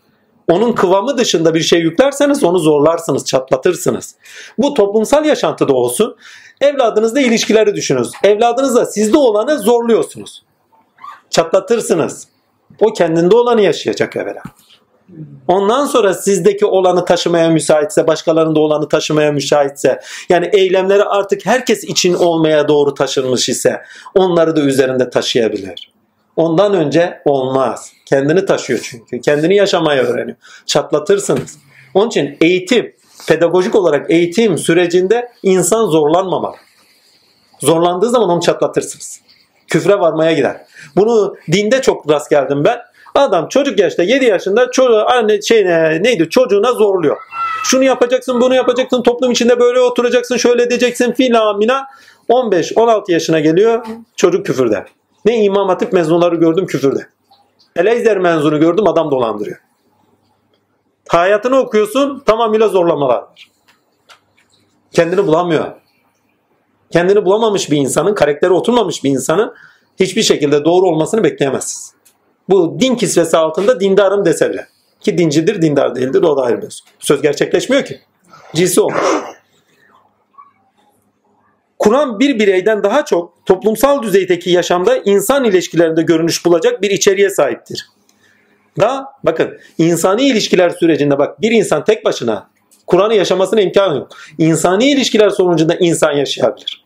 Onun 0.51 0.73
kıvamı 0.73 1.17
dışında 1.17 1.53
bir 1.53 1.61
şey 1.61 1.79
yüklerseniz 1.79 2.43
onu 2.43 2.59
zorlarsınız, 2.59 3.25
çatlatırsınız. 3.25 4.15
Bu 4.57 4.73
toplumsal 4.73 5.25
yaşantıda 5.25 5.73
olsun. 5.73 6.15
Evladınızla 6.61 7.19
ilişkileri 7.21 7.75
düşününüz. 7.75 8.11
Evladınızla 8.23 8.85
sizde 8.85 9.17
olanı 9.17 9.59
zorluyorsunuz. 9.59 10.43
Çatlatırsınız. 11.29 12.27
O 12.79 12.93
kendinde 12.93 13.35
olanı 13.35 13.61
yaşayacak 13.61 14.15
evvela. 14.15 14.41
Ondan 15.47 15.85
sonra 15.85 16.13
sizdeki 16.13 16.65
olanı 16.65 17.05
taşımaya 17.05 17.49
müsaitse, 17.49 18.07
başkalarında 18.07 18.59
olanı 18.59 18.89
taşımaya 18.89 19.31
müsaitse, 19.31 19.99
yani 20.29 20.49
eylemleri 20.53 21.03
artık 21.03 21.45
herkes 21.45 21.83
için 21.83 22.13
olmaya 22.13 22.67
doğru 22.67 22.93
taşınmış 22.93 23.49
ise 23.49 23.81
onları 24.15 24.55
da 24.55 24.61
üzerinde 24.61 25.09
taşıyabilir. 25.09 25.90
Ondan 26.35 26.73
önce 26.73 27.21
olmaz. 27.25 27.93
Kendini 28.05 28.45
taşıyor 28.45 28.79
çünkü. 28.83 29.21
Kendini 29.21 29.55
yaşamaya 29.55 30.03
öğreniyor. 30.03 30.37
Çatlatırsınız. 30.65 31.57
Onun 31.93 32.07
için 32.07 32.37
eğitim, 32.41 32.95
pedagojik 33.27 33.75
olarak 33.75 34.11
eğitim 34.11 34.57
sürecinde 34.57 35.31
insan 35.43 35.85
zorlanmamalı. 35.85 36.55
Zorlandığı 37.59 38.09
zaman 38.09 38.29
onu 38.29 38.41
çatlatırsınız. 38.41 39.21
Küfre 39.67 39.99
varmaya 39.99 40.33
gider. 40.33 40.57
Bunu 40.95 41.35
dinde 41.51 41.81
çok 41.81 42.09
rast 42.09 42.29
geldim 42.29 42.65
ben. 42.65 42.79
Adam 43.15 43.47
çocuk 43.49 43.79
yaşta 43.79 44.03
7 44.03 44.25
yaşında 44.25 44.71
çocuğu 44.71 45.09
anne 45.09 45.41
şey 45.41 45.65
neydi 46.03 46.29
çocuğuna 46.29 46.73
zorluyor. 46.73 47.17
Şunu 47.63 47.83
yapacaksın, 47.83 48.41
bunu 48.41 48.55
yapacaksın, 48.55 49.03
toplum 49.03 49.31
içinde 49.31 49.59
böyle 49.59 49.79
oturacaksın, 49.79 50.37
şöyle 50.37 50.63
edeceksin 50.63 51.11
filan 51.11 51.57
mina. 51.57 51.87
15-16 52.29 53.11
yaşına 53.11 53.39
geliyor 53.39 53.85
çocuk 54.15 54.45
küfürde. 54.45 54.85
Ne 55.25 55.43
İmam 55.43 55.67
Hatip 55.67 55.93
mezunları 55.93 56.35
gördüm 56.35 56.65
küfürde. 56.65 57.07
Eleyzer 57.75 58.17
mezunu 58.17 58.59
gördüm 58.59 58.87
adam 58.87 59.11
dolandırıyor. 59.11 59.57
Hayatını 61.07 61.59
okuyorsun 61.59 62.23
tamamıyla 62.25 62.67
zorlamalar 62.67 63.15
var. 63.15 63.51
Kendini 64.91 65.27
bulamıyor. 65.27 65.65
Kendini 66.91 67.25
bulamamış 67.25 67.71
bir 67.71 67.77
insanın, 67.77 68.15
karakteri 68.15 68.51
oturmamış 68.51 69.03
bir 69.03 69.09
insanın 69.09 69.53
hiçbir 69.99 70.23
şekilde 70.23 70.65
doğru 70.65 70.85
olmasını 70.85 71.23
bekleyemezsiniz. 71.23 71.93
Bu 72.49 72.77
din 72.79 72.95
kisvesi 72.95 73.37
altında 73.37 73.79
dindarım 73.79 74.25
dese 74.25 74.49
bile. 74.49 74.67
Ki 74.99 75.17
dincidir, 75.17 75.61
dindar 75.61 75.95
değildir 75.95 76.23
o 76.23 76.37
da 76.37 76.41
ayrı 76.41 76.61
bir 76.61 76.83
söz. 76.99 77.21
gerçekleşmiyor 77.21 77.85
ki. 77.85 78.01
Cinsi 78.55 78.81
olmuş. 78.81 79.30
Kur'an 81.81 82.19
bir 82.19 82.39
bireyden 82.39 82.83
daha 82.83 83.05
çok 83.05 83.45
toplumsal 83.45 84.03
düzeydeki 84.03 84.49
yaşamda 84.49 84.97
insan 84.97 85.43
ilişkilerinde 85.43 86.01
görünüş 86.01 86.45
bulacak 86.45 86.81
bir 86.81 86.91
içeriğe 86.91 87.29
sahiptir. 87.29 87.87
Da 88.79 89.05
bakın 89.23 89.57
insani 89.77 90.23
ilişkiler 90.23 90.69
sürecinde 90.69 91.19
bak 91.19 91.41
bir 91.41 91.51
insan 91.51 91.83
tek 91.83 92.05
başına 92.05 92.49
Kur'an'ı 92.87 93.13
yaşamasına 93.15 93.61
imkan 93.61 93.95
yok. 93.95 94.07
İnsani 94.37 94.91
ilişkiler 94.91 95.29
sonucunda 95.29 95.75
insan 95.75 96.11
yaşayabilir. 96.11 96.85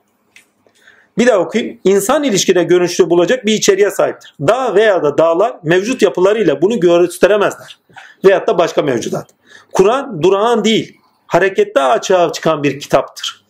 Bir 1.17 1.27
daha 1.27 1.37
okuyayım. 1.37 1.79
İnsan 1.83 2.23
ilişkide 2.23 2.63
görünüşlü 2.63 3.09
bulacak 3.09 3.45
bir 3.45 3.53
içeriğe 3.53 3.91
sahiptir. 3.91 4.35
Dağ 4.39 4.75
veya 4.75 5.03
da 5.03 5.17
dağlar 5.17 5.53
mevcut 5.63 6.01
yapılarıyla 6.01 6.61
bunu 6.61 6.79
gösteremezler. 6.79 7.79
Veyahut 8.25 8.47
da 8.47 8.57
başka 8.57 8.81
mevcudat. 8.81 9.27
Kur'an 9.73 10.23
durağan 10.23 10.65
değil, 10.65 10.97
harekette 11.27 11.81
açığa 11.81 12.31
çıkan 12.31 12.63
bir 12.63 12.79
kitaptır 12.79 13.44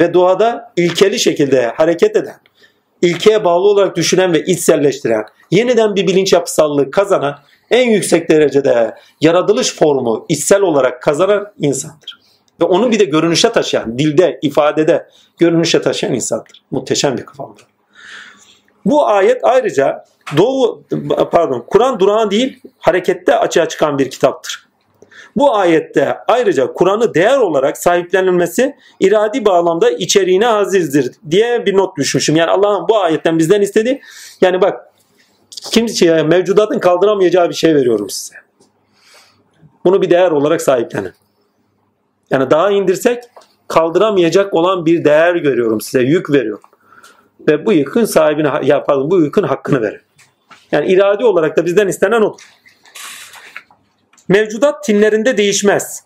ve 0.00 0.14
doğada 0.14 0.72
ilkeli 0.76 1.18
şekilde 1.18 1.66
hareket 1.66 2.16
eden, 2.16 2.36
ilkeye 3.02 3.44
bağlı 3.44 3.68
olarak 3.68 3.96
düşünen 3.96 4.32
ve 4.32 4.42
içselleştiren, 4.44 5.24
yeniden 5.50 5.96
bir 5.96 6.06
bilinç 6.06 6.32
yapısallığı 6.32 6.90
kazanan, 6.90 7.38
en 7.70 7.90
yüksek 7.90 8.30
derecede 8.30 8.94
yaratılış 9.20 9.74
formu 9.74 10.26
içsel 10.28 10.62
olarak 10.62 11.02
kazanan 11.02 11.52
insandır. 11.58 12.20
Ve 12.60 12.64
onu 12.64 12.90
bir 12.90 12.98
de 12.98 13.04
görünüşe 13.04 13.52
taşıyan, 13.52 13.98
dilde, 13.98 14.38
ifadede 14.42 15.06
görünüşe 15.38 15.82
taşıyan 15.82 16.14
insandır. 16.14 16.62
Muhteşem 16.70 17.16
bir 17.16 17.26
kıvamdır. 17.26 17.66
Bu 18.84 19.06
ayet 19.06 19.44
ayrıca 19.44 20.04
Doğu 20.36 20.84
pardon 21.30 21.64
Kur'an 21.66 22.00
durağan 22.00 22.30
değil 22.30 22.60
harekette 22.78 23.36
açığa 23.36 23.68
çıkan 23.68 23.98
bir 23.98 24.10
kitaptır. 24.10 24.67
Bu 25.36 25.56
ayette 25.56 26.18
ayrıca 26.28 26.72
Kur'an'ı 26.72 27.14
değer 27.14 27.38
olarak 27.38 27.78
sahiplenilmesi 27.78 28.76
iradi 29.00 29.44
bağlamda 29.44 29.90
içeriğine 29.90 30.48
azizdir 30.48 31.12
diye 31.30 31.66
bir 31.66 31.76
not 31.76 31.96
düşmüşüm. 31.96 32.36
Yani 32.36 32.50
Allah'ın 32.50 32.88
bu 32.88 32.98
ayetten 32.98 33.38
bizden 33.38 33.60
istediği 33.60 34.00
yani 34.40 34.60
bak 34.60 34.88
kimseye 35.50 36.22
mevcudatın 36.22 36.78
kaldıramayacağı 36.78 37.48
bir 37.48 37.54
şey 37.54 37.74
veriyorum 37.74 38.10
size. 38.10 38.34
Bunu 39.84 40.02
bir 40.02 40.10
değer 40.10 40.30
olarak 40.30 40.62
sahiplenin. 40.62 41.12
Yani 42.30 42.50
daha 42.50 42.70
indirsek 42.70 43.24
kaldıramayacak 43.68 44.54
olan 44.54 44.86
bir 44.86 45.04
değer 45.04 45.34
veriyorum 45.34 45.80
size, 45.80 46.02
yük 46.02 46.30
veriyorum. 46.30 46.62
Ve 47.48 47.66
bu 47.66 47.72
yükün 47.72 48.04
sahibine, 48.04 48.50
ya 48.62 48.84
pardon, 48.84 49.10
bu 49.10 49.20
yükün 49.20 49.42
hakkını 49.42 49.82
verin. 49.82 50.00
Yani 50.72 50.92
iradi 50.92 51.24
olarak 51.24 51.56
da 51.56 51.66
bizden 51.66 51.88
istenen 51.88 52.22
odur. 52.22 52.40
Mevcudat 54.28 54.84
tinlerinde 54.84 55.36
değişmez. 55.36 56.04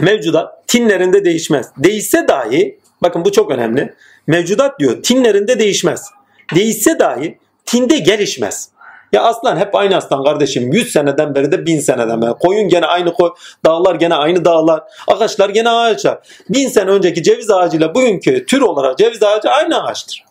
Mevcudat 0.00 0.68
tinlerinde 0.68 1.24
değişmez. 1.24 1.70
Değişse 1.76 2.28
dahi, 2.28 2.78
bakın 3.02 3.24
bu 3.24 3.32
çok 3.32 3.50
önemli. 3.50 3.94
Mevcudat 4.26 4.80
diyor 4.80 5.02
tinlerinde 5.02 5.58
değişmez. 5.58 6.10
Değişse 6.54 6.98
dahi 6.98 7.38
tinde 7.66 7.98
gelişmez. 7.98 8.68
Ya 9.12 9.22
aslan 9.22 9.56
hep 9.56 9.74
aynı 9.74 9.96
aslan 9.96 10.24
kardeşim. 10.24 10.72
100 10.72 10.92
seneden 10.92 11.34
beri 11.34 11.52
de 11.52 11.66
1000 11.66 11.80
seneden 11.80 12.22
beri. 12.22 12.32
Koyun 12.32 12.68
gene 12.68 12.86
aynı 12.86 13.12
koy. 13.12 13.30
Dağlar 13.66 13.94
gene 13.94 14.14
aynı 14.14 14.44
dağlar. 14.44 14.82
Ağaçlar 15.08 15.48
gene 15.48 15.70
ağaçlar. 15.70 16.18
1000 16.48 16.68
sene 16.68 16.90
önceki 16.90 17.22
ceviz 17.22 17.50
ağacıyla 17.50 17.94
bugünkü 17.94 18.46
tür 18.46 18.60
olarak 18.60 18.98
ceviz 18.98 19.22
ağacı 19.22 19.48
aynı 19.50 19.82
ağaçtır. 19.82 20.24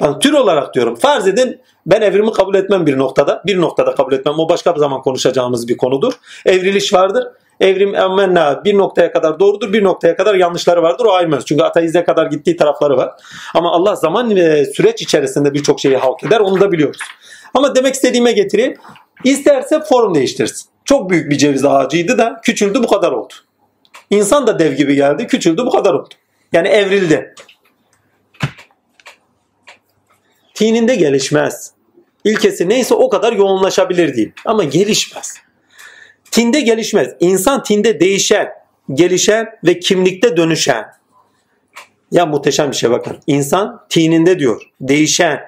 Ben 0.00 0.18
tür 0.18 0.32
olarak 0.32 0.74
diyorum. 0.74 0.94
Farz 0.94 1.28
edin 1.28 1.60
ben 1.86 2.00
evrimi 2.00 2.32
kabul 2.32 2.54
etmem 2.54 2.86
bir 2.86 2.98
noktada. 2.98 3.42
Bir 3.46 3.60
noktada 3.60 3.94
kabul 3.94 4.12
etmem. 4.12 4.38
O 4.38 4.48
başka 4.48 4.74
bir 4.74 4.80
zaman 4.80 5.02
konuşacağımız 5.02 5.68
bir 5.68 5.76
konudur. 5.76 6.12
Evriliş 6.46 6.92
vardır. 6.92 7.26
Evrim 7.60 7.94
emmenna 7.94 8.64
bir 8.64 8.78
noktaya 8.78 9.12
kadar 9.12 9.40
doğrudur, 9.40 9.72
bir 9.72 9.84
noktaya 9.84 10.16
kadar 10.16 10.34
yanlışları 10.34 10.82
vardır. 10.82 11.04
O 11.04 11.12
ayrılmaz. 11.12 11.44
Çünkü 11.46 11.62
ateizme 11.62 12.04
kadar 12.04 12.26
gittiği 12.26 12.56
tarafları 12.56 12.96
var. 12.96 13.10
Ama 13.54 13.72
Allah 13.72 13.96
zaman 13.96 14.36
ve 14.36 14.64
süreç 14.64 15.02
içerisinde 15.02 15.54
birçok 15.54 15.80
şeyi 15.80 15.96
halk 15.96 16.24
eder. 16.24 16.40
Onu 16.40 16.60
da 16.60 16.72
biliyoruz. 16.72 17.00
Ama 17.54 17.74
demek 17.74 17.94
istediğime 17.94 18.32
getireyim. 18.32 18.76
İsterse 19.24 19.80
form 19.80 20.14
değiştirsin. 20.14 20.68
Çok 20.84 21.10
büyük 21.10 21.30
bir 21.30 21.38
ceviz 21.38 21.64
ağacıydı 21.64 22.18
da 22.18 22.40
küçüldü 22.42 22.82
bu 22.82 22.86
kadar 22.86 23.12
oldu. 23.12 23.34
İnsan 24.10 24.46
da 24.46 24.58
dev 24.58 24.72
gibi 24.72 24.94
geldi, 24.94 25.26
küçüldü 25.26 25.62
bu 25.66 25.70
kadar 25.70 25.94
oldu. 25.94 26.14
Yani 26.52 26.68
evrildi. 26.68 27.34
Tininde 30.54 30.94
gelişmez. 30.94 31.72
İlkesi 32.24 32.68
neyse 32.68 32.94
o 32.94 33.08
kadar 33.08 33.32
yoğunlaşabilir 33.32 34.16
değil. 34.16 34.32
Ama 34.44 34.64
gelişmez. 34.64 35.34
Tinde 36.30 36.60
gelişmez. 36.60 37.08
İnsan 37.20 37.62
tinde 37.62 38.00
değişen, 38.00 38.48
gelişen 38.92 39.46
ve 39.64 39.78
kimlikte 39.78 40.36
dönüşen. 40.36 40.84
Ya 42.10 42.26
muhteşem 42.26 42.70
bir 42.70 42.76
şey 42.76 42.90
bakın. 42.90 43.18
İnsan 43.26 43.84
tininde 43.88 44.38
diyor. 44.38 44.62
Değişen. 44.80 45.40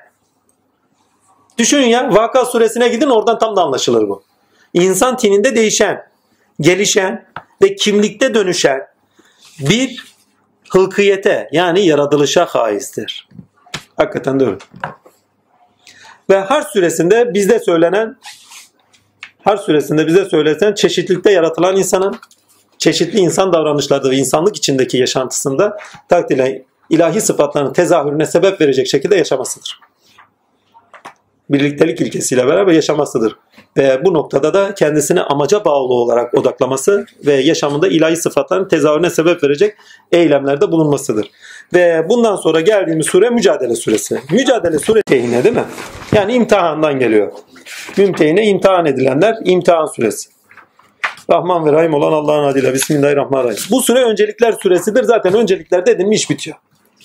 Düşünün 1.59 1.87
ya 1.87 2.15
Vaka 2.15 2.45
suresine 2.45 2.89
gidin 2.89 3.07
oradan 3.07 3.39
tam 3.39 3.57
da 3.57 3.63
anlaşılır 3.63 4.09
bu. 4.09 4.23
İnsan 4.75 5.17
tininde 5.17 5.57
değişen, 5.57 6.09
gelişen 6.61 7.27
ve 7.63 7.75
kimlikte 7.75 8.35
dönüşen 8.35 8.81
bir 9.61 10.05
hılkiyete 10.71 11.49
yani 11.53 11.87
yaratılışa 11.87 12.45
haizdir. 12.45 13.29
Hakikaten 13.97 14.41
de 14.41 14.45
öyle. 14.45 14.59
Ve 16.31 16.39
har 16.39 16.63
suresinde 16.63 17.35
bizde 17.35 17.59
söylenen 17.59 18.17
har 19.45 19.57
suresinde 19.57 20.07
bize 20.07 20.25
söylenen 20.25 20.75
çeşitlilikte 20.75 21.33
yaratılan 21.33 21.77
insanın 21.77 22.17
çeşitli 22.79 23.19
insan 23.19 23.53
davranışlarda 23.53 24.11
ve 24.11 24.17
insanlık 24.17 24.57
içindeki 24.57 24.99
yaşantısında 24.99 25.77
takdirle 26.09 26.65
ilahi 26.91 27.21
sıfatların 27.21 27.73
tezahürüne 27.73 28.27
sebep 28.27 28.61
verecek 28.61 28.87
şekilde 28.87 29.17
yaşamasıdır. 29.17 29.81
Birliktelik 31.51 32.01
ilkesiyle 32.01 32.47
beraber 32.47 32.73
yaşamasıdır. 32.73 33.37
Ve 33.77 34.05
bu 34.05 34.15
noktada 34.15 34.55
da 34.55 34.75
kendisini 34.75 35.23
amaca 35.23 35.65
bağlı 35.65 35.95
olarak 35.95 36.35
odaklaması 36.35 37.07
ve 37.27 37.33
yaşamında 37.35 37.89
ilahi 37.89 38.17
sıfatların 38.17 38.69
tezahürüne 38.69 39.11
sebep 39.11 39.43
verecek 39.43 39.77
eylemlerde 40.13 40.73
bulunmasıdır. 40.73 41.31
Ve 41.75 42.07
bundan 42.09 42.37
sonra 42.37 42.61
geldiğimiz 42.61 43.07
sure 43.07 43.31
Mücadele 43.31 43.75
suresi. 43.75 44.21
Mücadele 44.31 44.79
suresi 44.79 45.05
değil 45.45 45.55
mi? 45.55 45.65
Yani 46.13 46.33
imtihandan 46.33 46.99
geliyor. 46.99 47.33
Mümtehine 47.97 48.47
imtihan 48.47 48.87
edilenler 48.87 49.37
imtihan 49.45 49.87
suresi. 49.87 50.29
Rahman 51.31 51.67
ve 51.67 51.73
Rahim 51.73 51.95
olan 51.95 52.13
Allah'ın 52.13 52.45
adıyla 52.45 52.75
Bismillahirrahmanirrahim. 52.75 53.59
Bu 53.71 53.83
sure 53.83 54.05
öncelikler 54.05 54.53
suresidir. 54.53 55.03
Zaten 55.03 55.35
öncelikler 55.35 55.87
dedim 55.87 56.09
mi 56.09 56.15
iş 56.15 56.31
bitiyor. 56.31 56.57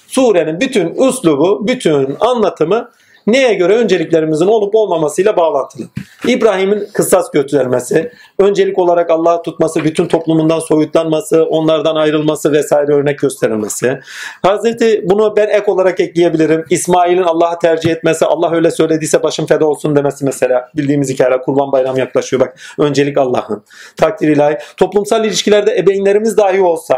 Surenin 0.07 0.59
bütün 0.59 0.95
üslubu, 0.95 1.67
bütün 1.67 2.17
anlatımı 2.19 2.91
neye 3.27 3.53
göre 3.53 3.75
önceliklerimizin 3.75 4.47
olup 4.47 4.75
olmamasıyla 4.75 5.37
bağlantılı. 5.37 5.87
İbrahim'in 6.27 6.87
kıssas 6.93 7.31
götürmesi, 7.31 8.11
öncelik 8.39 8.79
olarak 8.79 9.09
Allah'ı 9.09 9.41
tutması, 9.41 9.83
bütün 9.83 10.07
toplumundan 10.07 10.59
soyutlanması, 10.59 11.43
onlardan 11.43 11.95
ayrılması 11.95 12.51
vesaire 12.51 12.93
örnek 12.93 13.19
gösterilmesi. 13.19 13.99
Hazreti 14.41 15.01
bunu 15.09 15.35
ben 15.35 15.47
ek 15.47 15.71
olarak 15.71 15.99
ekleyebilirim. 15.99 16.65
İsmail'in 16.69 17.23
Allah'ı 17.23 17.59
tercih 17.59 17.91
etmesi, 17.91 18.25
Allah 18.25 18.51
öyle 18.51 18.71
söylediyse 18.71 19.23
başım 19.23 19.45
feda 19.45 19.65
olsun 19.65 19.95
demesi 19.95 20.25
mesela. 20.25 20.69
Bildiğimiz 20.75 21.09
hikaye 21.09 21.41
kurban 21.41 21.71
bayramı 21.71 21.99
yaklaşıyor 21.99 22.39
bak. 22.39 22.59
Öncelik 22.79 23.17
Allah'ın. 23.17 23.63
Takdir 23.97 24.27
ilahi. 24.27 24.57
Toplumsal 24.77 25.25
ilişkilerde 25.25 25.77
ebeğinlerimiz 25.77 26.37
dahi 26.37 26.61
olsa 26.61 26.95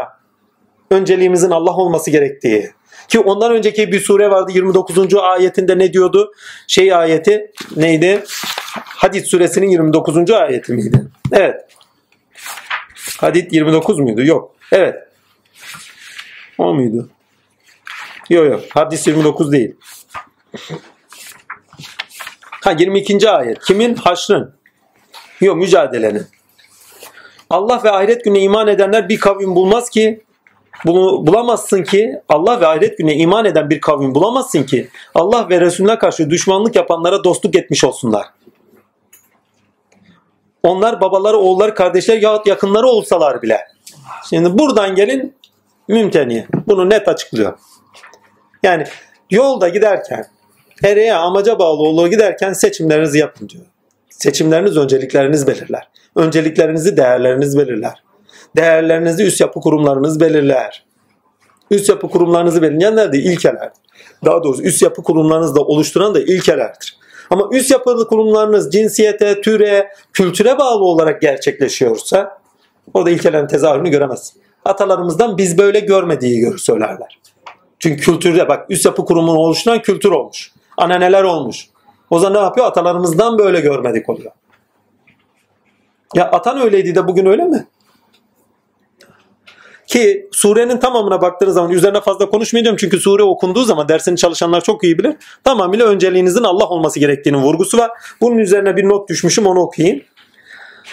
önceliğimizin 0.90 1.50
Allah 1.50 1.76
olması 1.76 2.10
gerektiği 2.10 2.70
ki 3.08 3.18
ondan 3.18 3.52
önceki 3.52 3.92
bir 3.92 4.00
sure 4.00 4.30
vardı 4.30 4.52
29. 4.54 5.14
ayetinde 5.14 5.78
ne 5.78 5.92
diyordu? 5.92 6.32
Şey 6.66 6.94
ayeti 6.94 7.52
neydi? 7.76 8.24
Hadid 8.74 9.24
suresinin 9.24 9.70
29. 9.70 10.30
ayeti 10.30 10.72
miydi? 10.72 11.04
Evet. 11.32 11.60
Hadid 13.20 13.52
29 13.52 13.98
muydu? 13.98 14.24
Yok. 14.24 14.54
Evet. 14.72 14.94
O 16.58 16.74
muydu? 16.74 17.08
Yok 18.30 18.46
yok. 18.46 18.60
Hadis 18.74 19.06
29 19.06 19.52
değil. 19.52 19.74
Ha 22.64 22.70
22. 22.78 23.30
ayet. 23.30 23.64
Kimin? 23.64 23.94
Haşrın. 23.94 24.54
Yok 25.40 25.56
mücadelenin. 25.56 26.26
Allah 27.50 27.84
ve 27.84 27.90
ahiret 27.90 28.24
gününe 28.24 28.40
iman 28.40 28.68
edenler 28.68 29.08
bir 29.08 29.20
kavim 29.20 29.54
bulmaz 29.54 29.90
ki 29.90 30.23
bulamazsın 30.86 31.82
ki 31.82 32.20
Allah 32.28 32.60
ve 32.60 32.66
ahiret 32.66 32.98
gününe 32.98 33.16
iman 33.16 33.44
eden 33.44 33.70
bir 33.70 33.80
kavim 33.80 34.14
bulamazsın 34.14 34.62
ki 34.62 34.88
Allah 35.14 35.48
ve 35.48 35.60
Resulüne 35.60 35.98
karşı 35.98 36.30
düşmanlık 36.30 36.76
yapanlara 36.76 37.24
dostluk 37.24 37.56
etmiş 37.56 37.84
olsunlar. 37.84 38.26
Onlar 40.62 41.00
babaları, 41.00 41.38
oğulları, 41.38 41.74
kardeşler 41.74 42.16
yahut 42.16 42.46
yakınları 42.46 42.86
olsalar 42.86 43.42
bile. 43.42 43.60
Şimdi 44.30 44.58
buradan 44.58 44.94
gelin 44.94 45.34
mümteni. 45.88 46.46
Bunu 46.66 46.90
net 46.90 47.08
açıklıyor. 47.08 47.58
Yani 48.62 48.84
yolda 49.30 49.68
giderken 49.68 50.26
ereğe 50.84 51.14
amaca 51.14 51.58
bağlı 51.58 51.82
olduğu 51.82 52.08
giderken 52.08 52.52
seçimlerinizi 52.52 53.18
yapın 53.18 53.48
diyor. 53.48 53.64
Seçimleriniz 54.10 54.76
öncelikleriniz 54.76 55.46
belirler. 55.46 55.88
Önceliklerinizi 56.16 56.96
değerleriniz 56.96 57.58
belirler 57.58 58.04
değerlerinizi 58.56 59.24
üst 59.24 59.40
yapı 59.40 59.60
kurumlarınız 59.60 60.20
belirler. 60.20 60.84
Üst 61.70 61.88
yapı 61.88 62.08
kurumlarınızı 62.08 62.62
belirleyenler 62.62 63.12
de 63.12 63.18
ilkeler. 63.18 63.72
Daha 64.24 64.42
doğrusu 64.44 64.62
üst 64.62 64.82
yapı 64.82 65.02
kurumlarınızı 65.02 65.54
da 65.54 65.60
oluşturan 65.60 66.14
da 66.14 66.20
ilkelerdir. 66.20 66.98
Ama 67.30 67.48
üst 67.52 67.70
yapı 67.70 68.08
kurumlarınız 68.08 68.72
cinsiyete, 68.72 69.40
türe, 69.40 69.88
kültüre 70.12 70.58
bağlı 70.58 70.84
olarak 70.84 71.22
gerçekleşiyorsa 71.22 72.38
orada 72.94 73.10
ilkelerin 73.10 73.46
tezahürünü 73.46 73.90
göremez. 73.90 74.32
Atalarımızdan 74.64 75.38
biz 75.38 75.58
böyle 75.58 75.80
görmediği 75.80 76.40
görür 76.40 76.58
söylerler. 76.58 77.18
Çünkü 77.78 78.02
kültürde 78.02 78.48
bak 78.48 78.70
üst 78.70 78.84
yapı 78.84 79.04
kurumunu 79.04 79.38
oluşturan 79.38 79.82
kültür 79.82 80.10
olmuş. 80.10 80.52
Ananeler 80.76 81.22
olmuş. 81.22 81.68
O 82.10 82.18
zaman 82.18 82.40
ne 82.40 82.44
yapıyor? 82.44 82.66
Atalarımızdan 82.66 83.38
böyle 83.38 83.60
görmedik 83.60 84.08
oluyor. 84.08 84.32
Ya 86.14 86.30
atan 86.30 86.60
öyleydi 86.60 86.94
de 86.94 87.08
bugün 87.08 87.26
öyle 87.26 87.44
mi? 87.44 87.66
Ki 89.86 90.28
surenin 90.32 90.78
tamamına 90.78 91.22
baktığınız 91.22 91.54
zaman 91.54 91.70
üzerine 91.70 92.00
fazla 92.00 92.30
konuşmayacağım 92.30 92.76
çünkü 92.76 93.00
sure 93.00 93.22
okunduğu 93.22 93.64
zaman 93.64 93.88
dersini 93.88 94.16
çalışanlar 94.16 94.60
çok 94.60 94.84
iyi 94.84 94.98
bilir. 94.98 95.16
Tamamıyla 95.44 95.86
önceliğinizin 95.86 96.44
Allah 96.44 96.68
olması 96.68 97.00
gerektiğinin 97.00 97.42
vurgusu 97.42 97.78
var. 97.78 97.90
Bunun 98.20 98.38
üzerine 98.38 98.76
bir 98.76 98.88
not 98.88 99.08
düşmüşüm 99.08 99.46
onu 99.46 99.60
okuyayım. 99.60 100.02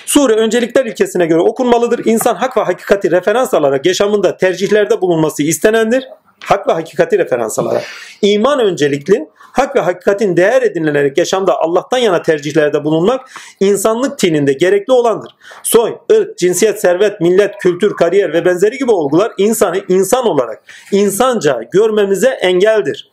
Sure 0.06 0.34
öncelikler 0.34 0.86
ilkesine 0.86 1.26
göre 1.26 1.40
okunmalıdır. 1.40 2.06
İnsan 2.06 2.36
hak 2.36 2.58
ve 2.58 2.62
hakikati 2.62 3.12
referans 3.12 3.54
alarak 3.54 3.86
yaşamında 3.86 4.38
tercihlerde 4.38 5.02
bulunması 5.02 5.44
istenendir. 5.44 6.04
Hak 6.44 6.68
ve 6.68 6.72
hakikati 6.72 7.18
referans 7.18 7.60
alarak. 7.60 7.84
İman 8.22 8.60
öncelikli, 8.60 9.28
hak 9.38 9.76
ve 9.76 9.80
hakikatin 9.80 10.38
değer 10.38 10.62
edinilerek 10.62 11.18
yaşamda 11.18 11.60
Allah'tan 11.60 11.98
yana 11.98 12.22
tercihlerde 12.22 12.84
bulunmak 12.84 13.30
insanlık 13.60 14.20
tininde 14.20 14.54
gerekli 14.54 14.94
olandır. 14.94 15.36
Soy, 15.64 15.98
ırk, 16.12 16.38
cinsiyet, 16.38 16.82
servet, 16.82 17.22
millet, 17.22 17.58
kültür, 17.58 17.96
kariyer 17.96 18.34
ve 18.34 18.46
benzeri 18.46 18.78
gibi 18.78 18.92
olgular 18.92 19.32
insanı 19.38 19.82
insan 19.88 20.28
olarak 20.28 20.64
insanca 20.92 21.62
görmemize 21.72 22.30
engeldir. 22.30 23.12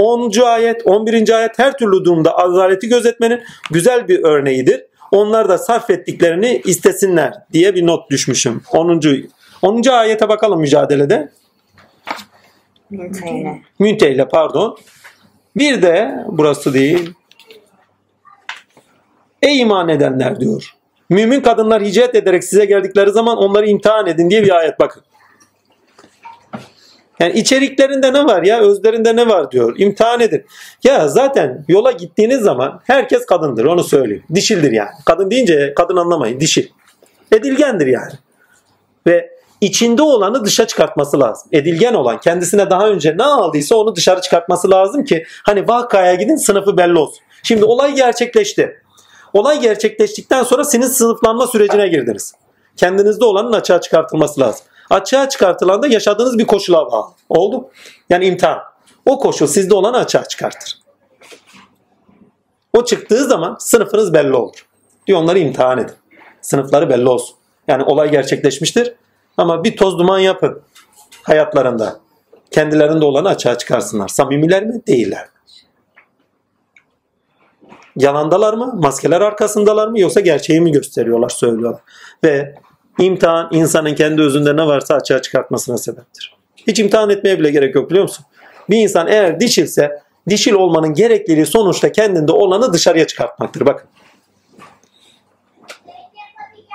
10. 0.00 0.42
ayet, 0.44 0.86
11. 0.86 1.30
ayet 1.30 1.58
her 1.58 1.78
türlü 1.78 2.04
durumda 2.04 2.38
adaleti 2.38 2.88
gözetmenin 2.88 3.42
güzel 3.70 4.08
bir 4.08 4.24
örneğidir. 4.24 4.86
Onlar 5.10 5.48
da 5.48 5.58
sarf 5.58 5.90
ettiklerini 5.90 6.62
istesinler 6.64 7.32
diye 7.52 7.74
bir 7.74 7.86
not 7.86 8.10
düşmüşüm. 8.10 8.62
10. 8.72 9.00
10. 9.62 9.82
ayete 9.88 10.28
bakalım 10.28 10.60
mücadelede. 10.60 11.32
Münteyle. 13.78 14.28
Pardon. 14.28 14.78
Bir 15.56 15.82
de 15.82 16.24
burası 16.28 16.74
değil. 16.74 17.12
Ey 19.42 19.60
iman 19.60 19.88
edenler 19.88 20.40
diyor. 20.40 20.74
Mümin 21.10 21.40
kadınlar 21.40 21.82
hicret 21.82 22.14
ederek 22.14 22.44
size 22.44 22.64
geldikleri 22.64 23.10
zaman 23.10 23.38
onları 23.38 23.66
imtihan 23.66 24.06
edin 24.06 24.30
diye 24.30 24.42
bir 24.42 24.56
ayet 24.56 24.80
bakın. 24.80 25.02
Yani 27.20 27.32
içeriklerinde 27.32 28.12
ne 28.12 28.24
var 28.24 28.42
ya 28.42 28.60
özlerinde 28.60 29.16
ne 29.16 29.28
var 29.28 29.50
diyor. 29.50 29.74
İmtihan 29.78 30.20
edin. 30.20 30.44
Ya 30.84 31.08
zaten 31.08 31.64
yola 31.68 31.92
gittiğiniz 31.92 32.40
zaman 32.40 32.80
herkes 32.84 33.26
kadındır 33.26 33.64
onu 33.64 33.84
söyleyeyim. 33.84 34.24
Dişildir 34.34 34.72
yani. 34.72 34.90
Kadın 35.06 35.30
deyince 35.30 35.72
kadın 35.76 35.96
anlamayın 35.96 36.40
dişil. 36.40 36.68
Edilgendir 37.32 37.86
yani. 37.86 38.12
Ve 39.06 39.33
içinde 39.64 40.02
olanı 40.02 40.44
dışa 40.44 40.66
çıkartması 40.66 41.20
lazım. 41.20 41.48
Edilgen 41.52 41.94
olan 41.94 42.20
kendisine 42.20 42.70
daha 42.70 42.88
önce 42.88 43.16
ne 43.16 43.24
aldıysa 43.24 43.76
onu 43.76 43.96
dışarı 43.96 44.20
çıkartması 44.20 44.70
lazım 44.70 45.04
ki 45.04 45.24
hani 45.44 45.68
vakaya 45.68 46.14
gidin 46.14 46.36
sınıfı 46.36 46.76
belli 46.76 46.98
olsun. 46.98 47.18
Şimdi 47.42 47.64
olay 47.64 47.94
gerçekleşti. 47.94 48.82
Olay 49.32 49.60
gerçekleştikten 49.60 50.42
sonra 50.42 50.64
sizin 50.64 50.86
sınıflanma 50.86 51.46
sürecine 51.46 51.88
girdiniz. 51.88 52.34
Kendinizde 52.76 53.24
olanın 53.24 53.52
açığa 53.52 53.80
çıkartılması 53.80 54.40
lazım. 54.40 54.66
Açığa 54.90 55.28
çıkartılan 55.28 55.82
da 55.82 55.86
yaşadığınız 55.86 56.38
bir 56.38 56.46
koşula 56.46 56.92
bağlı. 56.92 57.10
Oldu? 57.28 57.70
Yani 58.10 58.26
imtihan. 58.26 58.58
O 59.06 59.18
koşul 59.18 59.46
sizde 59.46 59.74
olanı 59.74 59.96
açığa 59.96 60.24
çıkartır. 60.24 60.78
O 62.72 62.84
çıktığı 62.84 63.24
zaman 63.24 63.56
sınıfınız 63.60 64.14
belli 64.14 64.34
olur. 64.36 64.66
Diyor 65.06 65.18
onları 65.18 65.38
imtihan 65.38 65.78
edin. 65.78 65.94
Sınıfları 66.40 66.90
belli 66.90 67.08
olsun. 67.08 67.36
Yani 67.68 67.84
olay 67.84 68.10
gerçekleşmiştir. 68.10 68.94
Ama 69.36 69.64
bir 69.64 69.76
toz 69.76 69.98
duman 69.98 70.18
yapın 70.18 70.62
hayatlarında. 71.22 72.00
Kendilerinde 72.50 73.04
olanı 73.04 73.28
açığa 73.28 73.58
çıkarsınlar. 73.58 74.08
Samimiler 74.08 74.64
mi? 74.64 74.82
Değiller. 74.86 75.28
Yalandalar 77.96 78.54
mı? 78.54 78.74
Maskeler 78.82 79.20
arkasındalar 79.20 79.88
mı? 79.88 80.00
Yoksa 80.00 80.20
gerçeği 80.20 80.60
mi 80.60 80.72
gösteriyorlar, 80.72 81.28
söylüyorlar? 81.28 81.80
Ve 82.24 82.54
imtihan 82.98 83.48
insanın 83.52 83.94
kendi 83.94 84.22
özünde 84.22 84.56
ne 84.56 84.66
varsa 84.66 84.94
açığa 84.94 85.22
çıkartmasına 85.22 85.78
sebeptir. 85.78 86.36
Hiç 86.66 86.78
imtihan 86.78 87.10
etmeye 87.10 87.38
bile 87.38 87.50
gerek 87.50 87.74
yok 87.74 87.90
biliyor 87.90 88.02
musun? 88.02 88.26
Bir 88.70 88.76
insan 88.76 89.08
eğer 89.08 89.40
dişilse 89.40 90.02
dişil 90.28 90.52
olmanın 90.52 90.94
gerekliliği 90.94 91.46
sonuçta 91.46 91.92
kendinde 91.92 92.32
olanı 92.32 92.72
dışarıya 92.72 93.06
çıkartmaktır. 93.06 93.66
Bakın. 93.66 93.88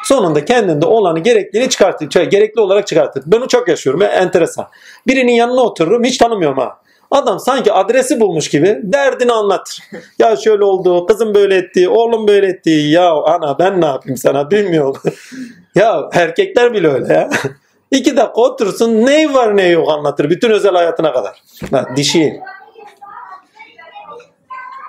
Sonunda 0.09 0.45
kendinde 0.45 0.85
olanı 0.85 1.19
gerekliliği 1.19 1.69
çıkartır. 1.69 2.23
Gerekli 2.23 2.61
olarak 2.61 2.87
çıkartır. 2.87 3.23
Bunu 3.25 3.47
çok 3.47 3.67
yaşıyorum. 3.67 4.01
Enteresan. 4.01 4.67
Birinin 5.07 5.31
yanına 5.31 5.61
otururum 5.61 6.03
hiç 6.03 6.17
tanımıyorum 6.17 6.57
ha. 6.57 6.77
Adam 7.11 7.39
sanki 7.39 7.73
adresi 7.73 8.19
bulmuş 8.19 8.49
gibi 8.49 8.79
derdini 8.83 9.31
anlatır. 9.31 9.83
Ya 10.19 10.35
şöyle 10.35 10.63
oldu, 10.63 11.05
kızım 11.05 11.35
böyle 11.35 11.55
etti, 11.55 11.89
oğlum 11.89 12.27
böyle 12.27 12.47
etti. 12.47 12.69
Ya 12.69 13.11
ana 13.11 13.59
ben 13.59 13.81
ne 13.81 13.85
yapayım 13.85 14.17
sana 14.17 14.51
bilmiyorum. 14.51 15.01
ya 15.75 16.09
erkekler 16.13 16.73
bile 16.73 16.87
öyle 16.87 17.13
ya. 17.13 17.29
İki 17.91 18.17
dakika 18.17 18.41
otursun 18.41 19.05
ne 19.05 19.33
var 19.33 19.57
ne 19.57 19.67
yok 19.67 19.89
anlatır. 19.89 20.29
Bütün 20.29 20.49
özel 20.49 20.73
hayatına 20.73 21.13
kadar. 21.13 21.43
Ha, 21.71 21.85
dişi. 21.95 22.39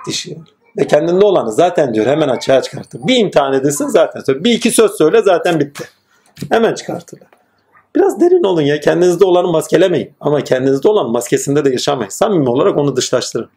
Dişi. 0.07 0.37
Ve 0.77 0.87
kendinde 0.87 1.25
olanı 1.25 1.51
zaten 1.51 1.93
diyor 1.93 2.05
hemen 2.05 2.29
açığa 2.29 2.61
çıkartır. 2.61 3.07
Bir 3.07 3.17
imtihan 3.17 3.53
edilsin 3.53 3.87
zaten 3.87 4.19
söyle. 4.19 4.43
Bir 4.43 4.51
iki 4.51 4.71
söz 4.71 4.91
söyle 4.91 5.21
zaten 5.21 5.59
bitti. 5.59 5.83
Hemen 6.49 6.73
çıkartırlar. 6.73 7.27
Biraz 7.95 8.21
derin 8.21 8.43
olun 8.43 8.61
ya. 8.61 8.79
Kendinizde 8.79 9.25
olanı 9.25 9.47
maskelemeyin. 9.47 10.13
Ama 10.19 10.41
kendinizde 10.41 10.87
olan 10.87 11.11
maskesinde 11.11 11.65
de 11.65 11.69
yaşamayın. 11.69 12.09
Samimi 12.09 12.49
olarak 12.49 12.77
onu 12.77 12.95
dışlaştırın. 12.95 13.49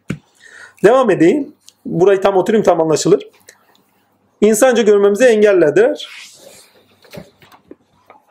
Devam 0.83 1.09
edeyim. 1.09 1.53
Burayı 1.85 2.21
tam 2.21 2.37
oturayım 2.37 2.63
tam 2.63 2.81
anlaşılır. 2.81 3.27
İnsanca 4.41 4.83
görmemizi 4.83 5.25
engellediler. 5.25 6.07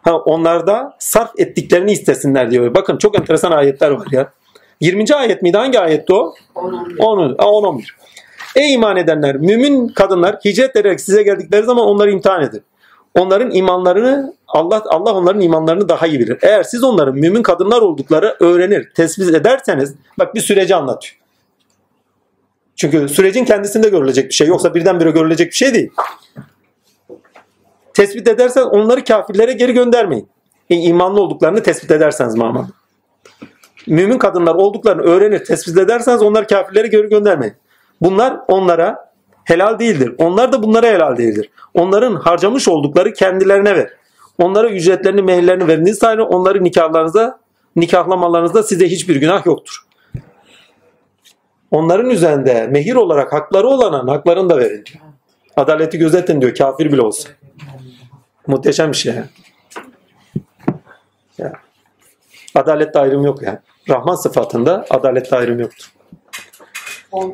Ha, 0.03 0.16
onlarda 0.16 0.97
sarf 0.99 1.30
ettiklerini 1.39 1.93
istesinler 1.93 2.51
diyor. 2.51 2.74
Bakın 2.74 2.99
çok 2.99 3.18
enteresan 3.18 3.53
ayetler 3.53 3.91
var 3.91 4.07
ya. 4.12 4.32
20. 4.80 5.14
ayet 5.14 5.43
miydi? 5.43 5.57
Hangi 5.57 5.80
ayetti 5.80 6.12
o? 6.12 6.35
10, 6.55 7.35
10, 7.39 7.64
11. 7.64 7.97
Ey 8.57 8.73
iman 8.73 8.97
edenler, 8.97 9.37
mümin 9.37 9.89
kadınlar 9.89 10.37
hicret 10.45 10.77
ederek 10.77 11.01
size 11.01 11.23
geldikleri 11.23 11.67
zaman 11.67 11.85
onları 11.85 12.11
imtihan 12.11 12.43
edin. 12.43 12.63
Onların 13.15 13.51
imanlarını 13.51 14.35
Allah 14.49 14.83
Allah 14.87 15.15
onların 15.15 15.41
imanlarını 15.41 15.89
daha 15.89 16.07
iyi 16.07 16.21
bilir. 16.21 16.39
Eğer 16.43 16.63
siz 16.63 16.85
onların 16.85 17.15
mümin 17.15 17.43
kadınlar 17.43 17.83
oldukları 17.83 18.37
öğrenir, 18.41 18.93
tespit 18.95 19.35
ederseniz 19.35 19.95
bak 20.19 20.35
bir 20.35 20.41
süreci 20.41 20.75
anlatıyor. 20.75 21.17
Çünkü 22.77 23.09
sürecin 23.09 23.45
kendisinde 23.45 23.89
görülecek 23.89 24.29
bir 24.29 24.35
şey 24.35 24.47
yoksa 24.47 24.75
birdenbire 24.75 25.11
görülecek 25.11 25.47
bir 25.47 25.57
şey 25.57 25.75
değil. 25.75 25.91
Tespit 27.95 28.29
edersen 28.29 28.63
onları 28.63 29.05
kafirlere 29.05 29.53
geri 29.53 29.73
göndermeyin. 29.73 30.29
E, 30.71 30.75
imanlı 30.75 31.21
olduklarını 31.21 31.63
tespit 31.63 31.91
ederseniz 31.91 32.35
Mahmut. 32.35 32.67
Mümin 33.87 34.19
kadınlar 34.19 34.55
olduklarını 34.55 35.03
öğrenir, 35.03 35.45
tespit 35.45 35.79
ederseniz 35.79 36.23
onları 36.23 36.47
kafirlere 36.47 36.87
geri 36.87 37.09
göndermeyin. 37.09 37.55
Bunlar 38.05 38.41
onlara 38.49 39.13
helal 39.45 39.79
değildir. 39.79 40.15
Onlar 40.19 40.53
da 40.53 40.63
bunlara 40.63 40.87
helal 40.87 41.17
değildir. 41.17 41.51
Onların 41.75 42.15
harcamış 42.15 42.69
oldukları 42.69 43.13
kendilerine 43.13 43.75
ver. 43.75 43.91
Onlara 44.39 44.69
ücretlerini, 44.69 45.23
mehirlerini 45.23 45.69
veriniz 45.69 45.99
sayın 45.99 46.19
onları 46.19 46.65
nikahlarınıza, 46.65 47.41
nikahlamalarınızda 47.77 48.63
size 48.63 48.89
hiçbir 48.89 49.17
günah 49.17 49.47
yoktur. 49.47 49.85
Onların 51.71 52.11
üzerinde 52.11 52.67
mehir 52.67 52.95
olarak 52.95 53.33
hakları 53.33 53.69
olana 53.69 54.13
haklarını 54.13 54.51
da 54.51 54.59
verin 54.59 54.85
diyor. 54.87 55.05
Adaleti 55.57 55.99
gözetin 55.99 56.41
diyor 56.41 56.55
kafir 56.55 56.93
bile 56.93 57.01
olsa. 57.01 57.29
Muhteşem 58.47 58.91
bir 58.93 58.97
şey. 58.97 59.15
ya. 59.15 59.29
Ya. 61.39 61.53
Adalette 62.55 62.99
ayrım 62.99 63.25
yok 63.25 63.43
yani. 63.43 63.59
Rahman 63.89 64.15
sıfatında 64.15 64.85
adalette 64.91 65.37
ayrım 65.37 65.59
yoktur. 65.61 65.94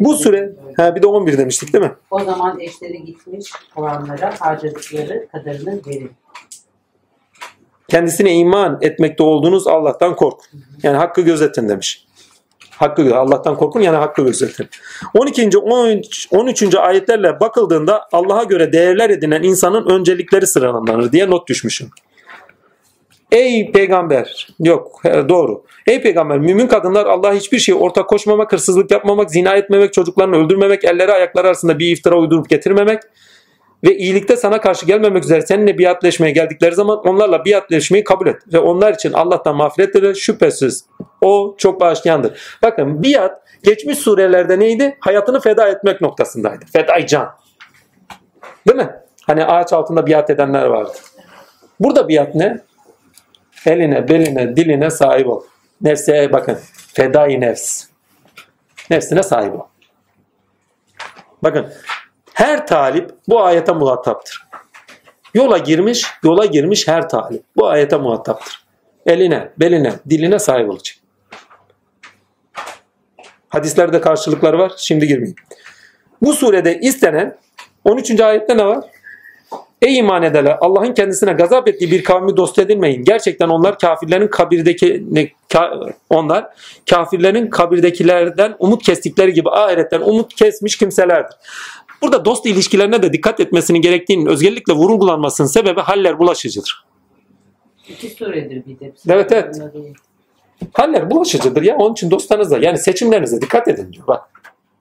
Bu 0.00 0.14
süre, 0.14 0.52
ha 0.76 0.94
bir 0.94 1.02
de 1.02 1.06
11 1.06 1.38
demiştik 1.38 1.72
değil 1.72 1.84
mi? 1.84 1.92
O 2.10 2.20
zaman 2.20 2.60
eşleri 2.60 3.04
gitmiş 3.04 3.52
olanlara 3.76 4.34
harcadıkları 4.40 5.28
kadarını 5.32 5.80
verin. 5.86 6.10
Kendisine 7.88 8.34
iman 8.34 8.78
etmekte 8.80 9.22
olduğunuz 9.22 9.66
Allah'tan 9.66 10.16
korkun. 10.16 10.46
Yani 10.82 10.96
hakkı 10.96 11.20
gözetin 11.20 11.68
demiş. 11.68 12.06
Hakkı 12.70 13.16
Allah'tan 13.16 13.56
korkun 13.56 13.80
yani 13.80 13.96
hakkı 13.96 14.22
gözetin. 14.22 14.68
12. 15.14 15.58
13. 15.58 16.28
13. 16.30 16.74
ayetlerle 16.74 17.40
bakıldığında 17.40 18.08
Allah'a 18.12 18.44
göre 18.44 18.72
değerler 18.72 19.10
edinen 19.10 19.42
insanın 19.42 19.90
öncelikleri 19.90 20.46
sıralanır 20.46 21.12
diye 21.12 21.30
not 21.30 21.48
düşmüşüm. 21.48 21.90
Ey 23.32 23.72
peygamber 23.72 24.48
yok 24.60 25.02
doğru. 25.04 25.64
Ey 25.86 26.02
peygamber 26.02 26.38
mümin 26.38 26.66
kadınlar 26.66 27.06
Allah'a 27.06 27.34
hiçbir 27.34 27.58
şey 27.58 27.74
ortak 27.74 28.08
koşmamak, 28.08 28.52
hırsızlık 28.52 28.90
yapmamak, 28.90 29.30
zina 29.30 29.54
etmemek, 29.54 29.92
çocuklarını 29.92 30.36
öldürmemek, 30.36 30.84
elleri 30.84 31.12
ayakları 31.12 31.46
arasında 31.46 31.78
bir 31.78 31.92
iftira 31.92 32.16
uydurup 32.16 32.48
getirmemek 32.48 33.02
ve 33.84 33.96
iyilikte 33.96 34.36
sana 34.36 34.60
karşı 34.60 34.86
gelmemek 34.86 35.24
üzere 35.24 35.42
seninle 35.42 35.78
biatleşmeye 35.78 36.32
geldikleri 36.32 36.74
zaman 36.74 36.98
onlarla 36.98 37.44
biatleşmeyi 37.44 38.04
kabul 38.04 38.26
et. 38.26 38.36
Ve 38.52 38.58
onlar 38.58 38.94
için 38.94 39.12
Allah'tan 39.12 39.56
mağfiret 39.56 39.94
dile 39.94 40.14
şüphesiz. 40.14 40.84
O 41.20 41.54
çok 41.58 41.80
bağışlayandır. 41.80 42.58
Bakın 42.62 43.02
biat 43.02 43.42
geçmiş 43.62 43.98
surelerde 43.98 44.58
neydi? 44.58 44.96
Hayatını 45.00 45.40
feda 45.40 45.68
etmek 45.68 46.00
noktasındaydı. 46.00 46.64
Fedai 46.72 47.06
can. 47.06 47.28
Değil 48.68 48.78
mi? 48.78 48.90
Hani 49.26 49.44
ağaç 49.44 49.72
altında 49.72 50.06
biat 50.06 50.30
edenler 50.30 50.66
vardı. 50.66 50.92
Burada 51.80 52.08
biat 52.08 52.34
ne? 52.34 52.60
Eline, 53.66 54.08
beline, 54.08 54.56
diline 54.56 54.90
sahip 54.90 55.28
ol. 55.28 55.42
Nefse 55.80 56.32
bakın. 56.32 56.58
Fedai 56.72 57.40
nefs. 57.40 57.86
Nefsine 58.90 59.22
sahip 59.22 59.54
ol. 59.54 59.64
Bakın 61.42 61.72
her 62.34 62.66
talip 62.66 63.10
bu 63.28 63.42
ayete 63.42 63.72
muhataptır. 63.72 64.46
Yola 65.34 65.58
girmiş, 65.58 66.06
yola 66.24 66.46
girmiş 66.46 66.88
her 66.88 67.08
talip 67.08 67.42
bu 67.56 67.68
ayete 67.68 67.96
muhataptır. 67.96 68.64
Eline, 69.06 69.50
beline, 69.58 69.92
diline 70.10 70.38
sahip 70.38 70.70
olacak. 70.70 70.96
Hadislerde 73.48 74.00
karşılıkları 74.00 74.58
var. 74.58 74.72
Şimdi 74.76 75.06
girmeyeyim. 75.06 75.36
Bu 76.22 76.32
surede 76.32 76.78
istenen 76.80 77.36
13. 77.84 78.20
ayette 78.20 78.56
ne 78.56 78.66
var? 78.66 78.84
Ey 79.82 79.98
iman 79.98 80.22
edenler 80.22 80.58
Allah'ın 80.60 80.94
kendisine 80.94 81.32
gazap 81.32 81.68
ettiği 81.68 81.90
bir 81.90 82.04
kavmi 82.04 82.36
dost 82.36 82.58
edinmeyin. 82.58 83.04
Gerçekten 83.04 83.48
onlar 83.48 83.78
kafirlerin 83.78 84.28
kabirdeki 84.28 85.04
ka- 85.48 85.92
onlar 86.10 86.46
kafirlerin 86.90 87.50
kabirdekilerden 87.50 88.56
umut 88.58 88.82
kestikleri 88.82 89.32
gibi 89.32 89.50
ahiretten 89.50 90.00
umut 90.00 90.34
kesmiş 90.34 90.76
kimselerdir. 90.76 91.36
Burada 92.02 92.24
dost 92.24 92.46
ilişkilerine 92.46 93.02
de 93.02 93.12
dikkat 93.12 93.40
etmesinin 93.40 93.80
gerektiğinin 93.82 94.26
özellikle 94.26 94.72
vurgulanmasının 94.72 95.48
sebebi 95.48 95.80
haller 95.80 96.18
bulaşıcıdır. 96.18 96.84
İki 97.88 98.08
suredir 98.10 98.62
bir 98.66 98.80
de. 98.80 98.92
Evet, 99.08 99.32
evet. 99.32 99.60
Haller 100.72 101.10
bulaşıcıdır 101.10 101.62
ya. 101.62 101.76
Onun 101.76 101.92
için 101.92 102.10
dostlarınıza 102.10 102.58
yani 102.58 102.78
seçimlerinize 102.78 103.40
dikkat 103.40 103.68
edin 103.68 103.92
diyor 103.92 104.06
bak. 104.06 104.22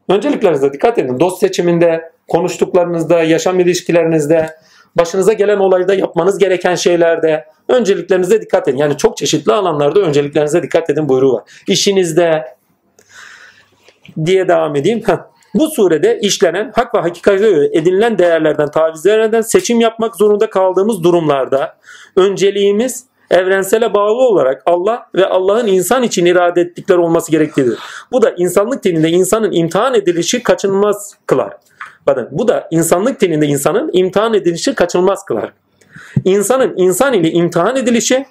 Önceliklerinize 0.10 0.74
dikkat 0.74 0.98
edin. 0.98 1.20
Dost 1.20 1.40
seçiminde, 1.40 2.12
konuştuklarınızda, 2.28 3.24
yaşam 3.24 3.60
ilişkilerinizde, 3.60 4.50
başınıza 4.96 5.34
gelen 5.34 5.58
olayda 5.58 5.94
yapmanız 5.94 6.38
gereken 6.38 6.76
şeylerde 6.76 7.46
önceliklerinize 7.68 8.42
dikkat 8.42 8.68
edin. 8.68 8.78
Yani 8.78 8.98
çok 8.98 9.18
çeşitli 9.18 9.54
alanlarda 9.54 10.00
önceliklerinize 10.00 10.64
dikkat 10.64 10.90
edin 10.90 11.10
buyruğu 11.10 11.34
var. 11.34 11.44
İşinizde 11.68 12.46
diye 14.26 14.48
devam 14.48 14.76
edeyim. 14.76 15.04
Bu 15.54 15.68
surede 15.68 16.20
işlenen 16.22 16.72
hak 16.76 16.96
ve 16.96 17.00
hakikate 17.00 17.70
edinilen 17.74 18.18
değerlerden 18.18 18.72
taviz 18.72 19.06
vermeden 19.06 19.42
seçim 19.42 19.82
yapmak 19.82 20.16
zorunda 20.16 20.50
kaldığımız 20.50 21.04
durumlarda 21.04 21.78
önceliğimiz 22.16 23.06
evrensele 23.32 23.94
bağlı 23.94 24.22
olarak 24.22 24.64
Allah 24.66 25.06
ve 25.16 25.26
Allah'ın 25.26 25.68
insan 25.68 26.04
için 26.04 26.26
irade 26.26 26.62
ettikleri 26.62 26.98
olması 26.98 27.32
gereklidir. 27.32 27.80
Bu 28.12 28.22
da 28.22 28.34
insanlık 28.38 28.84
teninde 28.84 29.10
insanın 29.10 29.52
imtihan 29.52 29.94
edilişi 29.94 30.44
kaçınılmaz 30.44 31.16
kılar. 31.26 31.54
Bakın 32.10 32.28
bu 32.32 32.48
da 32.48 32.68
insanlık 32.72 33.20
teninde 33.20 33.48
insanın 33.48 33.90
imtihan 33.94 34.34
edilişi 34.34 34.76
kaçınılmaz 34.76 35.26
kılar. 35.26 35.54
İnsanın 36.26 36.74
insan 36.78 37.14
ile 37.14 37.32
imtihan 37.32 37.76
edilişi 37.76 38.26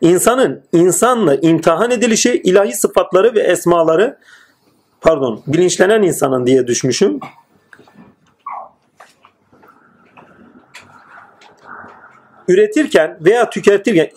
İnsanın 0.00 0.62
insanla 0.72 1.34
imtihan 1.34 1.90
edilişi 1.90 2.42
ilahi 2.44 2.72
sıfatları 2.72 3.34
ve 3.34 3.40
esmaları 3.40 4.18
pardon 5.00 5.42
bilinçlenen 5.46 6.02
insanın 6.02 6.46
diye 6.46 6.66
düşmüşüm. 6.66 7.20
Üretirken 12.48 13.18
veya 13.20 13.50
tüketirken 13.50 14.10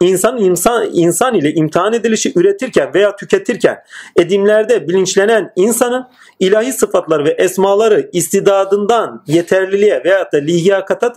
insan 0.00 0.38
insan 0.38 0.88
insan 0.92 1.34
ile 1.34 1.54
imtihan 1.54 1.92
edilişi 1.92 2.32
üretirken 2.36 2.94
veya 2.94 3.16
tüketirken 3.16 3.78
edimlerde 4.16 4.88
bilinçlenen 4.88 5.52
insanın 5.56 6.06
ilahi 6.40 6.72
sıfatları 6.72 7.24
ve 7.24 7.30
esmaları 7.30 8.10
istidadından 8.12 9.22
yeterliliğe 9.26 10.04
veya 10.04 10.32
da 10.32 10.36
liyakata 10.36 11.12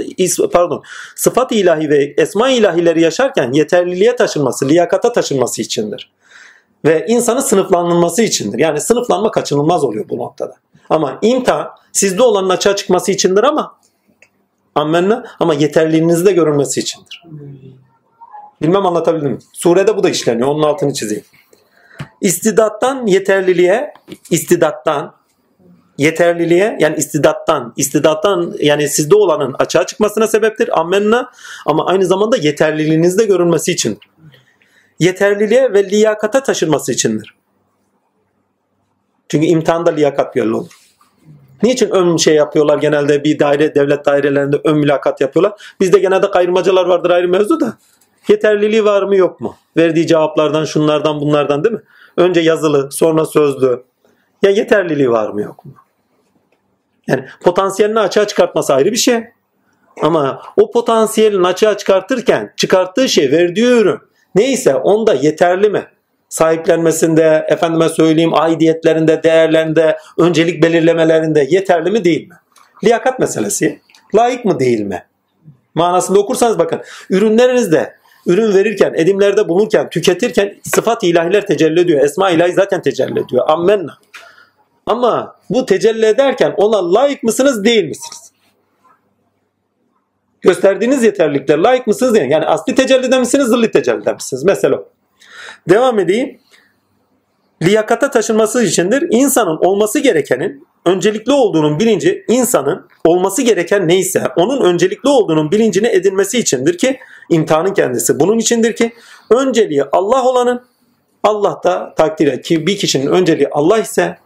pardon 0.53 0.84
sıfat 1.16 1.51
ilahi 1.51 1.89
ve 1.89 2.14
esma 2.18 2.49
ilahileri 2.49 3.01
yaşarken 3.01 3.51
yeterliliğe 3.51 4.16
taşınması, 4.16 4.70
liyakata 4.70 5.14
taşınması 5.14 5.61
içindir 5.61 6.11
ve 6.86 7.05
insanın 7.07 7.39
sınıflandırılması 7.39 8.24
içindir. 8.24 8.59
Yani 8.59 8.82
sınıflanma 8.82 9.32
kaçınılmaz 9.32 9.84
oluyor 9.84 10.09
bu 10.09 10.18
noktada. 10.18 10.55
Ama 10.89 11.20
imtihan 11.22 11.70
sizde 11.91 12.24
olanın 12.24 12.49
açığa 12.49 12.76
çıkması 12.76 13.11
içindir 13.11 13.43
ama 13.43 13.76
ammenna 14.76 15.26
ama 15.40 15.54
yeterliliğinizde 15.54 16.32
görülmesi 16.32 16.80
içindir. 16.80 17.24
Bilmem 18.62 18.86
anlatabildim 18.86 19.32
mi? 19.32 19.40
Surede 19.54 19.98
bu 19.98 20.04
da 20.04 20.10
işleniyor. 20.10 20.48
Onun 20.48 20.64
altını 20.64 20.94
çizeyim. 20.94 21.24
İstidattan 22.22 23.08
yeterliliğe, 23.08 23.94
istidattan 24.30 25.16
yeterliliğe 25.98 26.78
yani 26.80 26.96
istidattan, 26.96 27.74
istidattan 27.78 28.56
yani 28.60 28.90
sizde 28.90 29.16
olanın 29.16 29.56
açığa 29.60 29.86
çıkmasına 29.86 30.28
sebeptir. 30.28 30.80
Ammenna 30.80 31.32
ama 31.66 31.86
aynı 31.86 32.06
zamanda 32.06 32.38
yeterliliğinizde 32.38 33.26
görülmesi 33.26 33.72
için. 33.72 34.00
Yeterliliğe 35.00 35.74
ve 35.74 35.90
liyakata 35.90 36.44
taşınması 36.44 36.92
içindir. 36.92 37.36
Çünkü 39.30 39.46
imtihanda 39.46 39.92
liyakat 39.92 40.36
belli 40.36 40.54
olur. 40.54 40.83
Niçin 41.64 41.89
ön 41.89 42.18
şey 42.18 42.36
yapıyorlar 42.36 42.78
genelde 42.78 43.24
bir 43.24 43.39
daire 43.39 43.76
devlet 43.76 44.05
dairelerinde 44.05 44.61
ön 44.64 44.78
mülakat 44.78 45.22
yapıyorlar. 45.22 45.76
Bizde 45.80 45.99
genelde 45.99 46.32
kayırmacılar 46.32 46.86
vardır 46.86 47.09
ayrı 47.09 47.28
mevzu 47.28 47.59
da. 47.59 47.78
Yeterliliği 48.28 48.86
var 48.86 49.03
mı 49.03 49.16
yok 49.16 49.41
mu? 49.41 49.55
Verdiği 49.78 50.07
cevaplardan 50.07 50.66
şunlardan 50.66 51.22
bunlardan 51.22 51.64
değil 51.64 51.76
mi? 51.76 51.82
Önce 52.18 52.39
yazılı 52.39 52.91
sonra 52.91 53.26
sözlü. 53.26 53.84
Ya 54.41 54.49
yeterliliği 54.49 55.11
var 55.11 55.30
mı 55.30 55.41
yok 55.41 55.66
mu? 55.66 55.74
Yani 57.07 57.26
potansiyelini 57.43 57.99
açığa 57.99 58.28
çıkartması 58.28 58.74
ayrı 58.74 58.91
bir 58.91 58.97
şey. 58.97 59.24
Ama 60.01 60.41
o 60.57 60.72
potansiyelini 60.72 61.47
açığa 61.47 61.78
çıkartırken 61.78 62.53
çıkarttığı 62.57 63.09
şey 63.09 63.32
verdiği 63.32 63.66
ürün 63.66 63.99
neyse 64.36 64.76
onda 64.76 65.14
yeterli 65.14 65.70
mi? 65.70 65.88
Sahiplenmesinde, 66.34 67.46
efendime 67.50 67.90
söyleyeyim 67.90 68.34
aidiyetlerinde, 68.34 69.24
değerlerinde, 69.24 69.98
öncelik 70.18 70.64
belirlemelerinde 70.64 71.48
yeterli 71.50 71.92
mi 71.92 72.04
değil 72.04 72.30
mi? 72.30 72.36
Liyakat 72.84 73.20
meselesi. 73.20 73.82
Layık 74.16 74.46
mı 74.46 74.60
değil 74.60 74.80
mi? 74.80 75.04
Manasında 75.76 76.20
okursanız 76.20 76.60
bakın 76.60 76.82
ürünlerinizde 77.10 77.96
ürün 78.26 78.56
verirken, 78.56 78.94
edimlerde 78.94 79.50
bulunurken, 79.50 79.90
tüketirken 79.90 80.56
sıfat 80.64 81.04
ilahiler 81.04 81.46
tecelli 81.46 81.80
ediyor. 81.80 82.02
Esma 82.02 82.30
ilahi 82.30 82.54
zaten 82.54 82.82
tecelli 82.82 83.20
ediyor. 83.20 83.46
Ammenna. 83.50 83.98
Ama 84.86 85.36
bu 85.50 85.66
tecelli 85.66 86.06
ederken 86.06 86.54
ona 86.58 86.94
layık 86.94 87.24
mısınız 87.24 87.64
değil 87.64 87.84
misiniz? 87.84 88.32
Gösterdiğiniz 90.42 91.04
yeterlilikler 91.04 91.58
layık 91.58 91.88
mısınız 91.88 92.14
değil. 92.14 92.30
Yani 92.30 92.46
asli 92.46 92.76
tecellide 92.76 93.20
misiniz, 93.20 93.48
zilli 93.48 93.72
tecellide 93.72 94.14
misiniz? 94.14 94.44
Mesela 94.44 94.76
o. 94.76 94.93
Devam 95.70 95.99
edeyim. 95.99 96.39
Liyakata 97.61 98.11
taşınması 98.11 98.64
içindir. 98.64 99.07
İnsanın 99.11 99.57
olması 99.57 99.99
gerekenin 99.99 100.68
öncelikli 100.86 101.32
olduğunun 101.32 101.80
bilinci 101.80 102.26
insanın 102.28 102.88
olması 103.05 103.41
gereken 103.41 103.88
neyse 103.88 104.24
onun 104.36 104.61
öncelikli 104.61 105.09
olduğunun 105.09 105.51
bilincini 105.51 105.88
edinmesi 105.88 106.39
içindir 106.39 106.78
ki 106.78 106.99
imtihanın 107.30 107.74
kendisi 107.74 108.20
bunun 108.20 108.39
içindir 108.39 108.76
ki 108.76 108.93
önceliği 109.30 109.84
Allah 109.84 110.24
olanın 110.24 110.66
Allah 111.24 111.61
da 111.64 111.93
takdire 111.95 112.41
ki 112.41 112.68
bir 112.68 112.78
kişinin 112.78 113.07
önceliği 113.07 113.47
Allah 113.51 113.80
ise 113.80 114.18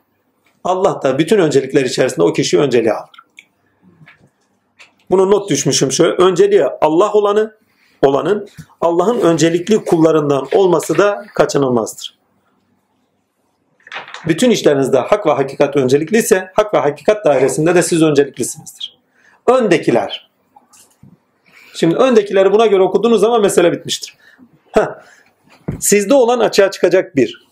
Allah 0.63 1.01
da 1.03 1.19
bütün 1.19 1.39
öncelikler 1.39 1.85
içerisinde 1.85 2.23
o 2.23 2.33
kişi 2.33 2.59
önceliği 2.59 2.93
alır. 2.93 3.09
Bunu 5.11 5.31
not 5.31 5.49
düşmüşüm 5.49 5.91
şöyle. 5.91 6.11
Önceliği 6.13 6.63
Allah 6.81 7.13
olanı 7.13 7.57
olanın 8.01 8.47
Allah'ın 8.81 9.21
öncelikli 9.21 9.85
kullarından 9.85 10.47
olması 10.53 10.97
da 10.97 11.25
kaçınılmazdır. 11.35 12.17
Bütün 14.27 14.51
işlerinizde 14.51 14.97
hak 14.97 15.25
ve 15.25 15.31
hakikat 15.31 15.75
öncelikliyse 15.75 16.51
hak 16.53 16.73
ve 16.73 16.77
hakikat 16.77 17.25
dairesinde 17.25 17.75
de 17.75 17.83
siz 17.83 18.03
önceliklisinizdir. 18.03 18.97
Öndekiler. 19.47 20.29
Şimdi 21.73 21.95
öndekileri 21.95 22.51
buna 22.51 22.65
göre 22.65 22.83
okuduğunuz 22.83 23.21
zaman 23.21 23.41
mesele 23.41 23.71
bitmiştir. 23.71 24.17
Heh. 24.71 24.87
Sizde 25.79 26.13
olan 26.13 26.39
açığa 26.39 26.71
çıkacak 26.71 27.15
bir. 27.15 27.47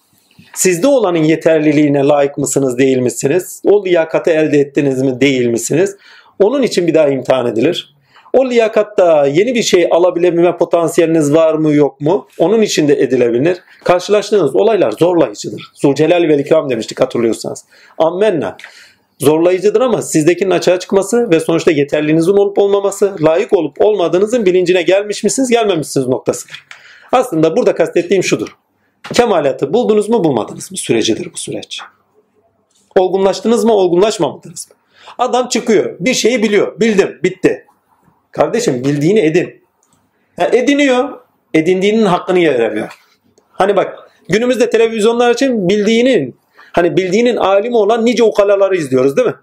Sizde 0.54 0.88
olanın 0.88 1.24
yeterliliğine 1.24 2.04
layık 2.04 2.38
mısınız 2.38 2.78
değil 2.78 2.98
misiniz? 2.98 3.62
O 3.66 3.86
liyakatı 3.86 4.32
elde 4.32 4.60
ettiniz 4.60 5.02
mi 5.02 5.22
değil 5.22 5.48
misiniz? 5.48 5.98
Onun 6.39 6.62
için 6.64 6.88
bir 6.88 6.93
daha 6.93 7.08
imtihan 7.08 7.48
edilir. 7.48 7.95
O 8.36 8.49
liyakatta 8.49 9.27
yeni 9.27 9.55
bir 9.55 9.63
şey 9.63 9.88
alabilme 9.91 10.57
potansiyeliniz 10.57 11.33
var 11.33 11.53
mı 11.53 11.73
yok 11.73 12.01
mu? 12.01 12.27
Onun 12.38 12.61
için 12.61 12.88
de 12.88 12.93
edilebilir. 12.93 13.57
Karşılaştığınız 13.83 14.55
olaylar 14.55 14.91
zorlayıcıdır. 14.91 15.71
Zulcelal 15.73 16.27
ve 16.27 16.38
ikram 16.38 16.69
demiştik 16.69 17.01
hatırlıyorsanız. 17.01 17.65
Ammenna. 17.97 18.57
Zorlayıcıdır 19.19 19.81
ama 19.81 20.01
sizdekinin 20.01 20.51
açığa 20.51 20.79
çıkması 20.79 21.31
ve 21.31 21.39
sonuçta 21.39 21.71
yeterliğinizin 21.71 22.31
olup 22.31 22.59
olmaması, 22.59 23.15
layık 23.21 23.53
olup 23.53 23.81
olmadığınızın 23.81 24.45
bilincine 24.45 24.81
gelmiş 24.81 25.23
misiniz, 25.23 25.49
gelmemişsiniz 25.49 26.07
noktasıdır. 26.07 26.65
Aslında 27.11 27.55
burada 27.55 27.75
kastettiğim 27.75 28.23
şudur. 28.23 28.55
Kemalatı 29.13 29.73
buldunuz 29.73 30.09
mu, 30.09 30.23
bulmadınız 30.23 30.71
mı 30.71 30.77
sürecidir 30.77 31.33
bu 31.33 31.38
süreç. 31.38 31.81
Olgunlaştınız 32.95 33.65
mı, 33.65 33.73
olgunlaşmamadınız 33.73 34.69
mı? 34.69 34.75
Adam 35.17 35.47
çıkıyor, 35.47 35.95
bir 35.99 36.13
şeyi 36.13 36.43
biliyor, 36.43 36.79
bildim, 36.79 37.19
bitti. 37.23 37.65
Kardeşim 38.36 38.83
bildiğini 38.83 39.19
edin. 39.19 39.63
Ya 40.38 40.47
ediniyor. 40.47 41.19
Edindiğinin 41.53 42.05
hakkını 42.05 42.39
veremiyor. 42.39 42.88
Hani 43.51 43.75
bak 43.75 44.11
günümüzde 44.29 44.69
televizyonlar 44.69 45.33
için 45.33 45.69
bildiğinin 45.69 46.39
hani 46.71 46.97
bildiğinin 46.97 47.36
alimi 47.36 47.77
olan 47.77 48.05
nice 48.05 48.23
ukalaları 48.23 48.75
izliyoruz 48.75 49.17
değil 49.17 49.27
mi? 49.27 49.36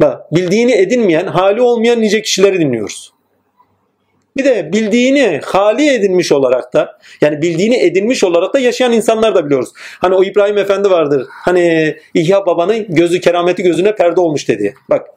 Bak 0.00 0.34
bildiğini 0.34 0.72
edinmeyen, 0.72 1.26
hali 1.26 1.62
olmayan 1.62 2.00
nice 2.00 2.22
kişileri 2.22 2.60
dinliyoruz. 2.60 3.12
Bir 4.36 4.44
de 4.44 4.72
bildiğini 4.72 5.40
hali 5.44 5.90
edinmiş 5.90 6.32
olarak 6.32 6.74
da 6.74 6.98
yani 7.20 7.42
bildiğini 7.42 7.76
edinmiş 7.76 8.24
olarak 8.24 8.54
da 8.54 8.58
yaşayan 8.58 8.92
insanlar 8.92 9.34
da 9.34 9.46
biliyoruz. 9.46 9.68
Hani 9.76 10.14
o 10.14 10.24
İbrahim 10.24 10.58
Efendi 10.58 10.90
vardır. 10.90 11.26
Hani 11.30 11.96
İhya 12.14 12.46
babanın 12.46 12.86
gözü 12.88 13.20
kerameti 13.20 13.62
gözüne 13.62 13.94
perde 13.94 14.20
olmuş 14.20 14.48
dedi. 14.48 14.74
Bak 14.90 15.15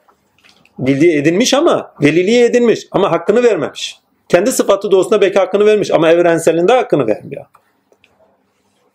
bildiği 0.79 1.17
edinmiş 1.17 1.53
ama 1.53 1.93
veliliği 2.01 2.43
edinmiş 2.43 2.87
ama 2.91 3.11
hakkını 3.11 3.43
vermemiş. 3.43 3.99
Kendi 4.29 4.51
sıfatı 4.51 4.91
doğusunda 4.91 5.21
belki 5.21 5.39
hakkını 5.39 5.65
vermiş 5.65 5.91
ama 5.91 6.11
evrenselinde 6.11 6.73
hakkını 6.73 7.07
vermiyor. 7.07 7.45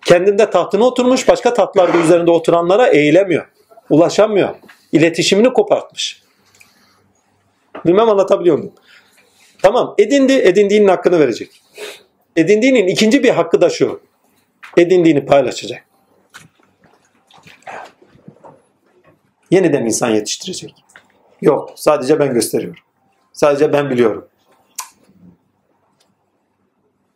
Kendinde 0.05 0.51
tahtına 0.51 0.85
oturmuş 0.85 1.29
başka 1.29 1.55
tahtlarda 1.55 1.99
üzerinde 1.99 2.31
oturanlara 2.31 2.87
eğilemiyor. 2.87 3.47
Ulaşamıyor. 3.91 4.55
İletişimini 4.93 5.53
kopartmış. 5.53 6.23
Bilmem 7.87 8.09
anlatabiliyor 8.09 8.59
muyum? 8.59 8.73
Tamam 9.63 9.95
edindi, 9.99 10.33
edindiğinin 10.33 10.89
hakkını 10.89 11.21
verecek. 11.21 11.63
Edindiğinin 12.37 12.87
ikinci 12.87 13.23
bir 13.23 13.31
hakkı 13.31 13.61
da 13.61 13.71
şu. 13.71 14.01
Edindiğini 14.77 15.27
paylaşacak. 15.27 15.85
Yeniden 19.51 19.85
insan 19.87 20.11
yetiştirecek. 20.11 20.84
Yok, 21.45 21.71
sadece 21.75 22.19
ben 22.19 22.35
gösteriyorum. 22.35 22.81
Sadece 23.33 23.73
ben 23.73 23.91
biliyorum. 23.91 24.29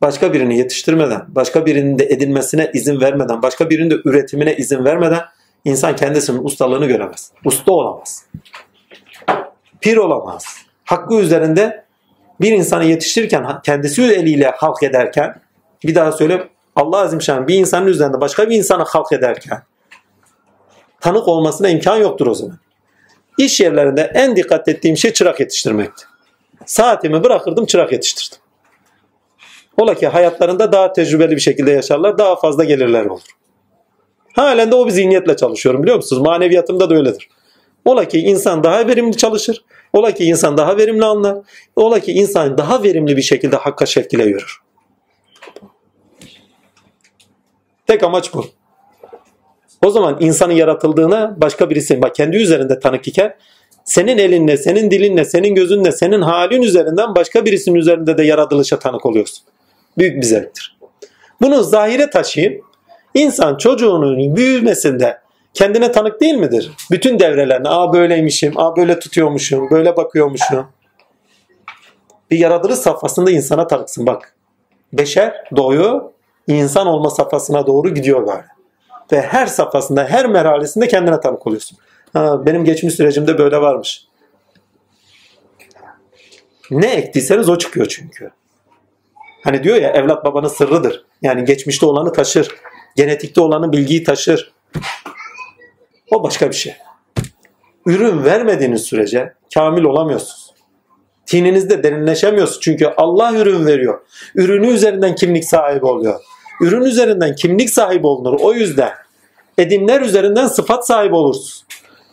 Başka 0.03 0.33
birini 0.33 0.59
yetiştirmeden, 0.59 1.25
başka 1.29 1.67
birinin 1.67 1.99
de 1.99 2.05
edinmesine 2.05 2.71
izin 2.75 3.01
vermeden, 3.01 3.43
başka 3.43 3.71
birinin 3.71 3.91
de 3.91 3.95
üretimine 4.05 4.57
izin 4.57 4.85
vermeden 4.85 5.21
insan 5.65 5.97
kendisinin 5.97 6.45
ustalığını 6.45 6.87
göremez. 6.87 7.33
Usta 7.45 7.73
olamaz. 7.73 8.25
Pir 9.81 9.97
olamaz. 9.97 10.45
Hakkı 10.85 11.15
üzerinde 11.15 11.85
bir 12.41 12.53
insanı 12.53 12.85
yetiştirirken 12.85 13.61
kendisi 13.63 14.03
eliyle 14.03 14.51
halk 14.57 14.83
ederken 14.83 15.41
bir 15.85 15.95
daha 15.95 16.13
söyle 16.13 16.49
Allah 16.77 16.99
Azimşan 16.99 17.49
bir 17.49 17.55
insanın 17.55 17.87
üzerinde 17.87 18.21
başka 18.21 18.51
bir 18.51 18.57
insana 18.57 18.85
halk 18.85 19.13
ederken 19.13 19.63
tanık 21.01 21.29
olmasına 21.29 21.69
imkan 21.69 21.97
yoktur 21.97 22.27
o 22.27 22.35
zaman. 22.35 22.59
İş 23.39 23.61
yerlerinde 23.61 24.11
en 24.15 24.37
dikkat 24.37 24.69
ettiğim 24.69 24.97
şey 24.97 25.13
çırak 25.13 25.41
yetiştirmekti. 25.41 26.05
Saatimi 26.67 27.25
bırakırdım 27.25 27.67
çırak 27.67 27.93
yetiştirdim. 27.93 28.39
Ola 29.77 29.95
ki 29.95 30.07
hayatlarında 30.07 30.73
daha 30.73 30.93
tecrübeli 30.93 31.31
bir 31.31 31.41
şekilde 31.41 31.71
yaşarlar, 31.71 32.19
daha 32.19 32.37
fazla 32.37 32.65
gelirler 32.65 33.05
olur. 33.05 33.23
Halen 34.33 34.71
de 34.71 34.75
o 34.75 34.87
bir 34.87 34.91
zihniyetle 34.91 35.37
çalışıyorum 35.37 35.83
biliyor 35.83 35.97
musunuz? 35.97 36.23
Maneviyatımda 36.23 36.91
da 36.91 36.95
öyledir. 36.95 37.29
Ola 37.85 38.09
ki 38.09 38.19
insan 38.19 38.65
daha 38.65 38.87
verimli 38.87 39.17
çalışır. 39.17 39.65
Ola 39.93 40.13
ki 40.13 40.25
insan 40.25 40.57
daha 40.57 40.77
verimli 40.77 41.05
anlar. 41.05 41.37
Ola 41.77 42.01
ki 42.01 42.13
insan 42.13 42.59
daha 42.59 42.83
verimli 42.83 43.17
bir 43.17 43.23
şekilde 43.23 43.57
hakka 43.57 43.87
şekile 43.87 44.25
yürür. 44.25 44.59
Tek 47.87 48.03
amaç 48.03 48.35
bu. 48.35 48.47
O 49.85 49.91
zaman 49.91 50.17
insanın 50.21 50.53
yaratıldığına 50.53 51.35
başka 51.37 51.71
birisi 51.71 52.03
bak 52.03 52.15
kendi 52.15 52.37
üzerinde 52.37 52.81
tanık 52.81 53.09
iken 53.09 53.35
senin 53.85 54.19
elinle, 54.19 54.57
senin 54.57 54.91
dilinle, 54.91 55.25
senin 55.25 55.55
gözünle, 55.55 55.93
senin 55.93 56.23
halin 56.23 56.63
üzerinden 56.63 57.15
başka 57.15 57.45
birisinin 57.45 57.75
üzerinde 57.75 58.19
de 58.19 58.23
yaratılışa 58.23 58.79
tanık 58.79 59.07
oluyorsun. 59.07 59.45
Büyük 59.99 60.17
bir 60.17 60.27
zevktir. 60.27 60.79
Bunu 61.41 61.63
zahire 61.63 62.11
taşıyın. 62.11 62.63
İnsan 63.15 63.57
çocuğunun 63.57 64.37
büyümesinde 64.37 65.19
kendine 65.55 65.93
tanık 65.93 66.21
değil 66.21 66.35
midir? 66.35 66.71
Bütün 66.91 67.19
devrelerine, 67.19 67.69
aa 67.69 67.93
böyleymişim, 67.93 68.59
aa 68.59 68.77
böyle 68.77 68.99
tutuyormuşum, 68.99 69.71
böyle 69.71 69.97
bakıyormuşum. 69.97 70.67
Bir 72.31 72.39
yaratılış 72.39 72.79
safhasında 72.79 73.31
insana 73.31 73.67
tanıksın 73.67 74.07
bak. 74.07 74.35
Beşer 74.93 75.45
doğuyor, 75.57 76.03
insan 76.47 76.87
olma 76.87 77.11
safhasına 77.11 77.67
doğru 77.67 77.95
gidiyor 77.95 78.27
böyle. 78.27 78.58
Ve 79.13 79.21
her 79.21 79.47
safhasında, 79.47 80.05
her 80.05 80.27
merhalesinde 80.27 80.89
kendine 80.89 81.21
tanık 81.21 81.47
oluyorsun. 81.47 81.79
Ha, 82.13 82.47
benim 82.47 82.65
geçmiş 82.65 82.95
sürecimde 82.95 83.39
böyle 83.39 83.61
varmış. 83.61 84.09
Ne 86.71 86.87
ektiyseniz 86.87 87.49
o 87.49 87.59
çıkıyor 87.59 87.87
çünkü. 87.87 88.31
Hani 89.45 89.63
diyor 89.63 89.77
ya 89.77 89.91
evlat 89.91 90.25
babanın 90.25 90.49
sırrıdır. 90.49 91.05
Yani 91.23 91.45
geçmişte 91.45 91.87
olanı 91.87 92.13
taşır. 92.13 92.49
Genetikte 92.97 93.41
olanı 93.41 93.73
bilgiyi 93.73 94.05
taşır. 94.05 94.53
O 96.11 96.23
başka 96.23 96.49
bir 96.49 96.55
şey. 96.55 96.77
Ürün 97.87 98.25
vermediğiniz 98.25 98.83
sürece 98.83 99.33
kamil 99.55 99.85
olamıyorsunuz. 99.85 100.55
Tininizde 101.27 101.83
derinleşemiyorsunuz. 101.83 102.61
Çünkü 102.61 102.87
Allah 102.87 103.33
ürün 103.35 103.67
veriyor. 103.67 104.01
Ürünü 104.35 104.67
üzerinden 104.67 105.15
kimlik 105.15 105.45
sahibi 105.45 105.87
oluyor. 105.87 106.21
Ürün 106.61 106.83
üzerinden 106.83 107.35
kimlik 107.35 107.71
sahibi 107.71 108.07
olunur. 108.07 108.39
O 108.41 108.53
yüzden 108.53 108.93
edimler 109.59 110.01
üzerinden 110.01 110.47
sıfat 110.47 110.87
sahibi 110.87 111.15
olursunuz. 111.15 111.65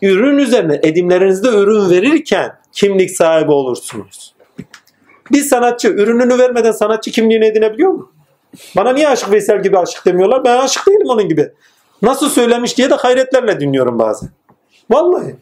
Ürün 0.02 0.38
üzerine 0.38 0.80
edimlerinizde 0.84 1.48
ürün 1.48 1.90
verirken 1.90 2.52
kimlik 2.72 3.12
sahibi 3.12 3.52
olursunuz. 3.52 4.36
Bir 5.32 5.42
sanatçı 5.42 5.88
ürününü 5.88 6.38
vermeden 6.38 6.72
sanatçı 6.72 7.12
kimliğini 7.12 7.46
edinebiliyor 7.46 7.92
mu? 7.92 8.12
Bana 8.76 8.94
niye 8.94 9.08
Aşık 9.08 9.32
Veysel 9.32 9.64
gibi 9.64 9.78
aşık 9.78 10.06
demiyorlar? 10.06 10.44
Ben 10.46 10.58
aşık 10.58 10.88
değilim 10.88 11.08
onun 11.10 11.30
gibi. 11.30 11.52
Nasıl 12.02 12.30
söylemiş 12.30 12.78
diye 12.78 12.90
de 12.90 12.96
hayretlerle 12.96 13.60
dinliyorum 13.60 14.00
bazen. 14.00 14.30
Vallahi. 14.90 15.36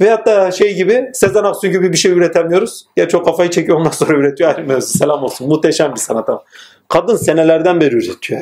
Veyahut 0.00 0.26
da 0.26 0.50
şey 0.50 0.74
gibi 0.74 1.10
Sezen 1.14 1.44
Aksu 1.44 1.68
gibi 1.68 1.92
bir 1.92 1.96
şey 1.96 2.12
üretemiyoruz. 2.12 2.86
Ya 2.96 3.08
çok 3.08 3.24
kafayı 3.24 3.50
çekiyor 3.50 3.78
ondan 3.78 3.90
sonra 3.90 4.18
üretiyor. 4.18 4.54
Ayrı 4.54 4.66
mevzu. 4.66 4.98
Selam 4.98 5.22
olsun. 5.22 5.48
Muhteşem 5.48 5.92
bir 5.94 6.00
sanat 6.00 6.28
ama. 6.28 6.44
Kadın 6.88 7.16
senelerden 7.16 7.80
beri 7.80 7.94
üretiyor. 7.94 8.40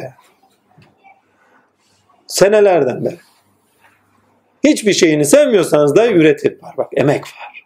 Senelerden 2.26 3.04
beri. 3.04 3.18
Hiçbir 4.64 4.92
şeyini 4.92 5.24
sevmiyorsanız 5.24 5.96
da 5.96 6.08
üretir 6.08 6.62
var. 6.62 6.74
Bak 6.76 6.88
emek 6.96 7.22
var. 7.22 7.64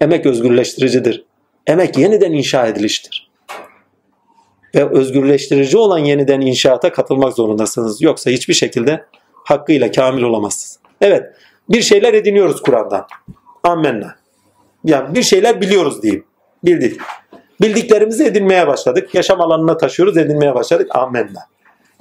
Emek 0.00 0.26
özgürleştiricidir. 0.26 1.24
Emek 1.66 1.98
yeniden 1.98 2.32
inşa 2.32 2.66
ediliştir. 2.66 3.30
Ve 4.74 4.90
özgürleştirici 4.90 5.78
olan 5.78 5.98
yeniden 5.98 6.40
inşaata 6.40 6.92
katılmak 6.92 7.32
zorundasınız. 7.32 8.02
Yoksa 8.02 8.30
hiçbir 8.30 8.54
şekilde 8.54 9.04
hakkıyla 9.32 9.90
kamil 9.90 10.22
olamazsınız. 10.22 10.78
Evet 11.00 11.34
bir 11.68 11.82
şeyler 11.82 12.14
ediniyoruz 12.14 12.62
Kur'an'dan. 12.62 13.06
Ammenna. 13.62 14.16
Yani 14.84 15.14
bir 15.14 15.22
şeyler 15.22 15.60
biliyoruz 15.60 16.02
diyeyim. 16.02 16.24
Bildik. 16.64 17.00
Bildiklerimizi 17.60 18.24
edinmeye 18.24 18.66
başladık. 18.66 19.14
Yaşam 19.14 19.40
alanına 19.40 19.76
taşıyoruz, 19.76 20.16
edinmeye 20.16 20.54
başladık. 20.54 20.96
Ammenna. 20.96 21.40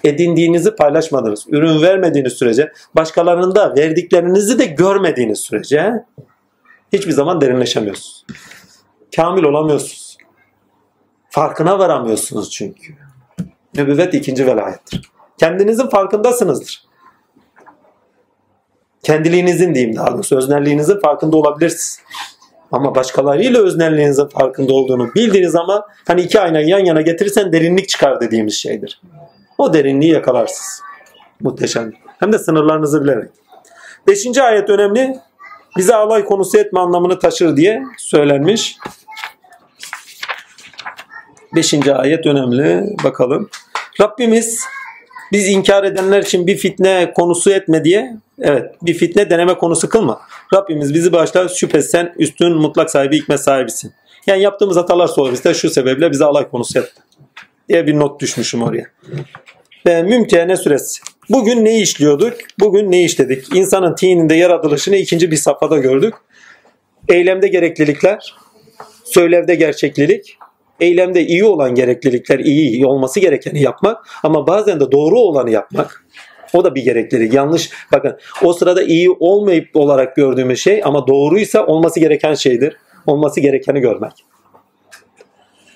Edindiğinizi 0.03 0.75
paylaşmadınız. 0.75 1.45
Ürün 1.47 1.81
vermediğiniz 1.81 2.33
sürece, 2.33 2.71
başkalarının 2.95 3.55
da 3.55 3.75
verdiklerinizi 3.75 4.59
de 4.59 4.65
görmediğiniz 4.65 5.39
sürece 5.39 5.91
hiçbir 6.93 7.11
zaman 7.11 7.41
derinleşemiyorsunuz. 7.41 8.25
Kamil 9.15 9.43
olamıyorsunuz. 9.43 10.17
Farkına 11.29 11.79
varamıyorsunuz 11.79 12.51
çünkü. 12.51 12.93
Nübüvvet 13.75 14.13
ikinci 14.13 14.47
velayettir. 14.47 15.11
Kendinizin 15.37 15.89
farkındasınızdır. 15.89 16.83
Kendiliğinizin 19.03 19.75
diyeyim 19.75 19.95
daha 19.95 20.13
doğrusu 20.13 20.37
öznelliğinizin 20.37 20.99
farkında 20.99 21.37
olabilirsiniz. 21.37 21.99
Ama 22.71 22.95
başkalarıyla 22.95 23.61
öznelliğinizin 23.61 24.27
farkında 24.27 24.73
olduğunu 24.73 25.13
bildiğiniz 25.15 25.55
ama 25.55 25.87
hani 26.07 26.21
iki 26.21 26.39
aynayı 26.39 26.67
yan 26.67 26.85
yana 26.85 27.01
getirirsen 27.01 27.51
derinlik 27.51 27.89
çıkar 27.89 28.21
dediğimiz 28.21 28.53
şeydir. 28.53 29.01
O 29.57 29.73
derinliği 29.73 30.11
yakalarsınız. 30.11 30.81
Muhteşem. 31.41 31.91
Hem 32.19 32.33
de 32.33 32.39
sınırlarınızı 32.39 33.03
bilerek. 33.03 33.29
Beşinci 34.07 34.43
ayet 34.43 34.69
önemli. 34.69 35.19
Bize 35.77 35.95
alay 35.95 36.25
konusu 36.25 36.57
etme 36.57 36.79
anlamını 36.79 37.19
taşır 37.19 37.57
diye 37.57 37.83
söylenmiş. 37.97 38.77
Beşinci 41.55 41.93
ayet 41.93 42.25
önemli. 42.25 42.95
Bakalım. 43.03 43.49
Rabbimiz 44.01 44.59
biz 45.31 45.47
inkar 45.47 45.83
edenler 45.83 46.21
için 46.21 46.47
bir 46.47 46.57
fitne 46.57 47.13
konusu 47.15 47.51
etme 47.51 47.83
diye 47.83 48.17
evet 48.41 48.75
bir 48.81 48.93
fitne 48.93 49.29
deneme 49.29 49.57
konusu 49.57 49.89
kılma. 49.89 50.21
Rabbimiz 50.53 50.93
bizi 50.93 51.11
bağışlar 51.11 51.49
şüphesiz 51.49 51.91
sen 51.91 52.13
üstün 52.17 52.53
mutlak 52.53 52.91
sahibi 52.91 53.17
hikmet 53.17 53.39
sahibisin. 53.39 53.93
Yani 54.27 54.41
yaptığımız 54.41 54.77
hatalar 54.77 55.07
sonra 55.07 55.53
şu 55.53 55.69
sebeple 55.69 56.11
bize 56.11 56.25
alay 56.25 56.49
konusu 56.49 56.79
etme 56.79 57.03
diye 57.69 57.87
bir 57.87 57.99
not 57.99 58.21
düşmüşüm 58.21 58.63
oraya. 58.63 58.85
Ve 59.87 60.03
mümtehane 60.03 60.57
suresi. 60.57 61.01
Bugün 61.29 61.65
ne 61.65 61.79
işliyorduk? 61.79 62.33
Bugün 62.59 62.91
ne 62.91 63.03
işledik? 63.03 63.55
İnsanın 63.55 63.95
tininde 63.95 64.35
yaratılışını 64.35 64.95
ikinci 64.95 65.31
bir 65.31 65.35
safhada 65.35 65.77
gördük. 65.77 66.13
Eylemde 67.09 67.47
gereklilikler, 67.47 68.35
söylevde 69.05 69.55
gerçeklilik, 69.55 70.37
eylemde 70.79 71.25
iyi 71.25 71.43
olan 71.43 71.75
gereklilikler, 71.75 72.39
iyi 72.39 72.85
olması 72.85 73.19
gerekeni 73.19 73.61
yapmak 73.61 74.07
ama 74.23 74.47
bazen 74.47 74.79
de 74.79 74.91
doğru 74.91 75.19
olanı 75.19 75.51
yapmak. 75.51 76.05
O 76.53 76.63
da 76.63 76.75
bir 76.75 76.83
gereklilik. 76.83 77.33
Yanlış 77.33 77.69
bakın 77.93 78.17
o 78.43 78.53
sırada 78.53 78.83
iyi 78.83 79.09
olmayıp 79.19 79.75
olarak 79.75 80.15
gördüğümüz 80.15 80.59
şey 80.59 80.81
ama 80.83 81.07
doğruysa 81.07 81.65
olması 81.65 81.99
gereken 81.99 82.33
şeydir. 82.33 82.77
Olması 83.07 83.39
gerekeni 83.39 83.79
görmek. 83.79 84.11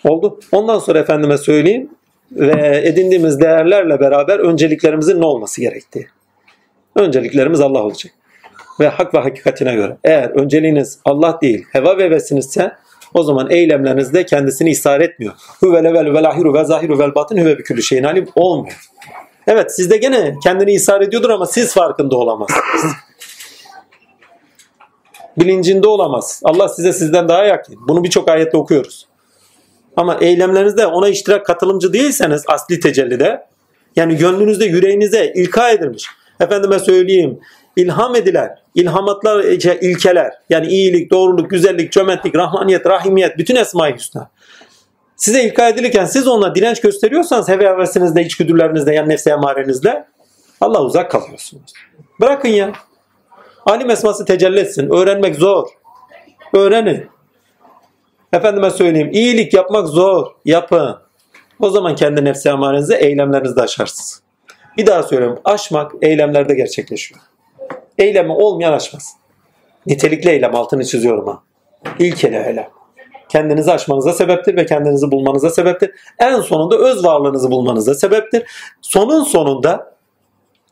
Oldu. 0.04 0.40
Ondan 0.52 0.80
sonra 0.80 1.00
efendime 1.00 1.38
söyleyeyim 1.38 1.90
ve 2.32 2.82
edindiğimiz 2.84 3.40
değerlerle 3.40 4.00
beraber 4.00 4.40
önceliklerimizin 4.40 5.22
ne 5.22 5.26
olması 5.26 5.62
gerektiği. 5.62 6.08
Önceliklerimiz 6.96 7.62
Allah 7.62 7.84
olacak. 7.84 8.14
Ve 8.80 8.88
hak 8.88 9.14
ve 9.14 9.20
hakikatine 9.20 9.76
göre. 9.76 9.98
Eğer 10.04 10.30
önceliğiniz 10.30 11.00
Allah 11.06 11.40
değil, 11.42 11.66
heva 11.72 11.98
ve 11.98 12.04
hevesinizse 12.04 12.72
o 13.14 13.24
zaman 13.24 13.50
eylemlerinizde 13.50 14.26
kendisini 14.26 14.70
ishar 14.70 15.02
etmiyor. 15.02 15.34
Huve 15.60 15.84
level 15.84 16.14
ve 16.14 16.24
lahiru 16.24 16.54
ve 16.54 16.66
zahiru 16.66 17.00
vel 17.00 17.16
batın 17.16 17.38
huve 17.38 17.58
bikülü 17.58 17.84
şeyin 17.84 18.04
alim 18.04 18.28
olmuyor. 18.36 18.90
Evet 19.48 19.76
sizde 19.76 19.98
gene 19.98 20.36
kendini 20.44 20.74
ishar 20.74 21.02
ediyordur 21.02 21.30
ama 21.30 21.46
siz 21.46 21.74
farkında 21.74 22.16
olamazsınız. 22.18 22.94
Bilincinde 25.38 25.88
olamaz. 25.88 26.42
Allah 26.44 26.70
size 26.70 26.94
sizden 26.94 27.28
daha 27.28 27.44
yakın. 27.44 27.76
Bunu 27.88 28.04
birçok 28.04 28.30
ayette 28.30 28.58
okuyoruz. 28.58 29.08
Ama 29.98 30.18
eylemlerinizde 30.22 30.88
ona 30.88 31.10
iştirak 31.10 31.46
katılımcı 31.46 31.94
değilseniz 31.94 32.44
asli 32.48 32.80
tecellide 32.80 33.46
yani 33.96 34.18
gönlünüzde 34.18 34.66
yüreğinize 34.66 35.34
ilka 35.36 35.70
edilmiş. 35.70 36.08
Efendime 36.40 36.80
söyleyeyim 36.80 37.40
ilham 37.76 38.16
edilen 38.16 38.56
ilhamatlar, 38.76 39.44
ilkeler 39.82 40.34
yani 40.50 40.68
iyilik, 40.68 41.12
doğruluk, 41.12 41.50
güzellik, 41.50 41.92
cömertlik, 41.92 42.36
rahmaniyet, 42.36 42.86
rahimiyet 42.86 43.38
bütün 43.38 43.56
esma-i 43.56 43.96
hüsna. 43.96 44.30
Size 45.18 45.44
ilka 45.44 45.70
edilirken 45.70 46.06
siz 46.06 46.28
ona 46.28 46.56
direnç 46.56 46.82
gösteriyorsanız 46.82 47.50
heve 47.50 47.70
hevesinizle, 47.70 48.22
içgüdülerinizle 48.22 48.96
yani 48.96 49.10
nefse 49.10 49.30
emarenizle 49.30 50.08
Allah 50.62 50.82
uzak 50.82 51.12
kalıyorsunuz. 51.12 51.74
Bırakın 52.22 52.50
ya. 52.50 52.72
Alim 53.66 53.90
esması 53.90 54.26
tecelli 54.26 54.60
etsin. 54.60 54.90
Öğrenmek 54.90 55.36
zor. 55.36 55.68
Öğrenin. 56.54 57.08
Efendime 58.34 58.72
söyleyeyim 58.72 59.10
iyilik 59.14 59.54
yapmak 59.54 59.88
zor. 59.88 60.28
Yapın. 60.46 60.98
O 61.60 61.70
zaman 61.70 61.96
kendi 61.96 62.26
nefsi 62.26 62.50
emarenizi 62.50 62.96
eylemlerinizde 62.96 63.62
aşarsınız. 63.62 64.22
Bir 64.78 64.86
daha 64.86 65.04
söylüyorum. 65.04 65.40
Aşmak 65.46 65.92
eylemlerde 66.02 66.56
gerçekleşiyor. 66.56 67.22
Eylemi 67.98 68.32
olmayan 68.32 68.74
aşmaz. 68.74 69.14
Nitelikli 69.86 70.30
eylem 70.30 70.56
altını 70.56 70.86
çiziyorum 70.86 71.28
ha. 71.28 71.44
İlkeli 72.00 72.36
eylem. 72.36 72.77
Kendinizi 73.30 73.72
aşmanıza 73.72 74.14
sebeptir 74.14 74.56
ve 74.56 74.66
kendinizi 74.66 75.12
bulmanıza 75.12 75.50
sebeptir. 75.50 75.92
En 76.20 76.42
sonunda 76.42 76.78
öz 76.78 77.06
varlığınızı 77.06 77.52
bulmanıza 77.52 77.96
sebeptir. 77.96 78.44
Sonun 78.82 79.24
sonunda 79.24 79.98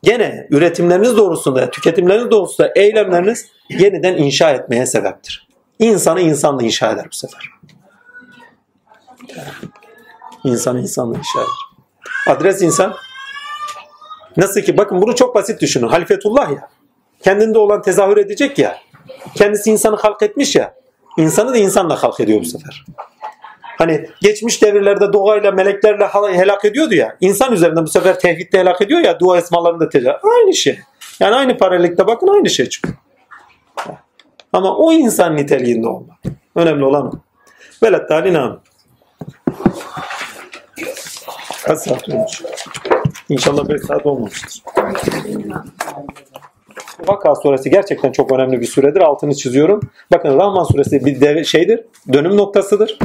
gene 0.02 0.46
üretimleriniz 0.50 1.16
doğrusunda, 1.16 1.70
tüketimleriniz 1.70 2.30
doğrusunda 2.30 2.72
eylemleriniz 2.76 3.46
yeniden 3.70 4.16
inşa 4.16 4.50
etmeye 4.50 4.86
sebeptir. 4.86 5.48
İnsanı 5.78 6.20
insanla 6.20 6.62
inşa 6.62 6.90
eder 6.92 7.06
bu 7.10 7.16
sefer. 7.16 7.50
İnsanı 10.44 10.80
insanla 10.80 11.18
inşa 11.18 11.38
eder. 11.38 12.36
Adres 12.36 12.62
insan. 12.62 12.94
Nasıl 14.36 14.60
ki 14.60 14.76
bakın 14.76 15.02
bunu 15.02 15.14
çok 15.14 15.34
basit 15.34 15.60
düşünün. 15.60 15.88
Halifetullah 15.88 16.50
ya. 16.50 16.68
Kendinde 17.22 17.58
olan 17.58 17.82
tezahür 17.82 18.16
edecek 18.16 18.58
ya. 18.58 18.78
Kendisi 19.34 19.70
insanı 19.70 19.96
halk 19.96 20.22
etmiş 20.22 20.56
ya. 20.56 20.74
İnsanı 21.16 21.52
da 21.52 21.56
insanla 21.56 22.02
halk 22.02 22.20
ediyor 22.20 22.40
bu 22.40 22.44
sefer. 22.44 22.84
Hani 23.78 24.08
geçmiş 24.22 24.62
devirlerde 24.62 25.12
doğayla 25.12 25.52
meleklerle 25.52 26.06
helak 26.36 26.64
ediyordu 26.64 26.94
ya. 26.94 27.16
İnsan 27.20 27.52
üzerinden 27.52 27.84
bu 27.84 27.88
sefer 27.88 28.20
tevhidle 28.20 28.58
helak 28.58 28.82
ediyor 28.82 29.00
ya. 29.00 29.20
Dua 29.20 29.38
esmalarını 29.38 29.80
da 29.80 29.88
tecrübe. 29.88 30.16
Aynı 30.36 30.54
şey. 30.54 30.78
Yani 31.20 31.34
aynı 31.34 31.58
paralellikte 31.58 32.06
bakın 32.06 32.28
aynı 32.28 32.50
şey 32.50 32.68
çıkıyor. 32.68 32.96
Ama 34.52 34.76
o 34.76 34.92
insan 34.92 35.36
niteliğinde 35.36 35.88
olmak. 35.88 36.18
Önemli 36.54 36.84
olan 36.84 37.06
o. 37.06 37.18
Velet 37.82 38.08
talinam. 38.08 38.60
Kaç 41.64 41.78
saat 41.78 42.08
olmuş? 42.08 42.42
İnşallah 43.28 43.68
5 43.68 43.82
saat 43.82 44.06
olmamıştır. 44.06 44.62
Vaka 47.08 47.34
suresi 47.34 47.70
gerçekten 47.70 48.12
çok 48.12 48.32
önemli 48.32 48.60
bir 48.60 48.66
süredir. 48.66 49.00
Altını 49.00 49.34
çiziyorum. 49.34 49.80
Bakın 50.12 50.38
Rahman 50.38 50.64
suresi 50.64 51.04
bir 51.04 51.20
de 51.20 51.44
şeydir. 51.44 51.80
Dönüm 52.12 52.36
noktasıdır. 52.36 52.98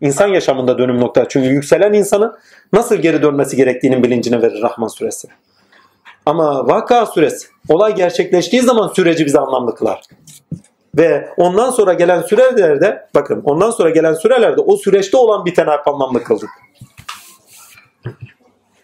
İnsan 0.00 0.28
yaşamında 0.28 0.78
dönüm 0.78 1.00
noktası. 1.00 1.28
Çünkü 1.30 1.48
yükselen 1.48 1.92
insanın 1.92 2.34
nasıl 2.72 2.96
geri 2.96 3.22
dönmesi 3.22 3.56
gerektiğinin 3.56 4.02
bilincine 4.02 4.42
verir 4.42 4.62
Rahman 4.62 4.88
suresi. 4.88 5.28
Ama 6.26 6.68
Vaka 6.68 7.06
suresi 7.06 7.46
olay 7.68 7.94
gerçekleştiği 7.94 8.62
zaman 8.62 8.88
süreci 8.88 9.26
bize 9.26 9.38
anlamlı 9.38 9.74
kılar. 9.74 10.00
Ve 10.96 11.28
ondan 11.36 11.70
sonra 11.70 11.92
gelen 11.92 12.22
sürelerde 12.22 13.08
bakın 13.14 13.42
ondan 13.44 13.70
sonra 13.70 13.90
gelen 13.90 14.14
sürelerde 14.14 14.60
o 14.60 14.76
süreçte 14.76 15.16
olan 15.16 15.44
biteni 15.44 15.70
hep 15.70 15.88
anlamlı 15.88 16.24
kıldık. 16.24 16.50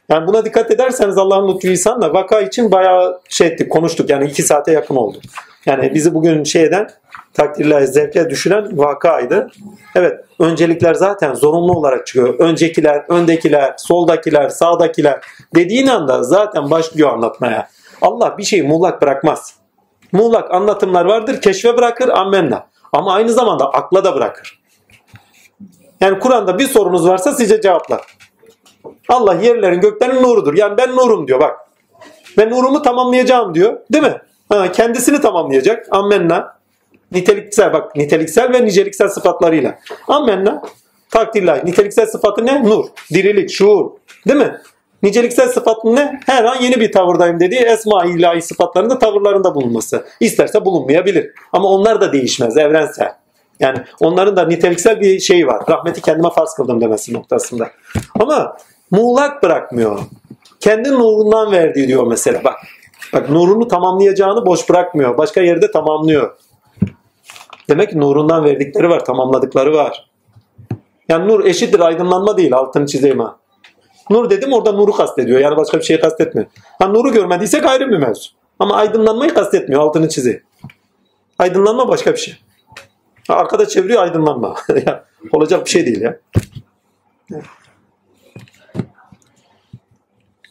Yani 0.09 0.27
buna 0.27 0.45
dikkat 0.45 0.71
ederseniz 0.71 1.19
Allah'ın 1.19 1.55
lütfu 1.55 1.69
ihsanla 1.69 2.15
vaka 2.15 2.41
için 2.41 2.73
bayağı 2.73 3.21
şey 3.29 3.47
ettik, 3.47 3.73
konuştuk. 3.73 4.11
Yani 4.11 4.27
iki 4.27 4.43
saate 4.43 4.73
yakın 4.73 4.97
oldu. 4.97 5.19
Yani 5.67 5.95
bizi 5.95 6.15
bugün 6.15 6.45
şeyden 6.45 6.91
takdirle, 7.35 7.87
zevkle 7.87 8.31
düşüren 8.31 8.79
vakaydı. 8.79 9.51
Evet, 9.95 10.25
öncelikler 10.39 10.95
zaten 10.95 11.35
zorunlu 11.35 11.73
olarak 11.73 12.07
çıkıyor. 12.07 12.39
Öncekiler, 12.39 13.05
öndekiler, 13.09 13.75
soldakiler, 13.77 14.49
sağdakiler 14.49 15.21
dediğin 15.55 15.87
anda 15.87 16.23
zaten 16.23 16.71
başlıyor 16.71 17.13
anlatmaya. 17.13 17.69
Allah 18.03 18.39
bir 18.39 18.43
şeyi 18.43 18.63
muğlak 18.63 19.03
bırakmaz. 19.03 19.55
Muğlak 20.13 20.55
anlatımlar 20.55 21.05
vardır, 21.05 21.41
keşfe 21.41 21.77
bırakır, 21.77 22.09
ammenna. 22.09 22.67
Ama 22.93 23.15
aynı 23.15 23.33
zamanda 23.33 23.71
akla 23.71 24.05
da 24.05 24.15
bırakır. 24.15 24.61
Yani 26.01 26.19
Kur'an'da 26.19 26.59
bir 26.59 26.67
sorunuz 26.67 27.09
varsa 27.09 27.33
size 27.33 27.61
cevaplar. 27.61 28.01
Allah 29.09 29.35
yerlerin 29.35 29.81
göklerin 29.81 30.23
nurudur. 30.23 30.55
Yani 30.55 30.79
ben 30.79 30.97
nurum 30.97 31.29
diyor 31.29 31.41
bak. 31.41 31.61
Ben 32.39 32.51
nurumu 32.51 32.83
tamamlayacağım 32.83 33.55
diyor. 33.55 33.81
Değil 33.93 34.05
mi? 34.05 34.21
Ha, 34.49 34.73
kendisini 34.73 35.21
tamamlayacak. 35.21 35.87
Ammenna. 35.91 36.59
Niteliksel 37.13 37.73
bak 37.73 37.97
niteliksel 37.97 38.53
ve 38.53 38.65
niceliksel 38.65 39.09
sıfatlarıyla. 39.09 39.79
Ammenna. 40.09 40.63
Takdirler. 41.11 41.67
Niteliksel 41.67 42.07
sıfatı 42.07 42.47
ne? 42.47 42.65
Nur. 42.65 42.85
Dirilik, 43.11 43.51
şuur. 43.51 43.91
Değil 44.29 44.39
mi? 44.39 44.61
Niceliksel 45.03 45.49
sıfatı 45.49 45.97
ne? 45.97 46.21
Her 46.27 46.45
an 46.45 46.57
yeni 46.61 46.81
bir 46.81 46.93
tavırdayım 46.93 47.41
dediği 47.41 47.61
esma 47.61 48.05
ilahi 48.05 48.43
sıfatlarında 48.43 48.99
tavırlarında 48.99 49.55
bulunması. 49.55 50.05
İsterse 50.21 50.65
bulunmayabilir. 50.65 51.31
Ama 51.53 51.69
onlar 51.69 52.01
da 52.01 52.13
değişmez. 52.13 52.57
Evrensel. 52.57 53.13
Yani 53.61 53.79
onların 54.01 54.37
da 54.37 54.47
niteliksel 54.47 55.01
bir 55.01 55.21
şeyi 55.21 55.47
var. 55.47 55.63
Rahmeti 55.69 56.03
kendime 56.03 56.31
farz 56.31 56.55
kıldım 56.55 56.81
demesi 56.81 57.13
noktasında. 57.13 57.71
Ama 58.21 58.57
muğlak 58.95 59.43
bırakmıyor. 59.43 59.99
Kendi 60.61 60.93
nurundan 60.93 61.53
verdiği 61.53 61.89
diyor 61.89 62.07
mesela. 62.07 62.45
Bak, 62.45 62.55
bak 63.13 63.31
nurunu 63.31 63.69
tamamlayacağını 63.69 64.47
boş 64.47 64.69
bırakmıyor. 64.71 65.19
Başka 65.19 65.41
yerde 65.41 65.71
tamamlıyor. 65.71 66.37
Demek 67.69 67.91
ki 67.91 68.01
nurundan 68.01 68.45
verdikleri 68.45 68.89
var, 68.89 69.05
tamamladıkları 69.05 69.75
var. 69.75 70.11
Yani 71.09 71.29
nur 71.29 71.45
eşittir 71.45 71.81
aydınlanma 71.81 72.37
değil, 72.37 72.55
altını 72.55 72.87
çizeyim 72.87 73.21
ha. 73.21 73.37
Nur 74.11 74.31
dedim 74.31 74.53
orada 74.53 74.73
nuru 74.73 74.93
kastediyor. 74.93 75.41
Yani 75.41 75.57
başka 75.57 75.79
bir 75.79 75.83
şey 75.83 76.01
kastetmiyor. 76.01 76.49
Ha 76.79 76.89
nuru 76.89 77.13
görmediysek 77.13 77.67
ayrı 77.67 77.89
bir 77.89 77.99
mevzu. 77.99 78.31
Ama 78.59 78.75
aydınlanmayı 78.75 79.35
kastetmiyor, 79.35 79.83
altını 79.83 80.09
çizeyim. 80.09 80.43
Aydınlanma 81.39 81.89
başka 81.89 82.13
bir 82.13 82.17
şey. 82.17 82.35
Ha, 83.29 83.35
arkada 83.35 83.69
çeviriyor 83.69 84.03
aydınlanma. 84.03 84.55
Olacak 85.33 85.65
bir 85.65 85.71
şey 85.71 85.87
değil 85.87 86.01
ya. 86.01 86.19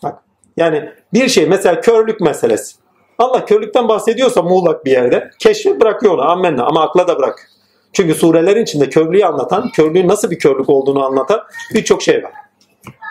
Bak, 0.04 0.24
yani 0.58 0.90
bir 1.14 1.28
şey 1.28 1.46
mesela 1.46 1.82
körlük 1.82 2.22
meselesi. 2.22 2.76
Allah 3.18 3.46
körlükten 3.46 3.88
bahsediyorsa 3.88 4.42
muğlak 4.42 4.86
bir 4.86 4.92
yerde 4.92 5.30
keşfe 5.40 5.80
bırakıyor 5.80 6.14
onu 6.14 6.22
ammenna 6.22 6.66
ama 6.66 6.82
akla 6.82 7.08
da 7.08 7.18
bırak. 7.18 7.50
Çünkü 7.94 8.14
surelerin 8.14 8.64
içinde 8.64 8.90
körlüğü 8.90 9.26
anlatan, 9.26 9.70
körlüğün 9.70 10.08
nasıl 10.08 10.32
bir 10.32 10.40
körlük 10.40 10.70
olduğunu 10.70 11.06
anlatan 11.06 11.42
birçok 11.74 12.02
şey 12.02 12.24
var. 12.24 12.32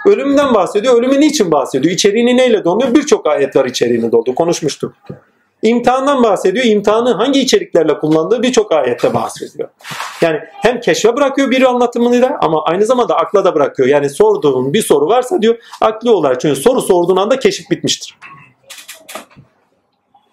Ölümden 0.06 0.54
bahsediyor. 0.54 0.94
Ölümü 0.94 1.20
niçin 1.20 1.52
bahsediyor? 1.52 1.94
İçeriğini 1.94 2.36
neyle 2.36 2.64
doluyor? 2.64 2.94
Birçok 2.94 3.26
ayet 3.26 3.56
var 3.56 3.64
içeriğini 3.64 4.12
doldu. 4.12 4.34
Konuşmuştuk. 4.34 4.94
İmtihandan 5.62 6.22
bahsediyor. 6.22 6.64
İmtihanı 6.64 7.12
hangi 7.12 7.40
içeriklerle 7.40 7.98
kullandığı 7.98 8.42
birçok 8.42 8.72
ayette 8.72 9.14
bahsediyor. 9.14 9.68
Yani 10.20 10.40
hem 10.50 10.80
keşfe 10.80 11.16
bırakıyor 11.16 11.50
bir 11.50 11.62
anlatımını 11.62 12.22
da 12.22 12.38
ama 12.40 12.64
aynı 12.64 12.86
zamanda 12.86 13.16
akla 13.16 13.44
da 13.44 13.54
bırakıyor. 13.54 13.88
Yani 13.88 14.10
sorduğun 14.10 14.72
bir 14.72 14.82
soru 14.82 15.06
varsa 15.06 15.42
diyor 15.42 15.56
akli 15.80 16.10
olarak. 16.10 16.40
Çünkü 16.40 16.60
soru 16.60 16.80
sorduğun 16.80 17.16
anda 17.16 17.38
keşif 17.38 17.70
bitmiştir. 17.70 18.18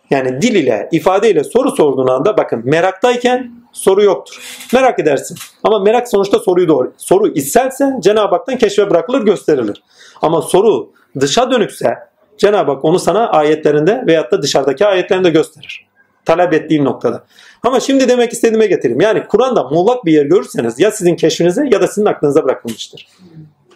Yani 0.10 0.42
dil 0.42 0.56
ile, 0.56 0.90
ifade 0.92 1.32
ile 1.32 1.44
soru 1.44 1.72
sorduğun 1.72 2.08
anda 2.08 2.38
bakın 2.38 2.62
meraktayken 2.66 3.52
soru 3.72 4.04
yoktur. 4.04 4.42
Merak 4.74 5.00
edersin. 5.00 5.38
Ama 5.64 5.80
merak 5.80 6.10
sonuçta 6.10 6.40
soruyu 6.40 6.68
doğru. 6.68 6.94
Soru 6.98 7.28
içselse 7.28 7.94
Cenab-ı 8.00 8.36
Hak'tan 8.36 8.58
keşfe 8.58 8.90
bırakılır, 8.90 9.22
gösterilir. 9.22 9.84
Ama 10.22 10.42
soru 10.42 10.92
dışa 11.20 11.52
dönükse 11.52 12.09
Cenab-ı 12.40 12.72
Hak 12.72 12.86
onu 12.86 13.00
sana 13.00 13.30
ayetlerinde 13.30 14.04
veyahut 14.08 14.32
da 14.32 14.42
dışarıdaki 14.42 14.86
ayetlerinde 14.86 15.30
gösterir. 15.30 15.88
Talep 16.26 16.54
ettiğin 16.54 16.86
noktada. 16.86 17.24
Ama 17.64 17.80
şimdi 17.80 18.10
demek 18.10 18.34
istediğime 18.34 18.68
getireyim. 18.68 19.02
Yani 19.02 19.28
Kur'an'da 19.28 19.64
muğlak 19.64 20.06
bir 20.06 20.12
yer 20.12 20.26
görürseniz 20.26 20.80
ya 20.80 20.92
sizin 20.92 21.16
keşfinize 21.16 21.68
ya 21.72 21.82
da 21.82 21.88
sizin 21.88 22.06
aklınıza 22.06 22.44
bırakılmıştır. 22.44 23.08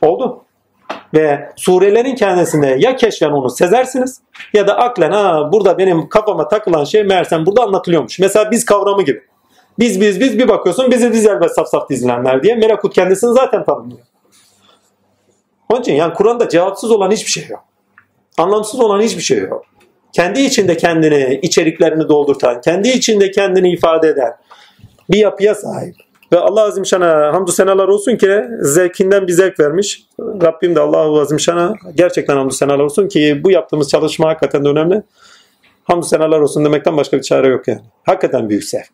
Oldu. 0.01 0.43
Ve 1.13 1.49
surelerin 1.55 2.15
kendisinde 2.15 2.75
ya 2.79 2.95
keşfen 2.95 3.29
onu 3.29 3.49
sezersiniz 3.49 4.21
ya 4.53 4.67
da 4.67 4.77
aklen 4.77 5.11
ha 5.11 5.49
burada 5.51 5.77
benim 5.77 6.09
kafama 6.09 6.47
takılan 6.47 6.83
şey 6.83 7.03
meğersem 7.03 7.45
burada 7.45 7.63
anlatılıyormuş. 7.63 8.19
Mesela 8.19 8.51
biz 8.51 8.65
kavramı 8.65 9.03
gibi. 9.03 9.21
Biz 9.79 10.01
biz 10.01 10.19
biz 10.19 10.39
bir 10.39 10.47
bakıyorsun 10.47 10.91
bizi 10.91 11.11
biz 11.11 11.25
elbet 11.25 11.55
saf 11.55 11.67
saf 11.67 11.89
dizilenler 11.89 12.43
diye 12.43 12.55
Melekut 12.55 12.95
kendisini 12.95 13.33
zaten 13.33 13.63
tanımlıyor. 13.63 14.01
Onun 15.69 15.81
için 15.81 15.93
yani 15.93 16.13
Kur'an'da 16.13 16.49
cevapsız 16.49 16.91
olan 16.91 17.11
hiçbir 17.11 17.31
şey 17.31 17.47
yok. 17.49 17.63
Anlamsız 18.37 18.79
olan 18.79 19.01
hiçbir 19.01 19.21
şey 19.21 19.39
yok. 19.39 19.65
Kendi 20.13 20.41
içinde 20.41 20.77
kendini, 20.77 21.39
içeriklerini 21.41 22.09
doldurtan, 22.09 22.61
kendi 22.61 22.89
içinde 22.89 23.31
kendini 23.31 23.71
ifade 23.71 24.07
eden 24.07 24.33
bir 25.09 25.17
yapıya 25.17 25.55
sahip. 25.55 25.95
Ve 26.33 26.39
Allah 26.39 26.61
Azim 26.61 26.85
Şan'a 26.85 27.33
hamdü 27.33 27.51
senalar 27.51 27.87
olsun 27.87 28.15
ki 28.15 28.43
zevkinden 28.61 29.27
bir 29.27 29.31
zevk 29.31 29.59
vermiş. 29.59 30.03
Rabbim 30.19 30.75
de 30.75 30.79
Allah 30.79 31.21
Azim 31.21 31.39
Şan'a 31.39 31.73
gerçekten 31.95 32.37
hamdü 32.37 32.53
senalar 32.53 32.79
olsun 32.79 33.07
ki 33.07 33.41
bu 33.43 33.51
yaptığımız 33.51 33.89
çalışma 33.89 34.29
hakikaten 34.29 34.65
de 34.65 34.69
önemli. 34.69 35.03
Hamdü 35.83 36.05
senalar 36.05 36.39
olsun 36.39 36.65
demekten 36.65 36.97
başka 36.97 37.17
bir 37.17 37.21
çare 37.21 37.47
yok 37.47 37.67
yani. 37.67 37.81
Hakikaten 38.03 38.49
büyük 38.49 38.63
zevk. 38.63 38.89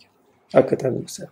Hakikaten 0.54 0.96
büyük 0.96 1.12
zevk. 1.12 1.30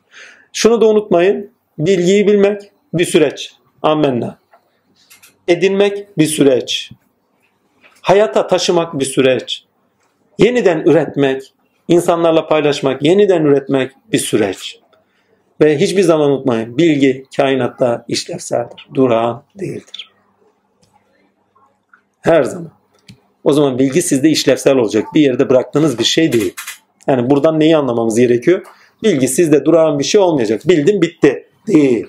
Şunu 0.54 0.82
da 0.82 0.88
unutmayın. 0.88 1.52
Bilgiyi 1.78 2.28
bilmek 2.28 2.72
bir 2.94 3.06
süreç. 3.06 3.56
Amenna. 3.82 4.40
Edinmek 5.48 6.18
bir 6.18 6.26
süreç. 6.26 6.92
Hayata 8.08 8.48
taşımak 8.48 9.00
bir 9.00 9.06
süreç. 9.06 9.64
Yeniden 10.40 10.80
üretmek, 10.80 11.54
insanlarla 11.88 12.48
paylaşmak, 12.48 13.04
yeniden 13.04 13.46
üretmek 13.46 13.92
bir 14.12 14.18
süreç. 14.18 14.80
Ve 15.62 15.78
hiçbir 15.78 16.02
zaman 16.02 16.32
unutmayın 16.32 16.78
bilgi 16.78 17.26
kainatta 17.38 18.06
işlevseldir. 18.08 18.88
Durağan 18.94 19.44
değildir. 19.60 20.12
Her 22.22 22.44
zaman. 22.44 22.72
O 23.44 23.54
zaman 23.54 23.80
bilgi 23.80 24.02
sizde 24.02 24.30
işlevsel 24.30 24.76
olacak. 24.76 25.08
Bir 25.14 25.22
yerde 25.22 25.50
bıraktığınız 25.50 26.00
bir 26.00 26.04
şey 26.04 26.34
değil. 26.34 26.54
Yani 27.08 27.30
buradan 27.30 27.60
neyi 27.60 27.78
anlamamız 27.78 28.20
gerekiyor? 28.20 28.66
Bilgi 29.04 29.28
sizde 29.28 29.66
durağan 29.66 30.00
bir 30.00 30.04
şey 30.04 30.22
olmayacak. 30.22 30.62
Bildin 30.68 31.02
bitti. 31.02 31.48
Değil. 31.68 32.08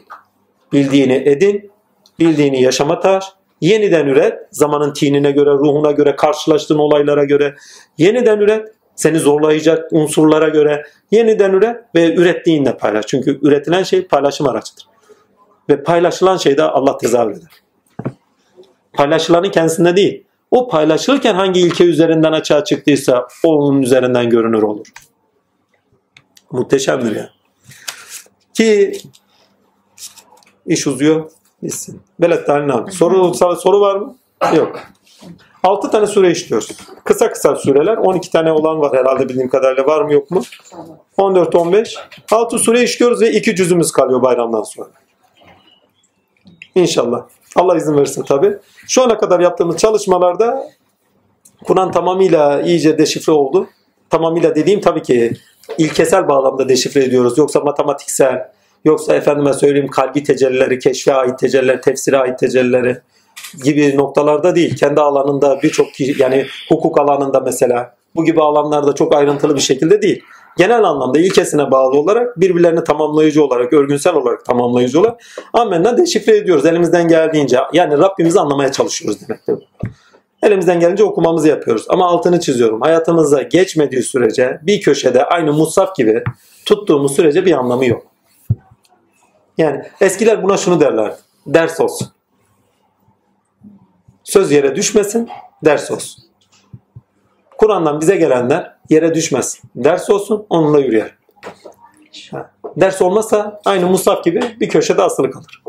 Bildiğini 0.73 1.15
edin, 1.15 1.71
bildiğini 2.19 2.63
yaşama 2.63 3.01
taş, 3.01 3.25
yeniden 3.61 4.07
üret. 4.07 4.39
Zamanın 4.51 4.93
tinine 4.93 5.31
göre, 5.31 5.51
ruhuna 5.51 5.91
göre, 5.91 6.17
karşılaştığın 6.17 6.79
olaylara 6.79 7.25
göre 7.25 7.55
yeniden 7.99 8.39
üret 8.41 8.69
seni 8.97 9.19
zorlayacak 9.19 9.93
unsurlara 9.93 10.49
göre 10.49 10.87
yeniden 11.11 11.53
üret 11.53 11.77
ve 11.95 12.15
ürettiğinle 12.15 12.77
paylaş. 12.77 13.07
Çünkü 13.07 13.39
üretilen 13.43 13.83
şey 13.83 14.07
paylaşım 14.07 14.49
aracıdır. 14.49 14.87
Ve 15.69 15.83
paylaşılan 15.83 16.37
şey 16.37 16.57
de 16.57 16.63
Allah 16.63 16.99
tezahür 16.99 17.31
eder. 17.31 17.63
Paylaşılanın 18.93 19.51
kendisinde 19.51 19.97
değil. 19.97 20.25
O 20.51 20.69
paylaşılırken 20.69 21.35
hangi 21.35 21.61
ilke 21.61 21.85
üzerinden 21.85 22.33
açığa 22.33 22.65
çıktıysa 22.65 23.29
onun 23.45 23.83
üzerinden 23.83 24.31
görünür 24.31 24.63
olur. 24.63 24.87
Muhteşemdir 26.51 27.17
ya. 27.17 27.31
Ki 28.55 28.93
iş 30.67 30.87
uzuyor. 30.87 31.31
Bitsin. 31.63 32.01
Belet 32.21 32.49
Halil 32.49 32.75
abi. 32.75 32.93
Soru, 32.93 33.35
soru 33.35 33.81
var 33.81 33.97
mı? 33.97 34.15
Yok. 34.57 34.81
6 35.63 35.91
tane 35.91 36.07
sure 36.07 36.31
işliyoruz. 36.31 36.71
Kısa 37.05 37.31
kısa 37.31 37.57
sureler. 37.57 37.97
12 37.97 38.31
tane 38.31 38.53
olan 38.53 38.81
var 38.81 38.97
herhalde 38.97 39.29
bildiğim 39.29 39.49
kadarıyla. 39.49 39.87
Var 39.87 40.03
mı 40.03 40.13
yok 40.13 40.31
mu? 40.31 40.43
14-15. 41.19 41.95
6 42.33 42.59
sure 42.59 42.83
işliyoruz 42.83 43.21
ve 43.21 43.33
2 43.33 43.57
cüzümüz 43.57 43.93
kalıyor 43.93 44.23
bayramdan 44.23 44.63
sonra. 44.63 44.89
İnşallah. 46.75 47.23
Allah 47.57 47.77
izin 47.77 47.97
verirse 47.97 48.23
tabi. 48.25 48.57
Şu 48.89 49.03
ana 49.03 49.19
kadar 49.19 49.41
yaptığımız 49.41 49.77
çalışmalarda 49.77 50.65
Kur'an 51.65 51.91
tamamıyla 51.91 52.63
iyice 52.63 52.99
deşifre 52.99 53.33
oldu. 53.33 53.69
Tamamıyla 54.11 54.55
dediğim 54.55 54.81
tabii 54.81 55.03
ki 55.03 55.33
ilkesel 55.79 56.29
bağlamda 56.29 56.69
deşifre 56.69 57.05
ediyoruz. 57.05 57.39
Yoksa 57.39 57.61
matematiksel, 57.61 58.53
yoksa 58.85 59.15
efendime 59.15 59.53
söyleyeyim 59.53 59.89
kalbi 59.89 60.23
tecellileri, 60.23 60.79
keşfe 60.79 61.15
ait 61.15 61.39
tecellileri, 61.39 61.81
tefsire 61.81 62.19
ait 62.19 62.39
tecellileri 62.39 62.99
gibi 63.65 63.97
noktalarda 63.97 64.55
değil. 64.55 64.77
Kendi 64.77 65.01
alanında 65.01 65.63
birçok 65.63 66.01
yani 66.01 66.47
hukuk 66.69 67.01
alanında 67.01 67.41
mesela 67.41 67.95
bu 68.17 68.25
gibi 68.25 68.43
alanlarda 68.43 68.95
çok 68.95 69.15
ayrıntılı 69.15 69.55
bir 69.55 69.61
şekilde 69.61 70.03
değil. 70.03 70.23
Genel 70.57 70.85
anlamda 70.85 71.19
ilkesine 71.19 71.71
bağlı 71.71 71.99
olarak 71.99 72.41
birbirlerini 72.41 72.85
tamamlayıcı 72.85 73.45
olarak, 73.45 73.73
örgünsel 73.73 74.15
olarak 74.15 74.45
tamamlayıcı 74.45 75.01
olarak 75.01 75.21
amenna 75.53 75.99
deşifre 75.99 76.37
ediyoruz 76.37 76.67
elimizden 76.67 77.09
geldiğince. 77.09 77.59
Yani 77.73 77.99
Rabbimizi 77.99 78.41
anlamaya 78.41 78.73
çalışıyoruz 78.73 79.21
demektir. 79.29 79.69
Elimizden 80.43 80.81
gelince 80.81 81.05
okumamızı 81.05 81.49
yapıyoruz. 81.49 81.87
Ama 81.89 82.07
altını 82.07 82.41
çiziyorum. 82.41 82.81
Hayatımıza 82.81 83.43
geçmediği 83.43 84.03
sürece 84.03 84.61
bir 84.63 84.81
köşede 84.81 85.25
aynı 85.25 85.53
mussaf 85.53 85.97
gibi 85.97 86.25
tuttuğumuz 86.67 87.17
sürece 87.17 87.47
bir 87.47 87.53
anlamı 87.53 87.87
yok. 87.87 88.03
Yani 89.59 89.83
eskiler 90.01 90.43
buna 90.43 90.57
şunu 90.57 90.81
derler. 90.81 91.15
Ders 91.47 91.81
olsun. 91.81 92.09
Söz 94.25 94.53
yere 94.53 94.77
düşmesin, 94.77 95.29
ders 95.65 95.91
olsun. 95.91 96.25
Kur'an'dan 97.59 98.01
bize 98.01 98.17
gelenler 98.17 98.77
yere 98.91 99.15
düşmesin. 99.15 99.71
Ders 99.77 100.11
olsun, 100.11 100.47
onunla 100.51 100.81
yürüyelim. 100.81 101.13
Ders 102.77 103.03
olmazsa 103.03 103.61
aynı 103.65 103.87
Musaf 103.87 104.25
gibi 104.25 104.57
bir 104.61 104.69
köşede 104.69 105.03
asılı 105.03 105.31
kalır. 105.31 105.63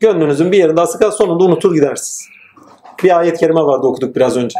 Gönlünüzün 0.00 0.52
bir 0.52 0.58
yerinde 0.58 0.80
asılı 0.80 1.00
kalır, 1.00 1.12
sonunda 1.12 1.44
unutur 1.44 1.74
gidersiniz. 1.74 2.28
Bir 3.02 3.18
ayet-i 3.18 3.40
kerime 3.40 3.62
vardı 3.62 3.86
okuduk 3.86 4.16
biraz 4.16 4.36
önce. 4.36 4.58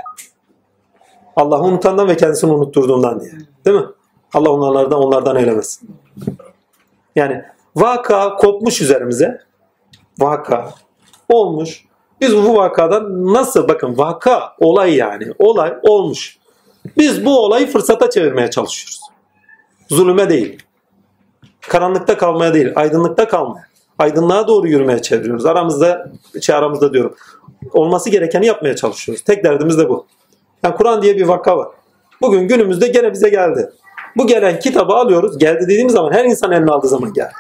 Allah'ı 1.37 1.63
unutandan 1.63 2.09
ve 2.09 2.17
kendisini 2.17 2.53
unutturduğundan 2.53 3.21
diye. 3.21 3.33
Değil 3.65 3.77
mi? 3.77 3.87
Allah 4.35 4.51
onlardan 4.51 4.99
onlardan 4.99 5.37
eylemesin. 5.37 5.91
Yani 7.17 7.45
vaka 7.81 8.37
kopmuş 8.37 8.81
üzerimize. 8.81 9.41
Vaka 10.19 10.75
olmuş. 11.29 11.85
Biz 12.21 12.37
bu 12.37 12.57
vakadan 12.57 13.35
nasıl 13.35 13.69
bakın 13.69 13.99
vaka 13.99 14.53
olay 14.61 14.95
yani 14.95 15.25
olay 15.39 15.75
olmuş. 15.83 16.39
Biz 16.97 17.25
bu 17.25 17.39
olayı 17.39 17.67
fırsata 17.67 18.11
çevirmeye 18.11 18.51
çalışıyoruz. 18.51 19.01
Zulüme 19.89 20.31
değil. 20.31 20.63
Karanlıkta 21.61 22.19
kalmaya 22.19 22.55
değil, 22.55 22.73
aydınlıkta 22.77 23.29
kalmaya. 23.29 23.69
Aydınlığa 23.99 24.49
doğru 24.49 24.69
yürümeye 24.69 25.03
çeviriyoruz. 25.03 25.47
Aramızda, 25.47 26.13
şey 26.41 26.55
aramızda 26.55 26.93
diyorum. 26.93 27.15
Olması 27.73 28.11
gerekeni 28.11 28.47
yapmaya 28.47 28.77
çalışıyoruz. 28.77 29.25
Tek 29.25 29.45
derdimiz 29.45 29.79
de 29.79 29.89
bu. 29.89 30.07
Yani 30.63 30.75
Kur'an 30.75 31.03
diye 31.03 31.17
bir 31.17 31.23
vaka 31.23 31.59
var. 31.59 31.69
Bugün 32.21 32.49
günümüzde 32.49 32.89
gene 32.89 33.13
bize 33.13 33.29
geldi. 33.29 33.71
Bu 34.17 34.27
gelen 34.27 34.61
kitabı 34.61 34.93
alıyoruz. 34.93 35.39
Geldi 35.39 35.63
dediğimiz 35.63 35.93
zaman 35.93 36.13
her 36.13 36.25
insan 36.25 36.53
eline 36.53 36.71
aldığı 36.71 36.89
zaman 36.89 37.13
geldi. 37.13 37.33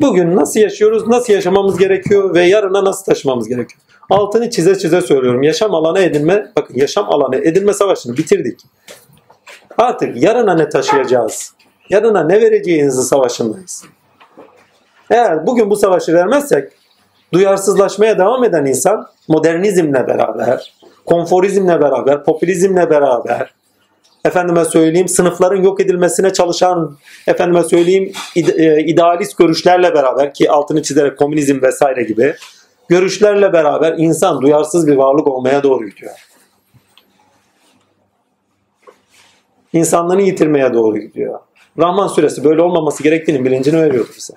Bugün 0.00 0.36
nasıl 0.36 0.60
yaşıyoruz, 0.60 1.08
nasıl 1.08 1.32
yaşamamız 1.32 1.78
gerekiyor 1.78 2.34
ve 2.34 2.42
yarına 2.42 2.84
nasıl 2.84 3.04
taşımamız 3.04 3.48
gerekiyor? 3.48 3.80
Altını 4.10 4.50
çize 4.50 4.78
çize 4.78 5.00
söylüyorum. 5.00 5.42
Yaşam 5.42 5.74
alanı 5.74 5.98
edinme, 5.98 6.52
bakın 6.56 6.74
yaşam 6.74 7.10
alanı 7.10 7.36
edinme 7.36 7.72
savaşını 7.72 8.16
bitirdik. 8.16 8.60
Artık 9.78 10.22
yarına 10.22 10.54
ne 10.54 10.68
taşıyacağız? 10.68 11.54
Yarına 11.90 12.24
ne 12.24 12.40
vereceğinizi 12.40 13.02
savaşındayız. 13.02 13.84
Eğer 15.10 15.46
bugün 15.46 15.70
bu 15.70 15.76
savaşı 15.76 16.14
vermezsek 16.14 16.72
duyarsızlaşmaya 17.32 18.18
devam 18.18 18.44
eden 18.44 18.64
insan 18.64 19.06
modernizmle 19.28 20.06
beraber, 20.06 20.72
konforizmle 21.06 21.80
beraber, 21.80 22.24
popülizmle 22.24 22.90
beraber, 22.90 23.54
efendime 24.28 24.64
söyleyeyim 24.64 25.08
sınıfların 25.08 25.62
yok 25.62 25.80
edilmesine 25.80 26.32
çalışan 26.32 26.96
efendime 27.26 27.64
söyleyeyim 27.64 28.12
e, 28.36 28.80
idealist 28.84 29.38
görüşlerle 29.38 29.94
beraber 29.94 30.34
ki 30.34 30.50
altını 30.50 30.82
çizerek 30.82 31.18
komünizm 31.18 31.62
vesaire 31.62 32.02
gibi 32.02 32.34
görüşlerle 32.88 33.52
beraber 33.52 33.94
insan 33.98 34.42
duyarsız 34.42 34.86
bir 34.86 34.96
varlık 34.96 35.26
olmaya 35.26 35.62
doğru 35.62 35.88
gidiyor. 35.88 36.12
İnsanlığını 39.72 40.22
yitirmeye 40.22 40.74
doğru 40.74 40.98
gidiyor. 40.98 41.40
Rahman 41.78 42.06
suresi 42.06 42.44
böyle 42.44 42.62
olmaması 42.62 43.02
gerektiğini 43.02 43.44
bilincini 43.44 43.82
veriyordu 43.82 44.10
bize. 44.16 44.34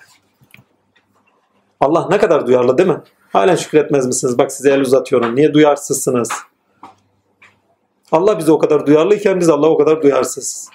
Allah 1.80 2.08
ne 2.10 2.18
kadar 2.18 2.48
duyarlı 2.48 2.78
değil 2.78 2.90
mi? 2.90 3.02
Halen 3.34 3.56
şükretmez 3.56 4.08
misiniz? 4.08 4.38
Bak 4.38 4.52
size 4.52 4.72
el 4.72 4.82
uzatıyorum. 4.82 5.36
Niye 5.36 5.54
duyarsızsınız? 5.54 6.30
Allah 8.12 8.40
bize 8.40 8.52
o 8.52 8.60
kadar 8.60 8.86
duyarlıyken 8.86 9.40
biz 9.40 9.50
Allah 9.50 9.68
o 9.68 9.78
kadar 9.78 10.02
duyarsız. 10.02 10.70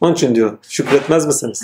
Onun 0.00 0.12
için 0.12 0.34
diyor 0.34 0.58
şükretmez 0.62 1.26
misiniz? 1.26 1.62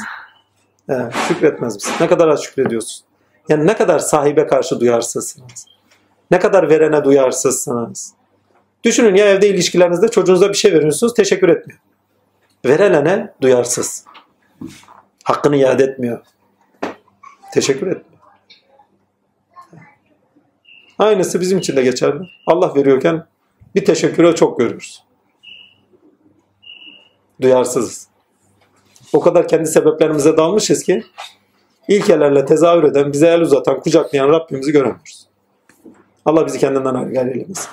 Evet, 0.88 1.14
şükretmez 1.28 1.74
misiniz? 1.74 1.96
Ne 2.00 2.06
kadar 2.06 2.28
az 2.28 2.42
şükrediyorsun? 2.42 3.04
Yani 3.48 3.66
ne 3.66 3.76
kadar 3.76 3.98
sahibe 3.98 4.46
karşı 4.46 4.80
duyarsızsınız? 4.80 5.66
Ne 6.30 6.38
kadar 6.38 6.70
verene 6.70 7.04
duyarsızsınız? 7.04 8.14
Düşünün 8.84 9.14
ya 9.14 9.26
evde 9.26 9.48
ilişkilerinizde 9.48 10.08
çocuğunuza 10.08 10.48
bir 10.48 10.54
şey 10.54 10.72
veriyorsunuz 10.72 11.14
teşekkür 11.14 11.48
etmiyor. 11.48 11.80
Verelene 12.64 13.34
duyarsız. 13.40 14.04
Hakkını 15.24 15.56
iade 15.56 15.84
etmiyor. 15.84 16.20
Teşekkür 17.54 17.86
etmiyor. 17.86 18.22
Aynısı 20.98 21.40
bizim 21.40 21.58
için 21.58 21.76
de 21.76 21.82
geçerli. 21.82 22.28
Allah 22.46 22.74
veriyorken 22.74 23.26
bir 23.74 23.84
teşekküre 23.84 24.34
çok 24.34 24.58
görüyoruz. 24.58 25.04
Duyarsızız. 27.40 28.08
O 29.12 29.20
kadar 29.20 29.48
kendi 29.48 29.66
sebeplerimize 29.66 30.36
dalmışız 30.36 30.82
ki 30.82 31.04
ilkelerle 31.88 32.44
tezahür 32.44 32.84
eden, 32.84 33.12
bize 33.12 33.26
el 33.26 33.40
uzatan, 33.40 33.80
kucaklayan 33.80 34.28
Rabbimizi 34.28 34.72
göremiyoruz. 34.72 35.26
Allah 36.24 36.46
bizi 36.46 36.58
kendinden 36.58 36.94
ayrı 36.94 37.30
eylemesin. 37.30 37.70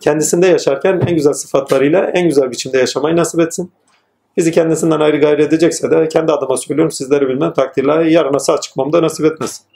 Kendisinde 0.00 0.46
yaşarken 0.46 1.00
en 1.06 1.14
güzel 1.14 1.32
sıfatlarıyla 1.32 2.04
en 2.04 2.28
güzel 2.28 2.50
biçimde 2.50 2.78
yaşamayı 2.78 3.16
nasip 3.16 3.40
etsin. 3.40 3.72
Bizi 4.36 4.52
kendisinden 4.52 5.00
ayrı 5.00 5.20
gayrı 5.20 5.42
edecekse 5.42 5.90
de 5.90 6.08
kendi 6.08 6.32
adıma 6.32 6.56
söylüyorum 6.56 6.92
sizleri 6.92 7.28
bilmem 7.28 7.52
takdirle 7.52 8.10
yarına 8.10 8.38
sağ 8.38 8.60
çıkmamı 8.60 8.92
da 8.92 9.02
nasip 9.02 9.26
etmesin. 9.26 9.66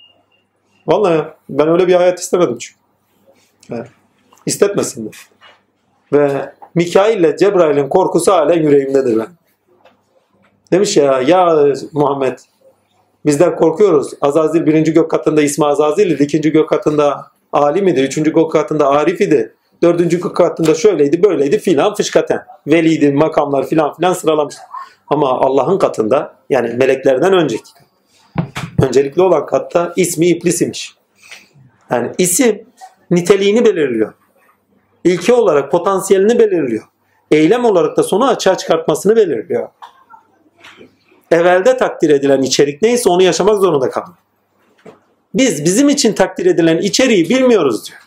Vallahi 0.86 1.24
ben 1.48 1.68
öyle 1.68 1.88
bir 1.88 1.94
hayat 1.94 2.20
istemedim 2.20 2.58
çünkü. 2.58 2.80
Evet. 3.70 3.88
İstetmesin 4.46 5.06
de. 5.06 5.10
Ve 6.12 6.52
Mikail 6.74 7.18
ile 7.18 7.36
Cebrail'in 7.36 7.88
korkusu 7.88 8.32
hala 8.32 8.54
yüreğimdedir 8.54 9.18
ben. 9.18 9.28
Demiş 10.72 10.96
ya 10.96 11.20
ya 11.20 11.66
Muhammed 11.92 12.38
bizden 13.26 13.56
korkuyoruz. 13.56 14.12
Azazil 14.20 14.66
birinci 14.66 14.92
gök 14.92 15.10
katında 15.10 15.42
ismi 15.42 15.66
Azazil 15.66 16.10
idi. 16.10 16.22
ikinci 16.22 16.52
gök 16.52 16.68
katında 16.68 17.26
alim 17.52 17.88
idi. 17.88 18.00
Üçüncü 18.00 18.32
gök 18.32 18.52
katında 18.52 18.88
arif 18.88 19.20
idi. 19.20 19.54
Dördüncü 19.82 20.20
gök 20.20 20.36
katında 20.36 20.74
şöyleydi 20.74 21.22
böyleydi 21.22 21.58
filan 21.58 21.94
fışkaten. 21.94 22.40
Veliydi 22.66 23.12
makamlar 23.12 23.66
filan 23.66 23.94
filan 23.96 24.12
sıralamış. 24.12 24.54
Ama 25.08 25.40
Allah'ın 25.40 25.78
katında 25.78 26.34
yani 26.50 26.74
meleklerden 26.74 27.32
önceki 27.32 27.70
öncelikli 28.82 29.22
olan 29.22 29.46
katta 29.46 29.92
ismi 29.96 30.26
iblis 30.26 30.62
imiş. 30.62 30.94
Yani 31.90 32.10
isim 32.18 32.66
niteliğini 33.10 33.64
belirliyor. 33.64 34.12
İlke 35.04 35.32
olarak 35.32 35.70
potansiyelini 35.70 36.38
belirliyor. 36.38 36.84
Eylem 37.30 37.64
olarak 37.64 37.96
da 37.96 38.02
sonu 38.02 38.28
açığa 38.28 38.56
çıkartmasını 38.56 39.16
belirliyor. 39.16 39.68
Evvelde 41.30 41.76
takdir 41.76 42.10
edilen 42.10 42.42
içerik 42.42 42.82
neyse 42.82 43.10
onu 43.10 43.22
yaşamak 43.22 43.58
zorunda 43.58 43.90
kalın. 43.90 44.14
Biz 45.34 45.64
bizim 45.64 45.88
için 45.88 46.12
takdir 46.12 46.46
edilen 46.46 46.78
içeriği 46.78 47.28
bilmiyoruz 47.28 47.88
diyor. 47.88 48.00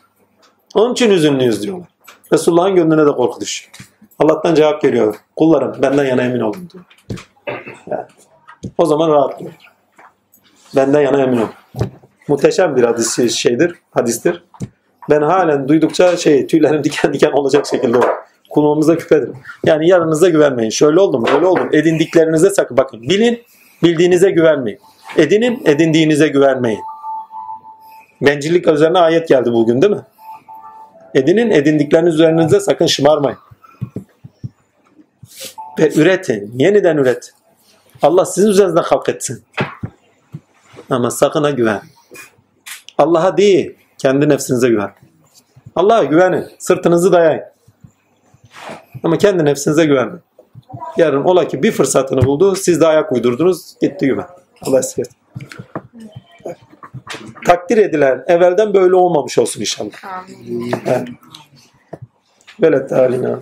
Onun 0.75 0.93
için 0.93 1.11
üzünlüyüz 1.11 1.63
diyorlar. 1.63 1.87
Resulullah'ın 2.33 2.75
gönlüne 2.75 3.05
de 3.05 3.11
korku 3.11 3.41
düşüyor. 3.41 3.71
Allah'tan 4.19 4.55
cevap 4.55 4.81
geliyor. 4.81 5.15
Kullarım 5.35 5.81
benden 5.81 6.05
yana 6.05 6.23
emin 6.23 6.39
olun 6.39 6.69
diyor. 6.73 6.85
Yani, 7.87 8.05
o 8.77 8.85
zaman 8.85 9.09
rahatlıyor. 9.09 9.53
Benden 10.75 11.01
yana 11.01 11.21
emin 11.21 11.37
olun. 11.37 11.49
Muhteşem 12.27 12.75
bir 12.75 12.83
hadis 12.83 13.35
şeydir, 13.35 13.75
hadistir. 13.91 14.43
Ben 15.09 15.21
halen 15.21 15.67
duydukça 15.67 16.17
şey 16.17 16.47
tüylerim 16.47 16.83
diken 16.83 17.13
diken 17.13 17.31
olacak 17.31 17.67
şekilde 17.67 17.97
o. 17.97 18.01
Kulağımıza 18.49 18.97
küpedir. 18.97 19.29
Yani 19.65 19.87
yarınıza 19.87 20.29
güvenmeyin. 20.29 20.69
Şöyle 20.69 20.99
oldu 20.99 21.19
mu? 21.19 21.27
Böyle 21.33 21.45
oldu 21.45 21.59
mu? 21.59 21.69
Edindiklerinize 21.73 22.49
sakın. 22.49 22.77
Bakın 22.77 23.01
bilin, 23.01 23.43
bildiğinize 23.83 24.31
güvenmeyin. 24.31 24.79
Edinin, 25.17 25.61
edindiğinize 25.65 26.27
güvenmeyin. 26.27 26.81
Bencillik 28.21 28.67
üzerine 28.67 28.99
ayet 28.99 29.27
geldi 29.27 29.51
bugün 29.51 29.81
değil 29.81 29.93
mi? 29.93 30.01
Edinin, 31.15 31.51
edindikleriniz 31.51 32.13
üzerinize 32.13 32.59
sakın 32.59 32.85
şımarmayın. 32.85 33.37
Ve 35.79 35.93
üretin. 35.95 36.51
Yeniden 36.59 36.97
üret. 36.97 37.33
Allah 38.01 38.25
sizin 38.25 38.49
üzerinizde 38.49 38.79
halk 38.79 39.09
etsin. 39.09 39.43
Ama 40.89 41.11
sakın 41.11 41.43
ha 41.43 41.49
güven. 41.49 41.81
Allah'a 42.97 43.37
değil, 43.37 43.75
kendi 44.03 44.29
nefsinize 44.29 44.69
güven. 44.69 44.91
Allah'a 45.75 46.03
güvenin. 46.03 46.45
Sırtınızı 46.59 47.11
dayayın. 47.11 47.43
Ama 49.03 49.17
kendi 49.17 49.45
nefsinize 49.45 49.85
güvenmeyin. 49.85 50.21
Yarın 50.97 51.23
ola 51.23 51.47
ki 51.47 51.63
bir 51.63 51.71
fırsatını 51.71 52.25
buldu, 52.25 52.55
siz 52.55 52.81
de 52.81 52.87
ayak 52.87 53.11
uydurdunuz, 53.11 53.75
gitti 53.81 54.05
güven. 54.05 54.27
Allah 54.61 54.79
esir 54.79 55.07
Takdir 57.45 57.77
edilen 57.77 58.23
evvelden 58.27 58.73
böyle 58.73 58.95
olmamış 58.95 59.37
olsun 59.37 59.61
inşallah. 59.61 59.91
Amin. 60.03 60.73
Evet. 60.85 61.07
Böyle 62.61 62.87
talina. 62.87 63.39